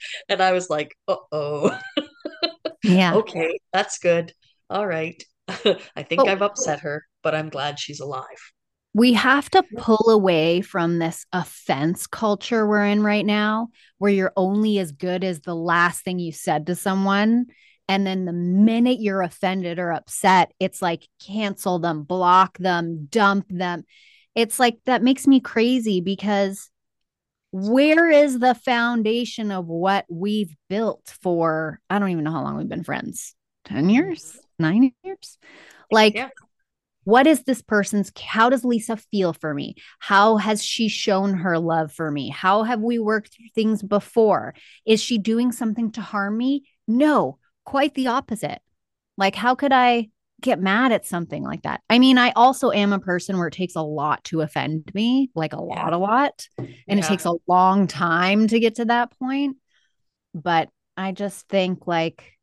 And 0.28 0.40
I 0.42 0.52
was 0.52 0.68
like, 0.70 0.96
uh 1.08 1.16
oh, 1.32 1.78
Yeah. 2.84 3.14
okay, 3.16 3.58
that's 3.72 3.98
good. 3.98 4.32
All 4.70 4.86
right. 4.86 5.22
I 5.48 6.02
think 6.02 6.22
But- 6.22 6.28
I've 6.28 6.42
upset 6.42 6.80
her, 6.80 7.04
but 7.22 7.34
I'm 7.34 7.48
glad 7.48 7.78
she's 7.78 8.00
alive. 8.00 8.24
we 8.94 9.12
have 9.12 9.50
to 9.50 9.62
pull 9.76 10.08
away 10.10 10.60
from 10.62 10.98
this 10.98 11.26
offense 11.32 12.06
culture 12.06 12.66
we're 12.66 12.86
in 12.86 13.02
right 13.02 13.26
now, 13.26 13.68
where 13.98 14.12
you're 14.12 14.32
only 14.36 14.78
as 14.78 14.92
good 14.92 15.22
as 15.24 15.40
the 15.40 15.54
last 15.54 16.02
thing 16.04 16.18
you 16.18 16.32
said 16.32 16.66
to 16.66 16.74
someone. 16.74 17.46
And 17.88 18.04
then 18.06 18.24
the 18.24 18.32
minute 18.32 18.98
you're 19.00 19.22
offended 19.22 19.78
or 19.78 19.92
upset, 19.92 20.50
it's 20.58 20.82
like 20.82 21.06
cancel 21.24 21.78
them, 21.78 22.02
block 22.02 22.58
them, 22.58 23.06
dump 23.10 23.46
them. 23.48 23.84
It's 24.34 24.58
like 24.58 24.78
that 24.86 25.02
makes 25.02 25.26
me 25.26 25.38
crazy 25.40 26.00
because 26.00 26.68
where 27.50 28.10
is 28.10 28.38
the 28.38 28.54
foundation 28.54 29.50
of 29.50 29.66
what 29.66 30.04
we've 30.08 30.54
built 30.68 31.14
for? 31.22 31.80
I 31.88 31.98
don't 31.98 32.10
even 32.10 32.24
know 32.24 32.32
how 32.32 32.42
long 32.42 32.56
we've 32.56 32.68
been 32.68 32.84
friends 32.84 33.34
10 33.66 33.88
years, 33.88 34.38
nine 34.58 34.92
years. 35.02 35.38
Like, 35.90 36.14
Yeah. 36.14 36.28
what 37.04 37.26
is 37.26 37.44
this 37.44 37.62
person's 37.62 38.10
how 38.18 38.50
does 38.50 38.64
lisa 38.64 38.96
feel 38.96 39.32
for 39.32 39.54
me 39.54 39.76
how 40.00 40.36
has 40.36 40.62
she 40.64 40.88
shown 40.88 41.34
her 41.34 41.58
love 41.58 41.92
for 41.92 42.10
me 42.10 42.28
how 42.30 42.64
have 42.64 42.80
we 42.80 42.98
worked 42.98 43.32
through 43.34 43.46
things 43.54 43.82
before 43.82 44.54
is 44.84 45.00
she 45.00 45.16
doing 45.18 45.52
something 45.52 45.92
to 45.92 46.00
harm 46.00 46.36
me 46.36 46.64
no 46.88 47.38
quite 47.64 47.94
the 47.94 48.08
opposite 48.08 48.60
like 49.16 49.36
how 49.36 49.54
could 49.54 49.72
i 49.72 50.08
get 50.40 50.60
mad 50.60 50.92
at 50.92 51.06
something 51.06 51.42
like 51.42 51.62
that 51.62 51.80
i 51.88 51.98
mean 51.98 52.18
i 52.18 52.30
also 52.32 52.70
am 52.70 52.92
a 52.92 52.98
person 52.98 53.38
where 53.38 53.48
it 53.48 53.54
takes 53.54 53.74
a 53.74 53.82
lot 53.82 54.22
to 54.24 54.42
offend 54.42 54.90
me 54.94 55.30
like 55.34 55.52
a 55.52 55.60
lot 55.60 55.92
a 55.92 55.98
lot 55.98 56.46
and 56.86 56.98
it 56.98 57.04
takes 57.04 57.24
a 57.24 57.34
long 57.48 57.86
time 57.86 58.46
to 58.46 58.60
get 58.60 58.74
to 58.76 58.84
that 58.84 59.10
point 59.18 59.56
but 60.34 60.68
i 60.96 61.12
just 61.12 61.48
think 61.48 61.86
like 61.86 62.36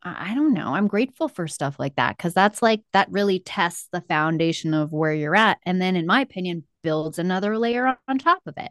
I 0.00 0.34
don't 0.34 0.54
know. 0.54 0.74
I'm 0.74 0.86
grateful 0.86 1.28
for 1.28 1.48
stuff 1.48 1.78
like 1.78 1.96
that 1.96 2.16
because 2.16 2.32
that's 2.32 2.62
like 2.62 2.82
that 2.92 3.10
really 3.10 3.40
tests 3.40 3.88
the 3.92 4.00
foundation 4.02 4.72
of 4.72 4.92
where 4.92 5.12
you're 5.12 5.34
at. 5.34 5.58
And 5.64 5.82
then, 5.82 5.96
in 5.96 6.06
my 6.06 6.20
opinion, 6.20 6.64
builds 6.82 7.18
another 7.18 7.58
layer 7.58 7.98
on- 8.06 8.18
top 8.18 8.40
of 8.46 8.54
it. 8.56 8.70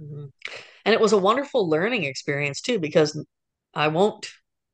Mhm. 0.00 0.32
And 0.84 0.92
it 0.92 1.00
was 1.00 1.12
a 1.12 1.18
wonderful 1.18 1.68
learning 1.68 2.02
experience 2.04 2.60
too, 2.60 2.80
because 2.80 3.18
I 3.72 3.88
won't 3.88 4.28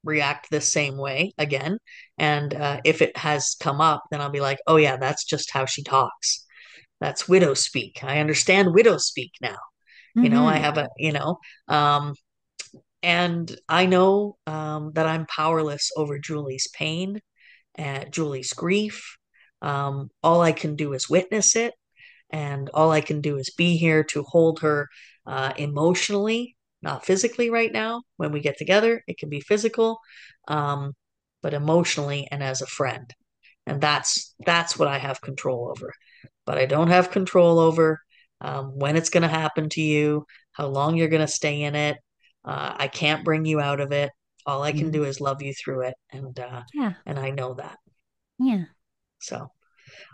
react 0.05 0.51
the 0.51 0.61
same 0.61 0.97
way 0.97 1.33
again. 1.39 1.79
And 2.19 2.55
uh, 2.55 2.81
if 2.85 3.03
it 3.03 3.17
has 3.17 3.57
come 3.61 3.81
up, 3.81 4.03
then 4.11 4.21
I'll 4.21 4.31
be 4.31 4.41
like, 4.41 4.59
oh, 4.67 4.77
yeah, 4.77 4.97
that's 4.97 5.25
just 5.25 5.51
how 5.53 5.67
she 5.67 5.83
talks. 5.83 6.47
That's 7.01 7.29
widow 7.29 7.55
speak. 7.55 8.01
I 8.05 8.21
understand 8.21 8.75
widow 8.75 8.99
speak 8.99 9.33
now. 9.41 9.59
You 10.15 10.29
know, 10.31 10.47
I 10.47 10.59
Mhm. 10.59 10.61
have 10.63 10.79
a, 10.79 10.89
you 10.99 11.13
know, 11.13 11.39
um, 11.69 12.15
and 13.03 13.57
I 13.69 13.87
know 13.87 14.37
um, 14.47 14.93
that 14.95 15.07
I'm 15.07 15.27
powerless 15.27 15.91
over 15.97 16.19
Julie's 16.19 16.69
pain 16.69 17.21
and 17.77 18.13
Julie's 18.13 18.53
grief. 18.53 19.17
Um, 19.63 20.11
all 20.23 20.41
I 20.43 20.53
can 20.53 20.77
do 20.77 20.93
is 20.95 21.09
witness 21.11 21.57
it, 21.57 21.75
and 22.31 22.71
all 22.75 22.91
I 22.93 23.01
can 23.03 23.21
do 23.21 23.39
is 23.39 23.51
be 23.57 23.77
here 23.77 24.05
to 24.05 24.23
hold 24.25 24.61
her 24.61 24.89
uh, 25.27 25.53
emotionally, 25.57 26.57
not 26.83 27.05
physically 27.05 27.51
right 27.51 27.72
now. 27.72 28.03
When 28.16 28.33
we 28.33 28.41
get 28.41 28.59
together, 28.59 29.03
it 29.07 29.18
can 29.18 29.28
be 29.28 29.41
physical, 29.41 29.99
um, 30.49 30.95
but 31.43 31.55
emotionally 31.55 32.28
and 32.31 32.43
as 32.43 32.62
a 32.62 32.66
friend. 32.66 33.12
And 33.66 33.81
that's 33.81 34.35
that's 34.47 34.78
what 34.78 34.89
I 34.89 34.99
have 34.99 35.20
control 35.20 35.70
over. 35.70 35.93
But 36.47 36.59
I 36.59 36.66
don't 36.66 36.89
have 36.89 37.11
control 37.11 37.59
over 37.59 38.01
um, 38.41 38.78
when 38.78 38.97
it's 38.97 39.11
going 39.11 39.22
to 39.22 39.28
happen 39.28 39.68
to 39.70 39.83
you, 39.83 40.26
how 40.53 40.66
long 40.66 40.97
you're 40.97 41.09
going 41.09 41.26
to 41.26 41.28
stay 41.28 41.62
in 41.62 41.74
it. 41.74 41.99
Uh, 42.45 42.74
I 42.76 42.89
can't 42.89 43.24
bring 43.24 43.45
you 43.45 43.61
out 43.61 43.81
of 43.81 43.93
it. 43.93 44.11
All 44.47 44.62
I 44.62 44.72
can 44.72 44.89
Mhm. 44.89 44.93
do 44.93 45.05
is 45.05 45.20
love 45.20 45.43
you 45.43 45.53
through 45.53 45.83
it, 45.83 45.95
and 46.11 46.39
uh, 46.41 46.62
Yeah. 46.72 46.95
and 47.05 47.18
I 47.18 47.31
know 47.31 47.55
that. 47.55 47.78
Yeah. 48.39 48.64
So 49.20 49.53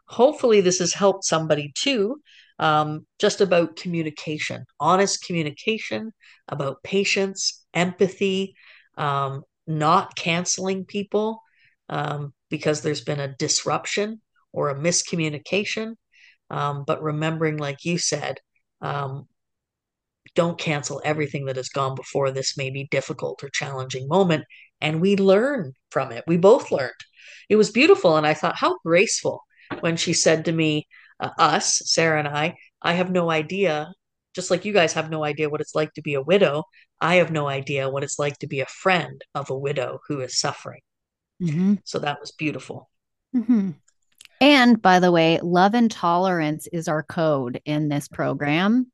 hopefully 0.06 0.60
this 0.60 0.80
has 0.80 0.92
helped 0.92 1.24
somebody 1.24 1.72
too. 1.74 2.20
Um, 2.59 3.07
just 3.18 3.40
about 3.40 3.76
communication, 3.76 4.64
honest 4.80 5.24
communication, 5.24 6.12
about 6.48 6.82
patience, 6.82 7.64
empathy, 7.74 8.54
um, 8.96 9.42
not 9.66 10.16
canceling 10.16 10.84
people 10.84 11.42
um, 11.88 12.32
because 12.50 12.80
there's 12.80 13.02
been 13.02 13.20
a 13.20 13.34
disruption 13.36 14.20
or 14.52 14.70
a 14.70 14.74
miscommunication. 14.74 15.94
Um, 16.48 16.84
but 16.86 17.02
remembering, 17.02 17.59
like 17.59 17.84
you 17.84 17.98
said, 17.98 18.38
um, 18.80 19.26
don't 20.34 20.59
cancel 20.59 21.02
everything 21.04 21.46
that 21.46 21.57
has 21.57 21.68
gone 21.68 21.94
before 21.94 22.30
this 22.30 22.57
may 22.57 22.70
be 22.70 22.88
difficult 22.90 23.42
or 23.42 23.48
challenging 23.48 24.07
moment. 24.09 24.44
And 24.80 25.00
we 25.00 25.16
learn 25.16 25.72
from 25.90 26.12
it. 26.12 26.24
We 26.26 26.36
both 26.36 26.70
learned. 26.70 26.92
It 27.48 27.57
was 27.57 27.70
beautiful. 27.70 28.16
And 28.16 28.26
I 28.26 28.34
thought, 28.34 28.57
how 28.57 28.76
graceful 28.84 29.42
when 29.80 29.96
she 29.96 30.12
said 30.12 30.44
to 30.44 30.52
me, 30.52 30.86
uh, 31.20 31.30
us, 31.38 31.82
Sarah 31.84 32.18
and 32.18 32.28
I, 32.28 32.56
I 32.82 32.92
have 32.94 33.10
no 33.10 33.30
idea, 33.30 33.92
just 34.34 34.50
like 34.50 34.64
you 34.64 34.72
guys 34.72 34.92
have 34.92 35.10
no 35.10 35.24
idea 35.24 35.48
what 35.48 35.60
it's 35.60 35.74
like 35.74 35.92
to 35.94 36.02
be 36.02 36.14
a 36.14 36.22
widow, 36.22 36.64
I 37.00 37.16
have 37.16 37.30
no 37.30 37.48
idea 37.48 37.88
what 37.88 38.04
it's 38.04 38.18
like 38.18 38.38
to 38.38 38.46
be 38.46 38.60
a 38.60 38.66
friend 38.66 39.22
of 39.34 39.50
a 39.50 39.58
widow 39.58 40.00
who 40.08 40.20
is 40.20 40.38
suffering. 40.38 40.80
Mhm. 41.42 41.78
So 41.84 41.98
that 41.98 42.20
was 42.20 42.32
beautiful. 42.32 42.90
Mhm. 43.34 43.76
And 44.40 44.80
by 44.80 45.00
the 45.00 45.12
way, 45.12 45.40
love 45.42 45.74
and 45.74 45.90
tolerance 45.90 46.66
is 46.66 46.88
our 46.88 47.02
code 47.02 47.60
in 47.64 47.88
this 47.88 48.08
program. 48.08 48.92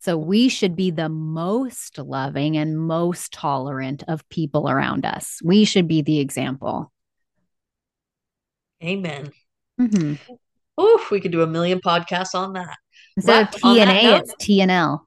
So 0.00 0.16
we 0.16 0.48
should 0.48 0.76
be 0.76 0.90
the 0.90 1.08
most 1.08 1.98
loving 1.98 2.56
and 2.56 2.78
most 2.78 3.32
tolerant 3.32 4.04
of 4.08 4.28
people 4.28 4.68
around 4.68 5.04
us. 5.06 5.40
We 5.42 5.64
should 5.64 5.88
be 5.88 6.02
the 6.02 6.18
example. 6.18 6.92
Amen. 8.82 9.32
Mhm. 9.80 10.18
Oof, 10.80 11.10
we 11.10 11.20
could 11.20 11.32
do 11.32 11.42
a 11.42 11.46
million 11.46 11.80
podcasts 11.80 12.34
on 12.34 12.52
that. 12.54 12.76
Instead 13.16 13.48
But 13.50 13.56
of 13.56 13.64
on 13.64 13.74
T 13.74 13.80
and 13.80 13.90
that 13.90 14.04
A, 14.04 14.16
it's 14.18 14.34
TNL. 14.34 15.00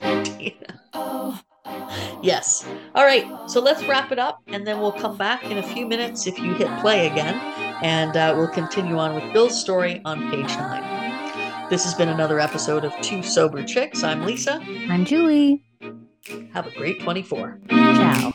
and 0.00 0.52
Yes. 2.22 2.66
All 2.94 3.04
right. 3.04 3.26
So 3.48 3.60
let's 3.60 3.86
wrap 3.86 4.10
it 4.10 4.18
up 4.18 4.42
and 4.48 4.66
then 4.66 4.80
we'll 4.80 4.92
come 4.92 5.16
back 5.16 5.44
in 5.44 5.58
a 5.58 5.62
few 5.62 5.86
minutes 5.86 6.26
if 6.26 6.38
you 6.38 6.54
hit 6.54 6.68
play 6.80 7.06
again. 7.06 7.36
And 7.82 8.16
uh, 8.16 8.34
we'll 8.36 8.48
continue 8.48 8.98
on 8.98 9.14
with 9.14 9.32
Bill's 9.32 9.58
story 9.60 10.00
on 10.04 10.28
page 10.30 10.48
nine. 10.56 11.68
This 11.70 11.84
has 11.84 11.94
been 11.94 12.08
another 12.08 12.40
episode 12.40 12.84
of 12.84 12.92
Two 13.00 13.22
Sober 13.22 13.62
Chicks. 13.62 14.02
I'm 14.02 14.24
Lisa. 14.24 14.60
I'm 14.88 15.04
Julie. 15.04 15.62
Have 16.52 16.66
a 16.66 16.70
great 16.72 17.00
24. 17.00 17.60
Ciao. 17.68 18.32